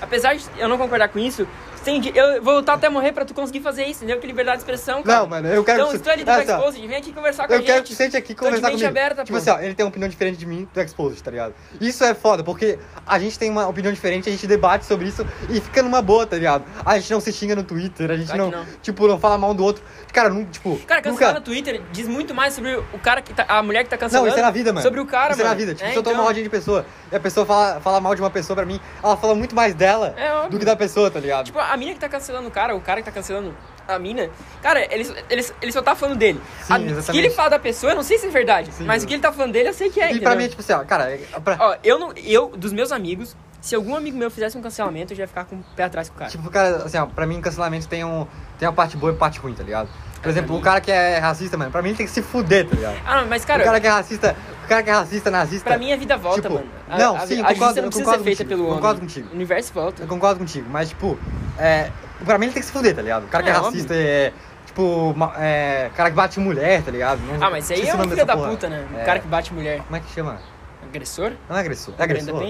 apesar 0.00 0.34
de 0.36 0.44
eu 0.58 0.68
não 0.68 0.76
concordar 0.76 1.08
com 1.08 1.18
isso, 1.18 1.46
você 1.86 1.90
tem 1.92 2.00
di- 2.00 2.12
eu 2.14 2.42
vou 2.42 2.54
lutar 2.56 2.76
até 2.76 2.88
morrer 2.88 3.12
pra 3.12 3.24
tu 3.24 3.32
conseguir 3.32 3.60
fazer 3.60 3.84
isso, 3.84 4.02
entendeu? 4.04 4.20
Que 4.20 4.26
liberdade 4.26 4.58
de 4.58 4.62
expressão, 4.62 5.02
cara. 5.02 5.20
Não, 5.20 5.26
mano, 5.28 5.48
eu 5.48 5.62
quero 5.64 5.78
Então, 5.78 5.90
que 5.92 5.98
se 5.98 6.02
tu 6.02 6.10
é 6.10 6.14
é, 6.14 6.24
do 6.24 6.30
ó, 6.30 6.38
Exposed, 6.40 6.86
vem 6.86 6.96
aqui 6.96 7.12
conversar 7.12 7.46
com 7.46 7.52
a 7.52 7.56
Eu 7.56 7.60
gente. 7.60 7.66
quero 7.66 7.82
que 7.84 7.90
tu 7.90 7.96
sente 7.96 8.16
aqui 8.16 8.34
conversar 8.34 8.70
comigo. 8.70 8.88
aberta, 8.88 9.22
tipo 9.24 9.32
pô. 9.32 9.36
assim, 9.38 9.50
ó, 9.50 9.58
ele 9.60 9.74
tem 9.74 9.84
uma 9.84 9.90
opinião 9.90 10.08
diferente 10.08 10.36
de 10.36 10.46
mim 10.46 10.68
do 10.74 10.80
Exposed, 10.80 11.22
tá 11.22 11.30
ligado? 11.30 11.54
Isso 11.80 12.02
é 12.04 12.14
foda, 12.14 12.42
porque 12.42 12.78
a 13.06 13.18
gente 13.18 13.38
tem 13.38 13.50
uma 13.50 13.68
opinião 13.68 13.92
diferente, 13.92 14.28
a 14.28 14.32
gente 14.32 14.46
debate 14.46 14.84
sobre 14.84 15.06
isso 15.08 15.24
e 15.48 15.60
fica 15.60 15.82
numa 15.82 16.02
boa, 16.02 16.26
tá 16.26 16.36
ligado? 16.36 16.64
A 16.84 16.98
gente 16.98 17.12
não 17.12 17.20
se 17.20 17.32
xinga 17.32 17.54
no 17.54 17.62
Twitter, 17.62 18.10
a 18.10 18.16
gente 18.16 18.26
Claro 18.26 18.50
não, 18.50 18.50
não. 18.50 18.66
tipo, 18.82 19.06
não 19.06 19.18
fala 19.18 19.38
mal 19.38 19.50
um 19.50 19.54
do 19.54 19.64
outro. 19.64 19.82
Cara, 20.12 20.28
não, 20.28 20.44
tipo, 20.46 20.76
Cara, 20.86 21.02
cancelar 21.02 21.34
nunca... 21.34 21.40
no 21.40 21.44
Twitter 21.44 21.82
diz 21.92 22.08
muito 22.08 22.34
mais 22.34 22.54
sobre 22.54 22.74
o 22.76 22.98
cara 22.98 23.20
que 23.22 23.32
tá. 23.34 23.44
A 23.48 23.62
mulher 23.62 23.84
que 23.84 23.90
tá 23.90 23.96
Não, 23.96 24.00
cancelando. 24.00 24.28
isso 24.30 24.38
é 24.38 24.42
na 24.42 24.50
vida, 24.50 24.72
mano. 24.72 24.82
Sobre 24.82 24.98
o 25.00 25.06
cara, 25.06 25.32
Isso 25.32 25.40
é 25.40 25.44
mano. 25.44 25.54
na 25.54 25.58
vida. 25.60 25.74
Tipo, 25.74 25.86
É, 25.88 25.92
se 25.92 25.96
eu 25.96 26.02
tô 26.02 26.10
então- 26.10 26.18
numa 26.20 26.26
rodinha 26.26 26.42
de 26.44 26.50
pessoa 26.50 26.84
e 27.12 27.16
a 27.16 27.20
pessoa 27.20 27.44
fala, 27.46 27.80
fala 27.80 28.00
mal 28.00 28.14
de 28.14 28.20
uma 28.22 28.30
pessoa 28.30 28.56
pra 28.56 28.64
mim, 28.64 28.80
ela 29.02 29.16
fala 29.16 29.34
muito 29.34 29.54
mais 29.54 29.74
dela 29.74 30.14
É 30.16 30.48
do 30.48 30.58
que 30.58 30.64
da 30.64 30.74
pessoa, 30.74 31.10
tá 31.10 31.20
ligado? 31.20 31.46
Tipo, 31.46 31.58
a 31.58 31.75
mina 31.76 31.92
que 31.94 32.00
tá 32.00 32.08
cancelando 32.08 32.48
o 32.48 32.50
cara, 32.50 32.74
o 32.74 32.80
cara 32.80 33.00
que 33.00 33.06
tá 33.06 33.12
cancelando 33.12 33.54
a 33.88 33.98
mina, 33.98 34.28
cara, 34.62 34.80
ele, 34.92 35.08
ele, 35.30 35.46
ele 35.62 35.72
só 35.72 35.80
tá 35.82 35.94
falando 35.94 36.16
dele. 36.18 36.40
Sim, 36.62 36.72
A- 36.72 36.78
o 36.78 37.12
que 37.12 37.18
ele 37.18 37.30
fala 37.30 37.50
da 37.50 37.58
pessoa, 37.58 37.92
eu 37.92 37.96
não 37.96 38.02
sei 38.02 38.18
se 38.18 38.26
é 38.26 38.30
verdade. 38.30 38.72
Sim, 38.72 38.84
mas 38.84 39.02
o 39.04 39.06
que 39.06 39.14
ele 39.14 39.22
tá 39.22 39.32
falando 39.32 39.52
dele, 39.52 39.68
eu 39.68 39.74
sei 39.74 39.90
que 39.90 40.00
é. 40.00 40.06
e 40.06 40.20
pra 40.20 40.32
entendeu? 40.32 40.36
mim, 40.38 40.44
é 40.44 40.48
tipo 40.48 40.60
assim, 40.62 40.72
ó, 40.72 40.84
cara, 40.84 41.10
é- 41.12 41.18
pra- 41.44 41.56
Ó, 41.60 41.76
eu 41.84 41.98
não. 41.98 42.12
Eu, 42.16 42.48
dos 42.48 42.72
meus 42.72 42.90
amigos, 42.92 43.36
se 43.60 43.74
algum 43.74 43.94
amigo 43.96 44.16
meu 44.16 44.30
fizesse 44.30 44.56
um 44.58 44.62
cancelamento, 44.62 45.12
eu 45.12 45.16
já 45.16 45.22
ia 45.24 45.28
ficar 45.28 45.44
com 45.44 45.56
o 45.56 45.64
pé 45.76 45.84
atrás 45.84 46.08
com 46.08 46.14
o 46.16 46.18
cara. 46.18 46.30
Tipo, 46.30 46.50
cara, 46.50 46.76
assim, 46.84 46.98
ó, 46.98 47.06
pra 47.06 47.26
mim, 47.26 47.40
cancelamento 47.40 47.86
tem, 47.88 48.04
um, 48.04 48.26
tem 48.58 48.66
uma 48.68 48.74
parte 48.74 48.96
boa 48.96 49.12
e 49.12 49.16
parte 49.16 49.38
ruim, 49.38 49.54
tá 49.54 49.62
ligado? 49.62 49.88
Por 50.22 50.30
exemplo, 50.30 50.56
o 50.56 50.60
cara 50.60 50.80
que 50.80 50.90
é 50.90 51.18
racista, 51.18 51.56
mano, 51.56 51.70
pra 51.70 51.80
mim 51.82 51.90
ele 51.90 51.98
tem 51.98 52.06
que 52.06 52.10
se 52.12 52.20
fuder, 52.22 52.66
tá 52.68 52.74
ligado? 52.74 52.96
ah, 53.06 53.20
não, 53.20 53.28
mas 53.28 53.44
cara, 53.44 53.62
o 53.62 53.64
cara 53.64 53.78
que 53.80 53.86
é 53.86 53.90
racista, 53.90 54.34
o 54.64 54.68
cara 54.68 54.82
que 54.82 54.90
é 54.90 54.92
racista, 54.92 55.30
nazista. 55.30 55.70
pra 55.70 55.78
mim 55.78 55.92
a 55.92 55.96
vida 55.96 56.16
volta, 56.16 56.42
tipo, 56.42 56.54
mano. 56.54 56.66
A, 56.88 56.98
não, 56.98 57.16
a, 57.16 57.26
sim, 57.26 57.38
eu 57.38 57.44
a 57.44 57.48
concordo- 57.52 57.78
eu 57.78 57.82
não 57.84 57.88
precisa 57.90 58.04
concordo 58.04 58.24
ser 58.24 58.24
feita 58.24 58.42
contigo, 58.42 58.48
pelo 58.48 58.62
eu 58.62 58.66
homem. 58.70 58.76
concordo 58.80 59.00
contigo. 59.02 59.28
O 59.30 59.34
universo 59.34 59.72
volta. 59.72 60.02
Eu 60.02 60.08
concordo 60.08 60.40
contigo, 60.40 60.66
mas, 60.68 60.88
tipo, 60.88 61.16
é, 61.58 61.90
pra 62.24 62.38
mim 62.38 62.46
ele 62.46 62.52
tem 62.54 62.60
que 62.62 62.66
se 62.66 62.72
fuder, 62.72 62.94
tá 62.94 63.02
ligado? 63.02 63.24
O 63.24 63.28
cara 63.28 63.42
que 63.44 63.50
é, 63.50 63.52
É, 63.52 63.56
racista 63.56 63.94
é, 63.94 64.32
tipo, 64.66 65.14
é, 65.38 65.90
cara 65.96 66.10
que 66.10 66.16
bate 66.16 66.38
mulher, 66.40 66.82
tá 66.82 66.90
ligado? 66.90 67.20
Não- 67.20 67.46
Ah, 67.46 67.50
mas 67.50 67.64
isso 67.68 67.72
aí 67.74 67.88
é 67.88 67.94
um 67.94 68.08
filho 68.08 68.26
da 68.26 68.36
porra. 68.36 68.50
puta, 68.50 68.68
né? 68.68 68.86
O 68.92 68.98
É, 68.98 69.04
cara 69.04 69.18
que 69.18 69.26
bate 69.28 69.52
mulher. 69.52 69.80
Como 69.82 69.96
é 69.96 70.00
que 70.00 70.12
chama? 70.12 70.38
Agressor? 70.82 71.32
Não 71.48 71.56
é 71.56 71.60
agressor, 71.60 71.94
é 71.98 72.02
agressor. 72.02 72.42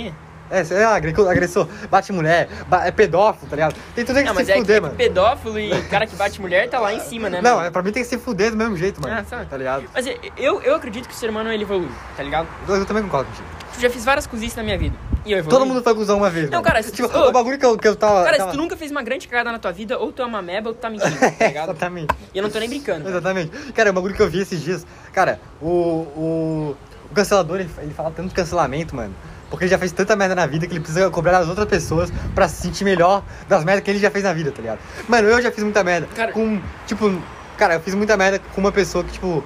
É, 0.48 0.60
é 0.60 0.84
agre- 0.84 1.12
agressor, 1.28 1.66
bate 1.90 2.12
mulher, 2.12 2.48
é 2.84 2.90
pedófilo, 2.92 3.48
tá 3.50 3.56
ligado? 3.56 3.74
Tem 3.96 4.04
tudo 4.04 4.16
que 4.18 4.22
Não, 4.22 4.28
se 4.32 4.34
mas 4.38 4.48
é 4.48 4.54
fuder, 4.54 4.76
é 4.76 4.78
que 4.78 4.82
mano. 4.86 4.94
pedófilo 4.94 5.58
e 5.58 5.82
cara 5.90 6.06
que 6.06 6.14
bate 6.14 6.40
mulher 6.40 6.68
tá 6.68 6.78
lá 6.78 6.94
em 6.94 7.00
cima, 7.00 7.28
né? 7.28 7.40
Não, 7.42 7.56
mano? 7.56 7.72
pra 7.72 7.82
mim 7.82 7.90
tem 7.90 8.02
que 8.04 8.08
se 8.08 8.16
fuder 8.16 8.52
do 8.52 8.56
mesmo 8.56 8.76
jeito, 8.76 9.00
mano. 9.02 9.16
Ah, 9.18 9.24
sabe. 9.24 9.46
tá 9.46 9.56
ligado? 9.56 9.86
Mas 9.92 10.06
eu, 10.36 10.62
eu 10.62 10.76
acredito 10.76 11.08
que 11.08 11.14
o 11.14 11.16
ser 11.16 11.30
humano 11.30 11.50
ele 11.52 11.64
evolui, 11.64 11.90
tá 12.16 12.22
ligado? 12.22 12.46
Eu, 12.68 12.76
eu 12.76 12.86
também 12.86 13.02
concordo 13.02 13.28
contigo. 13.28 13.48
Eu 13.76 13.82
já 13.82 13.90
fiz 13.90 14.04
várias 14.04 14.26
cozices 14.26 14.56
na 14.56 14.62
minha 14.62 14.78
vida. 14.78 14.96
E 15.24 15.32
eu. 15.32 15.44
Todo 15.44 15.66
mundo 15.66 15.82
foi 15.82 15.94
cuzão 15.94 16.16
uma 16.18 16.30
vez, 16.30 16.46
Não, 16.46 16.58
mano. 16.58 16.64
cara, 16.64 16.82
se- 16.82 16.92
tipo, 16.92 17.08
ô, 17.16 17.28
o 17.28 17.32
bagulho 17.32 17.58
que 17.58 17.66
eu, 17.66 17.76
que 17.76 17.86
eu 17.88 17.94
tava. 17.96 18.24
Cara, 18.24 18.36
tava... 18.38 18.50
se 18.52 18.56
tu 18.56 18.62
nunca 18.62 18.76
fez 18.76 18.90
uma 18.90 19.02
grande 19.02 19.26
cagada 19.28 19.52
na 19.52 19.58
tua 19.58 19.72
vida, 19.72 19.98
ou 19.98 20.12
tu 20.12 20.22
é 20.22 20.24
uma 20.24 20.40
meba 20.40 20.68
ou 20.70 20.74
tu 20.74 20.78
tá 20.78 20.88
mentindo, 20.88 21.16
tá 21.18 21.26
ligado? 21.46 21.70
Exatamente. 21.70 22.14
E 22.34 22.38
eu 22.38 22.42
não 22.42 22.50
tô 22.50 22.58
nem 22.58 22.68
brincando. 22.68 23.08
Exatamente. 23.08 23.50
Cara, 23.72 23.90
o 23.90 23.92
bagulho 23.92 24.14
que 24.14 24.22
eu 24.22 24.30
vi 24.30 24.40
esses 24.40 24.60
dias. 24.62 24.86
Cara, 25.12 25.40
o. 25.60 25.66
O, 25.68 26.76
o 27.10 27.14
cancelador, 27.14 27.60
ele, 27.60 27.70
ele 27.82 27.92
fala 27.94 28.10
tanto 28.10 28.28
de 28.28 28.34
cancelamento, 28.34 28.94
mano. 28.96 29.14
Porque 29.50 29.64
ele 29.64 29.70
já 29.70 29.78
fez 29.78 29.92
tanta 29.92 30.16
merda 30.16 30.34
na 30.34 30.44
vida 30.46 30.66
que 30.66 30.72
ele 30.72 30.80
precisa 30.80 31.08
cobrar 31.10 31.32
das 31.38 31.48
outras 31.48 31.68
pessoas 31.68 32.12
pra 32.34 32.48
se 32.48 32.62
sentir 32.62 32.82
melhor 32.84 33.22
das 33.48 33.64
merdas 33.64 33.84
que 33.84 33.90
ele 33.90 34.00
já 34.00 34.10
fez 34.10 34.24
na 34.24 34.32
vida, 34.32 34.50
tá 34.50 34.60
ligado? 34.60 34.78
Mano, 35.08 35.28
eu 35.28 35.40
já 35.40 35.52
fiz 35.52 35.62
muita 35.62 35.84
merda. 35.84 36.08
Cara- 36.16 36.32
Com. 36.32 36.60
Tipo, 36.86 37.16
cara, 37.56 37.74
eu 37.74 37.80
fiz 37.80 37.94
muita 37.94 38.16
merda 38.16 38.40
com 38.54 38.60
uma 38.60 38.72
pessoa 38.72 39.04
que, 39.04 39.12
tipo. 39.12 39.44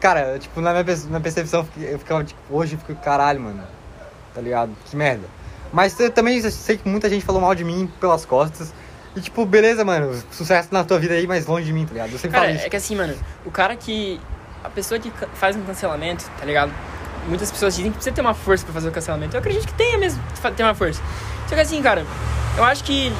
Cara, 0.00 0.38
tipo, 0.38 0.60
na 0.60 0.70
minha, 0.72 0.84
perce- 0.84 1.04
na 1.04 1.10
minha 1.10 1.20
percepção, 1.20 1.66
eu 1.76 1.98
ficava, 1.98 2.22
tipo, 2.24 2.40
hoje 2.50 2.74
eu 2.74 2.78
fico, 2.78 2.94
caralho, 3.02 3.40
mano. 3.40 3.62
Tá 4.34 4.40
ligado? 4.40 4.70
Que 4.84 4.94
merda. 4.96 5.24
Mas 5.72 5.98
eu 5.98 6.10
também 6.10 6.40
sei 6.50 6.76
que 6.78 6.88
muita 6.88 7.10
gente 7.10 7.24
falou 7.24 7.40
mal 7.40 7.54
de 7.54 7.64
mim 7.64 7.90
pelas 8.00 8.24
costas. 8.24 8.72
E, 9.16 9.20
tipo, 9.20 9.44
beleza, 9.44 9.84
mano. 9.84 10.22
Sucesso 10.30 10.68
na 10.70 10.84
tua 10.84 10.98
vida 10.98 11.14
aí, 11.14 11.26
mas 11.26 11.46
longe 11.46 11.66
de 11.66 11.72
mim, 11.72 11.84
tá 11.84 11.92
ligado? 11.92 12.12
Eu 12.12 12.18
sempre 12.18 12.30
Cara, 12.36 12.44
falo 12.46 12.56
isso. 12.56 12.66
é 12.66 12.70
que 12.70 12.76
assim, 12.76 12.94
mano, 12.96 13.14
o 13.44 13.50
cara 13.50 13.74
que. 13.76 14.20
A 14.62 14.68
pessoa 14.68 14.98
que 14.98 15.12
faz 15.34 15.56
um 15.56 15.62
cancelamento, 15.62 16.24
tá 16.38 16.44
ligado? 16.44 16.72
Muitas 17.28 17.50
pessoas 17.50 17.74
dizem 17.76 17.90
que 17.90 17.96
precisa 17.96 18.14
ter 18.14 18.20
uma 18.20 18.34
força 18.34 18.64
pra 18.64 18.72
fazer 18.74 18.88
o 18.88 18.92
cancelamento. 18.92 19.34
Eu 19.36 19.40
acredito 19.40 19.66
que 19.66 19.72
tenha 19.74 19.98
mesmo 19.98 20.20
ter 20.56 20.62
uma 20.62 20.74
força. 20.74 21.00
Só 21.48 21.54
que 21.54 21.60
assim, 21.60 21.80
cara, 21.82 22.04
eu 22.56 22.64
acho 22.64 22.82
que 22.84 23.12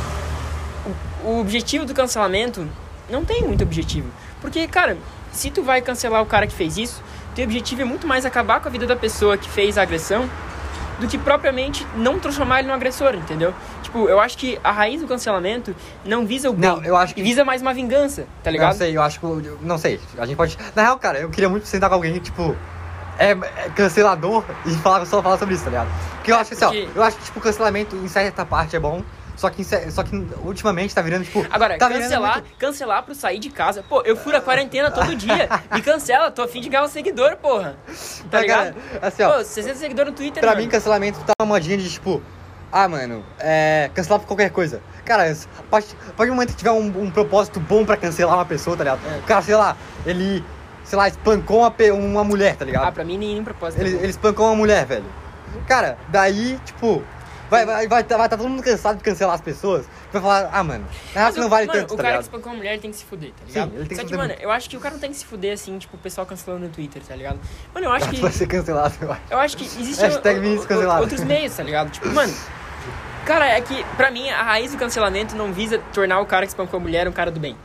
o 1.24 1.40
objetivo 1.40 1.84
do 1.84 1.94
cancelamento 1.94 2.66
não 3.10 3.24
tem 3.24 3.42
muito 3.42 3.62
objetivo. 3.62 4.08
Porque, 4.40 4.66
cara, 4.66 4.96
se 5.32 5.50
tu 5.50 5.62
vai 5.62 5.80
cancelar 5.82 6.22
o 6.22 6.26
cara 6.26 6.46
que 6.46 6.54
fez 6.54 6.76
isso, 6.76 7.02
teu 7.34 7.44
objetivo 7.44 7.82
é 7.82 7.84
muito 7.84 8.06
mais 8.06 8.24
acabar 8.26 8.60
com 8.60 8.68
a 8.68 8.70
vida 8.70 8.86
da 8.86 8.96
pessoa 8.96 9.36
que 9.36 9.48
fez 9.48 9.78
a 9.78 9.82
agressão 9.82 10.28
do 10.98 11.06
que 11.06 11.16
propriamente 11.16 11.86
não 11.94 12.18
transformar 12.18 12.58
ele 12.58 12.68
num 12.68 12.74
agressor, 12.74 13.14
entendeu? 13.14 13.54
Tipo, 13.84 14.08
eu 14.08 14.18
acho 14.18 14.36
que 14.36 14.58
a 14.64 14.72
raiz 14.72 15.00
do 15.00 15.06
cancelamento 15.06 15.74
não 16.04 16.26
visa 16.26 16.50
o 16.50 16.52
bem, 16.52 16.68
Não, 16.68 16.82
eu 16.84 16.96
acho 16.96 17.14
que- 17.14 17.22
visa 17.22 17.44
mais 17.44 17.62
uma 17.62 17.72
vingança, 17.72 18.26
tá 18.42 18.50
ligado? 18.50 18.70
Não 18.72 18.76
sei, 18.78 18.96
eu 18.96 19.02
acho 19.02 19.20
que. 19.20 19.24
eu- 19.24 19.58
Não 19.62 19.78
sei, 19.78 20.00
a 20.18 20.26
gente 20.26 20.36
pode. 20.36 20.58
Na 20.74 20.82
real, 20.82 20.98
cara, 20.98 21.20
eu 21.20 21.30
queria 21.30 21.48
muito 21.48 21.66
sentar 21.68 21.88
com 21.88 21.94
alguém 21.94 22.12
que, 22.14 22.20
tipo. 22.20 22.56
É, 23.20 23.30
é 23.32 23.70
cancelador 23.74 24.44
e 24.64 24.70
falar, 24.74 25.04
só 25.04 25.20
falar 25.20 25.36
sobre 25.38 25.54
isso, 25.56 25.64
tá 25.64 25.70
ligado? 25.70 25.88
Porque 26.16 26.30
eu 26.30 26.36
acho 26.36 26.50
que 26.50 26.64
assim, 26.64 26.82
porque- 26.84 26.88
ó, 26.96 27.00
eu 27.00 27.02
acho 27.02 27.16
que, 27.16 27.24
tipo, 27.24 27.40
cancelamento 27.40 27.96
em 27.96 28.06
certa 28.06 28.44
parte 28.46 28.76
é 28.76 28.78
bom. 28.80 29.02
Só 29.38 29.48
que, 29.50 29.62
cer- 29.62 29.88
só 29.92 30.02
que 30.02 30.16
ultimamente 30.42 30.92
tá 30.92 31.00
virando, 31.00 31.24
tipo. 31.24 31.46
Agora, 31.48 31.78
tá 31.78 31.88
cancelar, 31.88 32.40
muito- 32.42 32.56
cancelar 32.58 33.02
pro 33.04 33.14
sair 33.14 33.38
de 33.38 33.48
casa. 33.50 33.84
Pô, 33.88 34.02
eu 34.02 34.16
furo 34.16 34.36
a 34.36 34.40
quarentena 34.40 34.90
todo 34.90 35.14
dia. 35.14 35.48
Me 35.72 35.80
cancela, 35.80 36.28
tô 36.28 36.42
afim 36.42 36.60
de 36.60 36.68
ganhar 36.68 36.82
um 36.82 36.88
seguidor, 36.88 37.36
porra. 37.36 37.76
Tá 37.86 37.92
Tá, 38.32 38.40
ligado? 38.40 38.74
cara, 38.74 39.06
assim, 39.06 39.22
ó. 39.22 39.36
Pô, 39.38 39.44
60 39.44 39.76
seguidores 39.76 40.10
no 40.10 40.16
Twitter, 40.16 40.40
Pra 40.40 40.50
mano. 40.50 40.62
mim, 40.62 40.68
cancelamento 40.68 41.20
tá 41.20 41.32
uma 41.40 41.46
modinha 41.46 41.78
de 41.78 41.88
tipo. 41.88 42.20
Ah, 42.72 42.88
mano, 42.88 43.24
é. 43.38 43.88
Cancelar 43.94 44.18
por 44.18 44.26
qualquer 44.26 44.50
coisa. 44.50 44.82
Cara, 45.04 45.22
a 45.30 45.62
partir 45.70 45.94
do 46.16 46.26
momento 46.26 46.50
que 46.50 46.56
tiver 46.56 46.72
um, 46.72 46.86
um 47.04 47.08
propósito 47.10 47.60
bom 47.60 47.84
pra 47.86 47.96
cancelar 47.96 48.34
uma 48.34 48.44
pessoa, 48.44 48.76
tá 48.76 48.82
ligado? 48.82 49.00
É. 49.08 49.18
O 49.18 49.22
cara, 49.22 49.40
sei 49.42 49.54
lá, 49.54 49.76
ele. 50.04 50.44
Sei 50.82 50.98
lá, 50.98 51.06
espancou 51.06 51.60
uma, 51.60 51.72
uma 51.94 52.24
mulher, 52.24 52.56
tá 52.56 52.64
ligado? 52.64 52.88
Ah, 52.88 52.90
pra 52.92 53.04
mim 53.04 53.16
nenhum 53.18 53.44
propósito. 53.44 53.80
Ele, 53.80 53.90
ele 53.98 54.08
espancou 54.08 54.46
uma 54.46 54.56
mulher, 54.56 54.84
velho. 54.84 55.04
Cara, 55.68 55.96
daí, 56.08 56.58
tipo. 56.64 57.04
Vai, 57.50 57.64
vai, 57.64 57.88
vai, 57.88 58.04
tá, 58.04 58.16
vai 58.16 58.28
tá 58.28 58.36
todo 58.36 58.48
mundo 58.48 58.62
cansado 58.62 58.98
de 58.98 59.02
cancelar 59.02 59.34
as 59.34 59.40
pessoas. 59.40 59.86
Vai 60.12 60.20
falar, 60.20 60.50
ah, 60.52 60.62
mano, 60.62 60.86
Mas 61.14 61.34
que 61.34 61.40
o- 61.40 61.42
não 61.42 61.48
vale 61.50 61.66
mano, 61.66 61.80
tanto, 61.80 61.94
o 61.94 61.96
tá 61.96 62.02
cara 62.02 62.08
ligado? 62.16 62.20
que 62.20 62.28
espancou 62.36 62.52
uma 62.52 62.58
mulher 62.58 62.78
tem 62.78 62.90
que 62.90 62.96
se 62.96 63.04
fuder, 63.04 63.30
tá 63.30 63.36
Sim, 63.46 63.52
ligado? 63.52 63.68
ele 63.74 63.78
tem 63.80 63.88
que 63.88 63.94
Só 63.94 64.00
se 64.00 64.04
que, 64.04 64.04
fuder 64.12 64.18
mano, 64.18 64.28
muito. 64.34 64.42
eu 64.42 64.50
acho 64.50 64.68
que 64.70 64.76
o 64.76 64.80
cara 64.80 64.94
não 64.94 65.00
tem 65.00 65.10
que 65.10 65.16
se 65.16 65.24
fuder 65.24 65.52
assim, 65.54 65.78
tipo, 65.78 65.96
o 65.96 66.00
pessoal 66.00 66.26
cancelando 66.26 66.64
no 66.66 66.68
Twitter, 66.70 67.02
tá 67.02 67.16
ligado? 67.16 67.38
Mano, 67.74 67.86
eu 67.86 67.92
acho 67.92 68.08
que. 68.10 68.20
Vai 68.20 68.32
ser 68.32 68.46
cancelado, 68.46 68.94
eu 69.00 69.12
acho. 69.12 69.22
Eu 69.30 69.38
acho 69.38 69.56
que 69.56 69.64
existe 69.64 70.02
Hashtag 70.02 70.38
o- 70.56 70.66
cancelado. 70.66 71.00
outros 71.02 71.24
meios, 71.24 71.56
tá 71.56 71.62
ligado? 71.62 71.90
Tipo, 71.90 72.08
mano. 72.08 72.34
Cara, 73.24 73.46
é 73.46 73.60
que, 73.60 73.84
pra 73.96 74.10
mim, 74.10 74.28
a 74.30 74.42
raiz 74.42 74.72
do 74.72 74.78
cancelamento 74.78 75.36
não 75.36 75.52
visa 75.52 75.78
tornar 75.92 76.18
o 76.20 76.26
cara 76.26 76.46
que 76.46 76.50
espancou 76.50 76.78
a 76.78 76.80
mulher 76.82 77.06
um 77.08 77.12
cara 77.12 77.30
do 77.30 77.38
bem. 77.38 77.56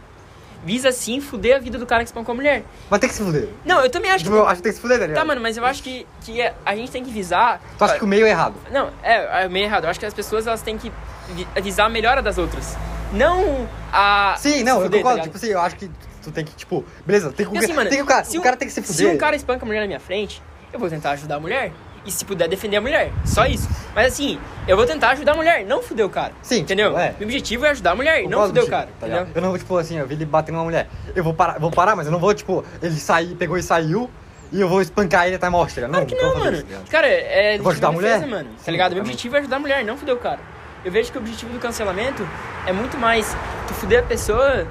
Visa 0.66 0.92
sim 0.94 1.20
fuder 1.20 1.58
a 1.58 1.60
vida 1.60 1.78
do 1.78 1.86
cara 1.86 2.04
que 2.04 2.08
espancou 2.10 2.32
a 2.32 2.36
mulher. 2.36 2.64
Mas 2.90 3.00
tem 3.02 3.10
que 3.10 3.16
se 3.16 3.22
fuder. 3.24 3.50
Não, 3.66 3.82
eu 3.84 3.90
também 3.90 4.10
acho 4.12 4.20
que. 4.24 4.30
Tipo, 4.30 4.38
eu 4.38 4.48
acho 4.48 4.56
que 4.58 4.62
tem 4.64 4.72
que 4.72 4.76
se 4.76 4.82
fuder, 4.82 4.98
tá 5.00 5.06
ligado? 5.08 5.20
Tá, 5.22 5.26
mano, 5.26 5.42
mas 5.42 5.58
eu 5.58 5.66
acho 5.66 5.84
que, 5.84 6.08
que 6.22 6.42
a 6.66 6.76
gente 6.76 6.92
tem 6.92 7.04
que 7.04 7.12
visar. 7.12 7.62
Tu 7.78 7.84
acha 7.84 7.98
que 7.98 8.04
o 8.04 8.08
meio 8.08 8.26
é 8.26 8.30
errado? 8.30 8.56
Não, 8.72 8.90
é, 9.04 9.44
é 9.44 9.50
meio 9.50 9.66
errado. 9.66 9.84
Eu 9.84 9.90
acho 9.90 10.00
que 10.00 10.06
as 10.06 10.14
pessoas 10.14 10.48
elas 10.48 10.62
têm 10.62 10.78
que 10.78 10.92
vi- 11.30 11.48
visar 11.62 11.86
a 11.86 11.90
melhora 11.90 12.22
das 12.22 12.38
outras. 12.38 12.78
Não 13.12 13.68
a. 13.92 14.36
Sim, 14.38 14.64
não, 14.64 14.76
se 14.78 14.80
eu 14.80 14.84
fuder, 14.86 15.00
concordo. 15.02 15.18
tá 15.18 15.24
tipo 15.24 15.38
assim, 15.38 15.48
eu 15.50 15.60
acho 15.62 15.76
que 15.76 15.92
tu 16.24 16.32
tem 16.32 16.46
que, 16.46 16.56
tipo, 16.56 16.86
beleza, 17.06 17.32
tem 17.34 17.46
que, 17.46 17.58
assim, 17.58 17.74
mano, 17.74 17.90
tem 17.90 17.98
que 18.00 18.04
o 18.04 18.08
cara, 18.08 18.24
se 18.24 18.38
o 18.38 18.42
cara 18.42 18.56
tem 18.56 18.68
que 18.68 18.74
se 18.74 18.82
Se 18.82 18.88
fuder. 18.94 19.14
um 19.14 19.18
cara 19.18 19.36
espanca 19.36 19.64
a 19.64 19.68
mulher 19.68 19.82
na 19.82 19.88
minha 19.88 20.00
frente, 20.00 20.42
eu 20.72 20.80
vou 20.80 20.90
tentar 20.90 21.12
ajudar 21.12 21.36
a 21.36 21.40
mulher. 21.40 21.72
E 22.06 22.12
se 22.12 22.26
puder 22.26 22.50
defender 22.50 22.78
a 22.78 22.82
mulher. 22.82 23.12
Só 23.26 23.46
isso. 23.46 23.70
Mas 23.96 24.14
assim, 24.14 24.38
eu 24.68 24.76
vou 24.76 24.86
tentar 24.86 25.12
ajudar 25.12 25.32
a 25.32 25.36
mulher, 25.36 25.66
não 25.66 25.82
fuder 25.82 26.06
o 26.06 26.10
cara. 26.10 26.34
Sim, 26.42 26.60
Entendeu? 26.60 26.90
tipo, 26.90 27.00
é. 27.00 27.16
Meu 27.18 27.28
objetivo 27.28 27.66
é 27.66 27.70
ajudar 27.70 27.92
a 27.92 27.96
mulher 27.96 28.28
não 28.28 28.46
fuder 28.48 28.64
o 28.64 28.68
cara. 28.68 28.88
tá 28.88 28.92
entendeu? 29.08 29.20
ligado? 29.20 29.36
eu 29.38 29.42
não 29.42 29.50
vou, 29.50 29.58
tipo 29.58 29.78
assim, 29.78 29.98
eu 29.98 30.06
vi 30.08 30.16
ele 30.16 30.26
batendo 30.26 30.56
uma 30.58 30.66
mulher. 30.66 30.90
Eu 31.16 31.24
vou 31.24 31.34
parar, 31.34 31.60
vou 31.60 31.72
parar, 31.72 31.96
mas 31.96 32.06
eu 32.06 32.12
não 32.12 32.20
vou, 32.20 32.34
tipo, 32.34 32.64
ele 32.82 32.96
sair, 32.96 33.36
pegou 33.36 33.58
e 33.58 33.64
saiu, 33.64 34.10
e 34.52 34.60
eu 34.60 34.68
vou 34.68 34.82
espancar 34.82 35.28
ele 35.28 35.38
até 35.38 35.48
a 35.48 35.50
morte, 35.50 35.76
tá 35.76 35.82
ligado? 35.82 35.92
Claro 35.94 36.06
que 36.08 36.16
não, 36.16 36.40
mano. 36.40 36.58
isso, 36.58 36.66
tá 36.66 36.92
cara, 36.92 37.08
é 37.08 37.58
Eu 37.58 37.64
vou 37.64 37.72
ajudar 37.72 37.88
a 37.88 37.92
mulher? 37.94 38.20
defesa, 38.20 38.28
mano. 38.36 38.50
Tá 38.50 38.64
Sim, 38.64 38.72
ligado? 38.72 38.92
Meu 38.94 39.02
objetivo 39.02 39.36
é 39.36 39.40
ajudar 39.40 39.56
a 39.56 39.60
mulher, 39.60 39.86
não 39.86 39.98
fuder 39.98 40.14
o 40.16 40.20
cara. 40.20 40.40
Eu 40.84 40.92
vejo 40.92 41.10
que 41.12 41.18
o 41.18 41.22
objetivo 41.22 41.54
do 41.54 41.60
cancelamento 41.60 42.28
é 42.68 42.74
muito 42.74 42.98
mais 42.98 43.34
tu 43.68 43.74
fuder 43.74 44.02
a 44.02 44.04
pessoa 44.04 44.68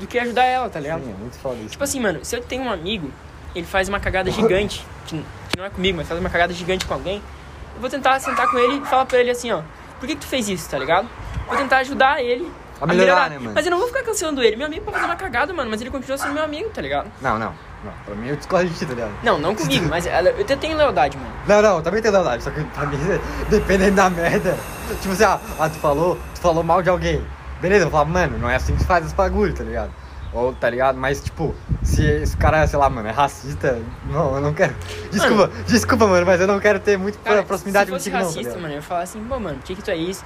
do 0.00 0.06
que 0.06 0.18
ajudar 0.18 0.44
ela, 0.44 0.68
tá 0.68 0.80
ligado? 0.80 1.04
Sim, 1.04 1.12
é 1.12 1.20
muito 1.20 1.38
foda 1.38 1.54
isso. 1.60 1.68
Tipo 1.70 1.84
assim, 1.84 2.00
mano, 2.00 2.24
se 2.24 2.34
eu 2.36 2.42
tenho 2.42 2.64
um 2.64 2.70
amigo, 2.70 3.10
ele 3.58 3.66
faz 3.66 3.88
uma 3.88 3.98
cagada 4.00 4.30
gigante, 4.30 4.84
que, 5.06 5.16
que 5.50 5.56
não 5.58 5.64
é 5.64 5.70
comigo, 5.70 5.96
mas 5.98 6.06
faz 6.08 6.20
uma 6.20 6.30
cagada 6.30 6.52
gigante 6.52 6.84
com 6.86 6.94
alguém, 6.94 7.22
eu 7.74 7.80
vou 7.80 7.88
tentar 7.90 8.18
sentar 8.20 8.48
com 8.50 8.58
ele 8.58 8.76
e 8.82 8.84
falar 8.86 9.06
pra 9.06 9.18
ele 9.18 9.30
assim, 9.30 9.50
ó, 9.52 9.62
por 9.98 10.06
que, 10.06 10.14
que 10.14 10.20
tu 10.20 10.26
fez 10.26 10.48
isso, 10.48 10.68
tá 10.68 10.78
ligado? 10.78 11.08
Vou 11.46 11.56
tentar 11.56 11.78
ajudar 11.78 12.22
ele 12.22 12.50
A 12.80 12.86
melhorar, 12.86 13.30
né, 13.30 13.38
mano? 13.38 13.52
Mas 13.54 13.64
eu 13.64 13.70
não 13.70 13.78
vou 13.78 13.86
ficar 13.86 14.02
cancelando 14.02 14.42
ele. 14.42 14.56
Meu 14.56 14.66
amigo 14.66 14.84
pode 14.84 14.96
fazer 14.96 15.08
uma 15.08 15.16
cagada, 15.16 15.52
mano, 15.54 15.70
mas 15.70 15.80
ele 15.80 15.90
continua 15.90 16.18
sendo 16.18 16.34
meu 16.34 16.42
amigo, 16.42 16.68
tá 16.70 16.82
ligado? 16.82 17.10
Não, 17.22 17.38
não, 17.38 17.54
não. 17.84 17.92
Pra 18.04 18.14
mim 18.14 18.28
eu 18.28 18.36
discordo 18.36 18.68
de 18.68 18.76
ti, 18.76 18.84
tá 18.84 18.92
ligado? 18.94 19.12
Não, 19.22 19.38
não 19.38 19.54
comigo, 19.54 19.86
mas 19.88 20.06
ela- 20.06 20.30
eu 20.30 20.44
tenho 20.44 20.76
lealdade, 20.76 21.16
mano. 21.16 21.30
Não, 21.46 21.62
não, 21.62 21.80
também 21.82 22.02
tem 22.02 22.10
lealdade, 22.10 22.42
só 22.42 22.50
que 22.50 22.62
pra 22.64 22.84
mim, 22.86 22.98
dependendo 23.48 23.96
da 23.96 24.10
merda. 24.10 24.58
Tipo 25.00 25.12
assim, 25.14 25.24
ah, 25.24 25.38
ah, 25.58 25.68
tu 25.68 25.78
falou, 25.78 26.18
tu 26.34 26.40
falou 26.40 26.62
mal 26.62 26.82
de 26.82 26.90
alguém. 26.90 27.24
Beleza, 27.60 27.86
eu 27.86 27.90
falo, 27.90 28.06
mano, 28.10 28.36
não 28.38 28.50
é 28.50 28.56
assim 28.56 28.74
que 28.74 28.80
se 28.82 28.86
faz 28.86 29.06
esse 29.06 29.14
bagulho, 29.14 29.54
tá 29.54 29.64
ligado? 29.64 29.90
Ou, 30.32 30.52
tá 30.52 30.68
ligado? 30.68 30.98
Mas, 30.98 31.20
tipo, 31.20 31.54
se 31.82 32.02
esse 32.04 32.36
cara, 32.36 32.66
sei 32.66 32.78
lá, 32.78 32.90
mano, 32.90 33.08
é 33.08 33.12
racista, 33.12 33.80
não, 34.10 34.34
eu 34.36 34.40
não 34.40 34.52
quero. 34.52 34.74
Desculpa, 35.10 35.50
desculpa, 35.66 36.06
mano, 36.06 36.26
mas 36.26 36.40
eu 36.40 36.46
não 36.46 36.60
quero 36.60 36.78
ter 36.80 36.98
muito 36.98 37.18
Cara, 37.20 37.42
proximidade 37.42 37.86
se 37.86 37.92
fosse 37.92 38.10
contigo, 38.10 38.16
não. 38.16 38.22
tá 38.22 38.26
racista, 38.28 38.40
ligado? 38.50 38.62
mano, 38.62 38.74
eu 38.74 38.76
ia 38.76 38.82
falar 38.82 39.02
assim, 39.02 39.24
pô, 39.24 39.38
mano, 39.40 39.56
por 39.58 39.64
que 39.64 39.74
que 39.76 39.82
tu 39.82 39.90
é 39.90 39.96
isso? 39.96 40.24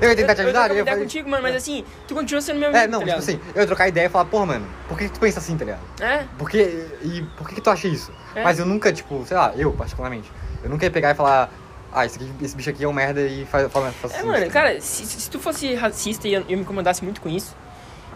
Eu 0.00 0.08
ia 0.08 0.16
tentar 0.16 0.34
te 0.34 0.40
ajudar, 0.40 0.70
eu, 0.70 0.76
eu 0.76 0.78
ia 0.78 0.84
fazer- 0.86 1.02
contigo, 1.02 1.28
mano, 1.28 1.42
mas 1.42 1.54
assim, 1.54 1.84
tu 2.08 2.14
continua 2.14 2.40
sendo 2.40 2.58
meu 2.58 2.70
amigo, 2.70 2.82
É, 2.82 2.88
não, 2.88 3.00
tá 3.00 3.06
tipo 3.06 3.18
assim, 3.18 3.38
eu 3.54 3.60
ia 3.60 3.66
trocar 3.66 3.86
ideia 3.88 4.06
e 4.06 4.08
falar, 4.08 4.24
porra, 4.24 4.46
mano, 4.46 4.66
por 4.88 4.96
que, 4.96 5.04
que 5.04 5.12
tu 5.12 5.20
pensa 5.20 5.38
assim, 5.38 5.54
tá 5.56 5.64
ligado? 5.66 5.82
É, 6.00 6.24
Por 6.38 6.48
que, 6.48 6.58
e 7.02 7.22
por 7.36 7.46
que, 7.46 7.56
que 7.56 7.60
tu 7.60 7.68
acha 7.70 7.86
isso? 7.86 8.10
É. 8.34 8.42
Mas 8.42 8.58
eu 8.58 8.64
nunca, 8.64 8.90
tipo, 8.90 9.22
sei 9.26 9.36
lá, 9.36 9.52
eu 9.54 9.70
particularmente, 9.72 10.32
eu 10.64 10.70
nunca 10.70 10.86
ia 10.86 10.90
pegar 10.90 11.10
e 11.10 11.14
falar, 11.14 11.50
ah, 11.92 12.06
esse, 12.06 12.16
aqui, 12.16 12.32
esse 12.42 12.56
bicho 12.56 12.70
aqui 12.70 12.84
é 12.84 12.88
um 12.88 12.92
merda 12.92 13.20
e 13.20 13.44
faz, 13.44 13.70
fala, 13.70 13.92
faz 13.92 14.14
é, 14.14 14.16
assim, 14.16 14.26
mano, 14.26 14.46
tá 14.46 14.50
cara, 14.50 14.80
se, 14.80 15.04
se 15.04 15.28
tu 15.30 15.38
fosse 15.38 15.74
racista 15.74 16.26
e 16.26 16.32
eu, 16.32 16.40
eu 16.48 16.56
me 16.56 16.62
incomodasse 16.62 17.04
muito 17.04 17.20
com 17.20 17.28
isso, 17.28 17.54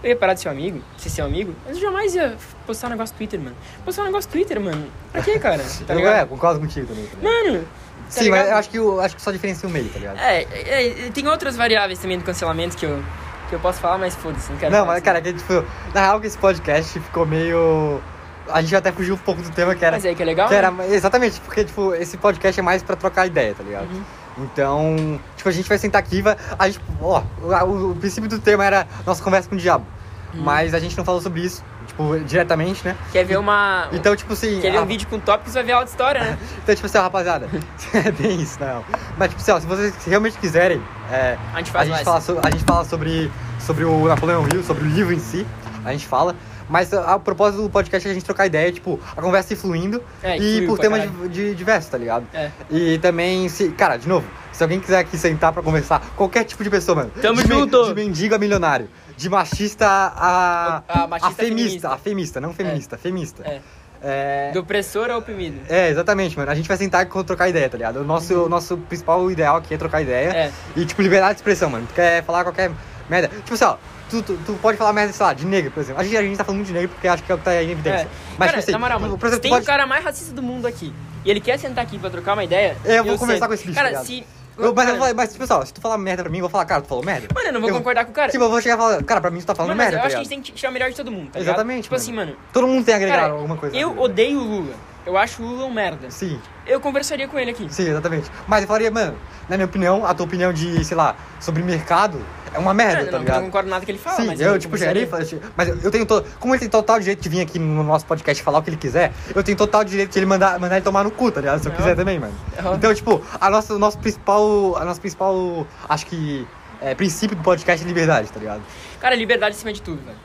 eu 0.03 0.11
ia 0.11 0.17
parar 0.17 0.35
de 0.35 0.41
ser 0.41 0.49
um 0.49 0.53
amigo, 0.53 0.83
ser 0.97 1.11
seu 1.11 1.25
amigo, 1.25 1.55
mas 1.67 1.77
eu 1.77 1.83
jamais 1.83 2.15
ia 2.15 2.37
postar 2.67 2.87
um 2.87 2.91
negócio 2.91 3.13
no 3.13 3.19
Twitter, 3.19 3.41
mano. 3.41 3.57
Postar 3.85 4.03
um 4.03 4.07
negócio 4.07 4.29
no 4.29 4.33
Twitter, 4.33 4.61
mano, 4.61 4.87
pra 5.13 5.23
quê, 5.23 5.39
cara? 5.39 5.63
Tá 5.87 5.95
ligado? 5.95 6.15
é, 6.15 6.25
concordo 6.27 6.61
contigo 6.61 6.87
também. 6.87 7.07
Tá? 7.07 7.17
Mano, 7.23 7.61
tá 7.61 7.67
Sim, 8.09 8.25
ligado? 8.25 8.41
mas 8.41 8.51
eu 8.51 8.57
acho 8.57 8.71
que, 8.71 8.77
eu 8.77 9.01
acho 9.01 9.17
que 9.17 9.23
só 9.23 9.31
diferencia 9.31 9.69
o 9.69 9.73
meio, 9.73 9.89
tá 9.89 9.99
ligado? 9.99 10.19
É, 10.19 10.43
é, 10.43 11.07
é, 11.07 11.11
tem 11.11 11.27
outras 11.29 11.57
variáveis 11.57 11.99
também 11.99 12.19
do 12.19 12.25
cancelamento 12.25 12.77
que 12.77 12.87
eu, 12.87 13.03
que 13.49 13.55
eu 13.55 13.61
posso 13.61 13.81
falar, 13.81 13.99
mas 13.99 14.15
foda-se, 14.15 14.51
não 14.51 14.59
quero 14.59 14.73
Não, 14.73 14.87
mas 14.87 15.03
cara, 15.03 15.21
que, 15.21 15.33
tipo, 15.33 15.65
na 15.93 16.01
real 16.01 16.21
que 16.21 16.27
esse 16.27 16.39
podcast 16.39 16.99
ficou 16.99 17.27
meio. 17.27 18.01
A 18.49 18.63
gente 18.63 18.75
até 18.75 18.91
fugiu 18.91 19.15
um 19.15 19.19
pouco 19.19 19.43
do 19.43 19.51
tema 19.51 19.75
que 19.75 19.85
era. 19.85 19.97
Mas 19.97 20.05
aí 20.05 20.15
que 20.15 20.23
é 20.23 20.27
legal, 20.27 20.49
que 20.49 20.55
era 20.55 20.71
né? 20.71 20.93
exatamente, 20.93 21.41
porque, 21.41 21.65
tipo, 21.65 21.95
esse 21.95 22.17
podcast 22.17 22.59
é 22.59 22.63
mais 22.63 22.83
pra 22.83 22.97
trocar 22.97 23.27
ideia, 23.27 23.55
tá 23.55 23.63
ligado? 23.63 23.89
Uhum. 23.93 24.03
Então, 24.39 25.21
tipo, 25.37 25.49
a 25.49 25.53
gente 25.53 25.69
vai 25.69 25.79
sentar 25.79 26.01
aqui, 26.01 26.23
vai. 26.23 26.37
A 26.59 26.67
gente, 26.69 26.81
ó, 27.01 27.23
o, 27.43 27.91
o 27.91 27.97
princípio 27.97 28.29
do 28.29 28.39
tema 28.39 28.65
era 28.65 28.87
nossa 29.07 29.23
conversa 29.23 29.49
com 29.49 29.55
o 29.55 29.59
diabo. 29.59 29.85
Uhum. 30.33 30.43
Mas 30.43 30.73
a 30.75 30.79
gente 30.79 30.97
não 30.97 31.05
falou 31.05 31.21
sobre 31.21 31.41
isso, 31.41 31.63
tipo, 31.89 32.17
diretamente, 32.21 32.85
né? 32.87 32.97
Quer 33.11 33.25
ver 33.25 33.37
uma... 33.37 33.89
Então, 33.93 34.15
tipo 34.15 34.33
assim. 34.33 34.61
Quer 34.61 34.71
ver 34.71 34.79
a- 34.79 34.83
um 34.83 34.87
vídeo 34.87 35.09
com 35.09 35.19
tópicos, 35.19 35.55
vai 35.55 35.65
ver 35.65 35.77
de 35.85 35.91
história, 35.91 36.21
né? 36.23 36.39
Então, 36.63 36.75
tipo 36.75 36.87
assim, 36.87 36.99
ó, 36.99 37.03
rapaziada, 37.03 37.49
é 37.93 38.13
bem 38.13 38.41
isso, 38.41 38.59
não. 38.61 38.85
Mas, 39.19 39.31
tipo 39.31 39.41
assim, 39.43 39.51
ó, 39.51 39.59
se 39.61 39.67
vocês 39.67 39.93
realmente 40.07 40.39
quiserem, 40.39 40.81
é, 41.11 41.37
A 41.53 41.59
gente 41.59 41.71
a 41.71 41.73
faz 41.73 41.87
gente 41.89 41.95
mais. 41.97 42.05
fala, 42.05 42.21
so- 42.21 42.41
a 42.43 42.51
gente 42.51 42.65
fala 42.65 42.85
sobre, 42.85 43.31
sobre 43.59 43.85
o 43.85 44.07
Napoleão 44.07 44.47
Hill, 44.49 44.63
sobre 44.63 44.85
o 44.85 44.87
livro 44.87 45.13
em 45.13 45.19
si, 45.19 45.45
a 45.85 45.91
gente 45.93 46.07
fala. 46.07 46.37
Mas 46.71 46.95
a, 46.95 47.15
a 47.15 47.19
propósito 47.19 47.63
do 47.65 47.69
podcast 47.69 48.07
é 48.07 48.13
a 48.13 48.15
gente 48.15 48.25
trocar 48.25 48.47
ideia, 48.47 48.71
tipo, 48.71 48.99
a 49.17 49.21
conversa 49.21 49.53
ir 49.53 49.57
fluindo 49.57 50.03
É, 50.23 50.39
e 50.39 50.67
por 50.67 50.79
temas 50.79 51.03
de, 51.03 51.29
de 51.29 51.55
diversos, 51.55 51.91
tá 51.91 51.99
ligado? 51.99 52.25
É. 52.33 52.51
E 52.71 52.99
também, 52.99 53.49
se. 53.49 53.71
Cara, 53.73 53.97
de 53.97 54.09
novo, 54.09 54.27
se 54.53 54.63
alguém 54.63 54.79
quiser 54.79 55.01
aqui 55.01 55.19
sentar 55.19 55.53
pra 55.53 55.63
conversar, 55.63 56.01
qualquer 56.17 56.45
tipo 56.45 56.63
de 56.63 56.71
pessoa, 56.71 56.95
mano. 56.95 57.11
Tamo 57.21 57.43
de 57.43 57.49
junto. 57.49 57.87
De 57.87 57.95
mendigo 57.95 58.35
a 58.35 58.39
milionário. 58.39 58.89
De 59.17 59.29
machista 59.29 59.87
a. 59.87 60.83
A 60.89 61.07
machista 61.09 61.35
femista. 61.35 61.43
feminista. 61.43 61.89
A 61.89 61.99
femista, 61.99 62.41
não 62.41 62.55
feminista, 62.55 62.97
femista. 62.97 63.43
É. 63.45 63.61
É. 64.03 64.51
Do 64.53 64.61
opressor 64.61 65.11
ao 65.11 65.19
oprimido. 65.19 65.61
É, 65.69 65.91
exatamente, 65.91 66.37
mano. 66.37 66.51
A 66.51 66.55
gente 66.55 66.69
vai 66.69 66.77
sentar 66.77 67.05
e 67.05 67.25
trocar 67.25 67.49
ideia, 67.49 67.69
tá 67.69 67.77
ligado? 67.77 68.01
O 68.01 68.05
nosso, 68.05 68.45
o 68.45 68.49
nosso 68.49 68.77
principal 68.77 69.31
ideal 69.31 69.57
aqui 69.57 69.75
é 69.75 69.77
trocar 69.77 70.01
ideia. 70.01 70.31
É. 70.31 70.53
E, 70.75 70.87
tipo, 70.87 71.03
liberdade 71.03 71.35
de 71.35 71.41
expressão, 71.41 71.69
mano. 71.69 71.87
Tu 71.87 71.95
quer 71.95 72.25
falar 72.25 72.45
qualquer 72.45 72.71
merda. 73.11 73.29
Tipo 73.29 73.55
assim, 73.55 73.65
ó, 73.65 73.77
tu, 74.09 74.23
tu, 74.23 74.39
tu 74.47 74.53
pode 74.63 74.79
falar 74.79 74.93
merda, 74.93 75.13
sei 75.13 75.27
lá, 75.27 75.33
de 75.35 75.45
negro, 75.45 75.71
por 75.71 75.81
exemplo. 75.81 76.01
A 76.01 76.05
gente, 76.05 76.17
a 76.17 76.23
gente 76.23 76.37
tá 76.37 76.45
falando 76.45 76.59
muito 76.59 76.69
de 76.69 76.75
negro 76.75 76.89
porque 76.91 77.09
acho 77.09 77.23
que 77.23 77.31
é 77.31 77.35
o 77.35 77.39
que 77.39 77.45
tá 77.45 77.63
em 77.63 77.71
evidência. 77.71 78.03
É. 78.05 78.09
Mas, 78.39 78.39
cara, 78.39 78.51
tipo 78.51 78.59
assim, 78.61 78.73
na 78.73 78.79
moral, 78.79 79.01
mano, 79.01 79.19
por 79.19 79.27
exemplo, 79.27 79.43
tem 79.43 79.51
pode... 79.51 79.65
o 79.65 79.67
cara 79.67 79.87
mais 79.87 80.05
racista 80.05 80.33
do 80.33 80.43
mundo 80.43 80.67
aqui. 80.67 80.93
E 81.25 81.31
ele 81.31 81.41
quer 81.41 81.59
sentar 81.59 81.85
aqui 81.85 81.99
pra 81.99 82.09
trocar 82.09 82.33
uma 82.35 82.45
ideia. 82.45 82.77
É, 82.85 82.99
eu 82.99 83.05
vou 83.05 83.19
conversar 83.19 83.41
sento. 83.41 83.49
com 83.49 83.55
esse 83.55 83.65
bicho, 83.67 83.75
Cara, 83.77 83.89
tá 83.93 84.03
ligado? 84.03 84.07
se. 84.07 84.25
Eu, 84.59 84.75
mas, 84.75 84.89
eu 84.91 84.97
vou, 84.99 85.15
mas, 85.15 85.29
tipo, 85.31 85.41
pessoal, 85.41 85.65
se 85.65 85.73
tu 85.73 85.81
falar 85.81 85.97
merda 85.97 86.23
pra 86.23 86.31
mim, 86.31 86.39
eu 86.39 86.43
vou 86.43 86.51
falar, 86.51 86.67
cara, 86.67 86.83
tu 86.83 86.89
falou 86.89 87.03
merda? 87.05 87.29
Mano, 87.35 87.47
eu 87.49 87.53
não 87.53 87.61
vou 87.61 87.71
Eu- 87.71 87.77
concordar 87.77 88.05
com 88.05 88.11
o 88.11 88.15
cara. 88.15 88.31
Tipo, 88.31 88.45
eu 88.45 88.51
vou 88.51 88.61
chegar 88.61 88.75
e 88.75 88.79
falar, 88.79 89.03
cara, 89.05 89.21
pra 89.21 89.31
mim 89.31 89.41
tu 89.41 89.47
tá 89.47 89.55
falando 89.55 89.71
Mano, 89.71 89.79
merda, 89.79 89.97
eu 89.97 90.01
tá 90.01 90.07
acho 90.07 90.17
que 90.17 90.17
a 90.17 90.21
ligado? 90.23 90.35
gente 90.35 90.45
tem 90.45 90.53
que 90.55 90.59
tirar 90.59 90.71
o 90.71 90.73
melhor 90.73 90.91
de 90.91 90.97
todo 90.97 91.11
mundo, 91.11 91.31
tá 91.31 91.39
ligado? 91.39 91.55
Exatamente, 91.55 91.83
Tipo 91.85 91.95
mano. 91.95 92.03
assim, 92.03 92.13
mano. 92.13 92.37
Todo 92.53 92.67
mundo 92.67 92.85
tem 92.85 92.93
a 92.95 92.97
agregar 92.99 93.17
Cara, 93.21 93.33
alguma 93.33 93.57
coisa. 93.57 93.75
eu 93.77 93.91
vida. 93.91 94.01
odeio 94.03 94.39
o 94.39 94.45
Lula. 94.45 94.75
Eu 95.07 95.17
acho 95.17 95.43
o 95.43 95.47
Lula 95.47 95.65
um 95.65 95.73
merda. 95.73 96.11
Sim, 96.11 96.39
Eu 96.67 96.79
conversaria 96.79 97.27
com 97.27 97.39
ele 97.39 97.53
aqui. 97.53 97.67
sim, 97.73 97.89
exatamente. 97.89 98.31
Mas 98.47 98.61
eu 98.63 98.67
falaria, 98.67 98.91
mano, 98.91 99.17
na 99.49 99.57
minha 99.57 99.65
opinião, 99.65 100.05
a 100.05 100.13
tua 100.13 100.27
opinião 100.27 100.53
de, 100.53 100.85
sei 100.85 100.97
lá, 100.97 101.17
sobre 101.41 101.63
mercado 101.63 102.21
é 102.55 102.59
uma 102.59 102.75
merda, 102.75 102.97
Mano, 102.99 103.07
tá 103.07 103.11
não, 103.13 103.19
eu 103.19 103.23
ligado? 103.25 103.37
não 103.41 103.45
concordo 103.47 103.71
nada 103.71 103.85
que 103.85 103.91
ele 103.91 103.99
fala, 103.99 104.17
Sim, 104.17 104.27
mas 104.27 104.41
eu, 104.41 104.59
tipo, 104.59 104.73
conversaria. 104.73 105.03
chegaria 105.07 105.27
e 105.27 105.29
falaria, 105.31 105.53
mas 105.57 105.69
eu- 105.69 105.79
eu 105.83 105.91
tenho 105.91 106.07
todo, 106.07 106.27
como 106.39 106.55
ele 106.55 106.61
tem 106.61 106.69
total 106.69 106.99
direito 107.01 107.21
de 107.23 107.29
vir 107.29 107.41
aqui 107.41 107.59
no 107.59 107.83
nosso 107.83 108.05
podcast 108.07 108.43
falar 108.43 108.59
o 108.59 108.63
que 108.63 108.71
ele 108.71 108.77
quiser, 108.77 109.13
eu 109.35 109.43
tenho 109.43 109.57
total 109.57 109.85
direito 109.85 110.13
de 110.13 110.19
ele 110.19 110.27
mandar, 110.27 110.59
mandar 110.59 110.77
ele 110.77 110.85
tomar 110.85 111.05
no 111.05 111.11
cu, 111.11 111.31
tá 111.31 111.41
ligado? 111.41 111.61
Se 111.63 111.69
eu 111.69 111.73
É 111.73 111.77
quiser 111.77 111.95
também, 111.97 112.19
mano. 112.19 112.35
É. 112.57 112.75
Então, 112.75 112.95
tipo, 112.95 113.23
a 113.41 113.51
nossa, 113.51 113.75
o 113.75 113.79
nosso 113.79 113.99
principal, 113.99 114.77
a 114.77 114.85
nossa 114.85 115.01
principal, 115.01 115.67
acho 115.89 116.07
que, 116.07 116.47
é, 116.81 116.95
princípio 116.95 117.37
do 117.37 117.43
podcast 117.43 117.85
é 117.85 117.89
liberdade, 117.89 118.31
tá 118.33 118.39
ligado? 118.41 118.63
Cara, 119.01 119.15
liberdade 119.15 119.55
acima 119.55 119.73
de 119.73 119.81
tudo, 119.83 120.03
velho. 120.05 120.19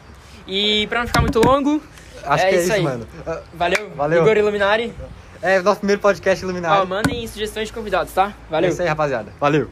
E 0.47 0.87
pra 0.87 0.99
não 0.99 1.07
ficar 1.07 1.21
muito 1.21 1.39
longo, 1.39 1.81
Acho 2.27 2.43
É 2.45 2.49
que 2.49 2.55
é 2.55 2.59
isso 2.63 2.73
isso, 2.73 2.81
mano. 2.81 3.07
Ah, 3.27 3.39
valeu. 3.53 3.89
Valeu. 3.95 4.21
Igor 4.23 4.35
Iluminari. 4.35 4.91
É 5.43 5.59
o 5.59 5.63
nosso 5.63 5.77
primeiro 5.81 6.01
podcast 6.01 6.43
iluminado. 6.43 6.81
Ó, 6.81 6.85
mandem 6.87 7.27
sugestões 7.27 7.67
de 7.67 7.73
convidados, 7.73 8.11
tá? 8.13 8.29
É 8.29 8.51
Valeu. 8.51 8.69
isso 8.71 8.81
aí, 8.81 8.87
rapaziada. 8.87 9.31
Valeu. 9.39 9.69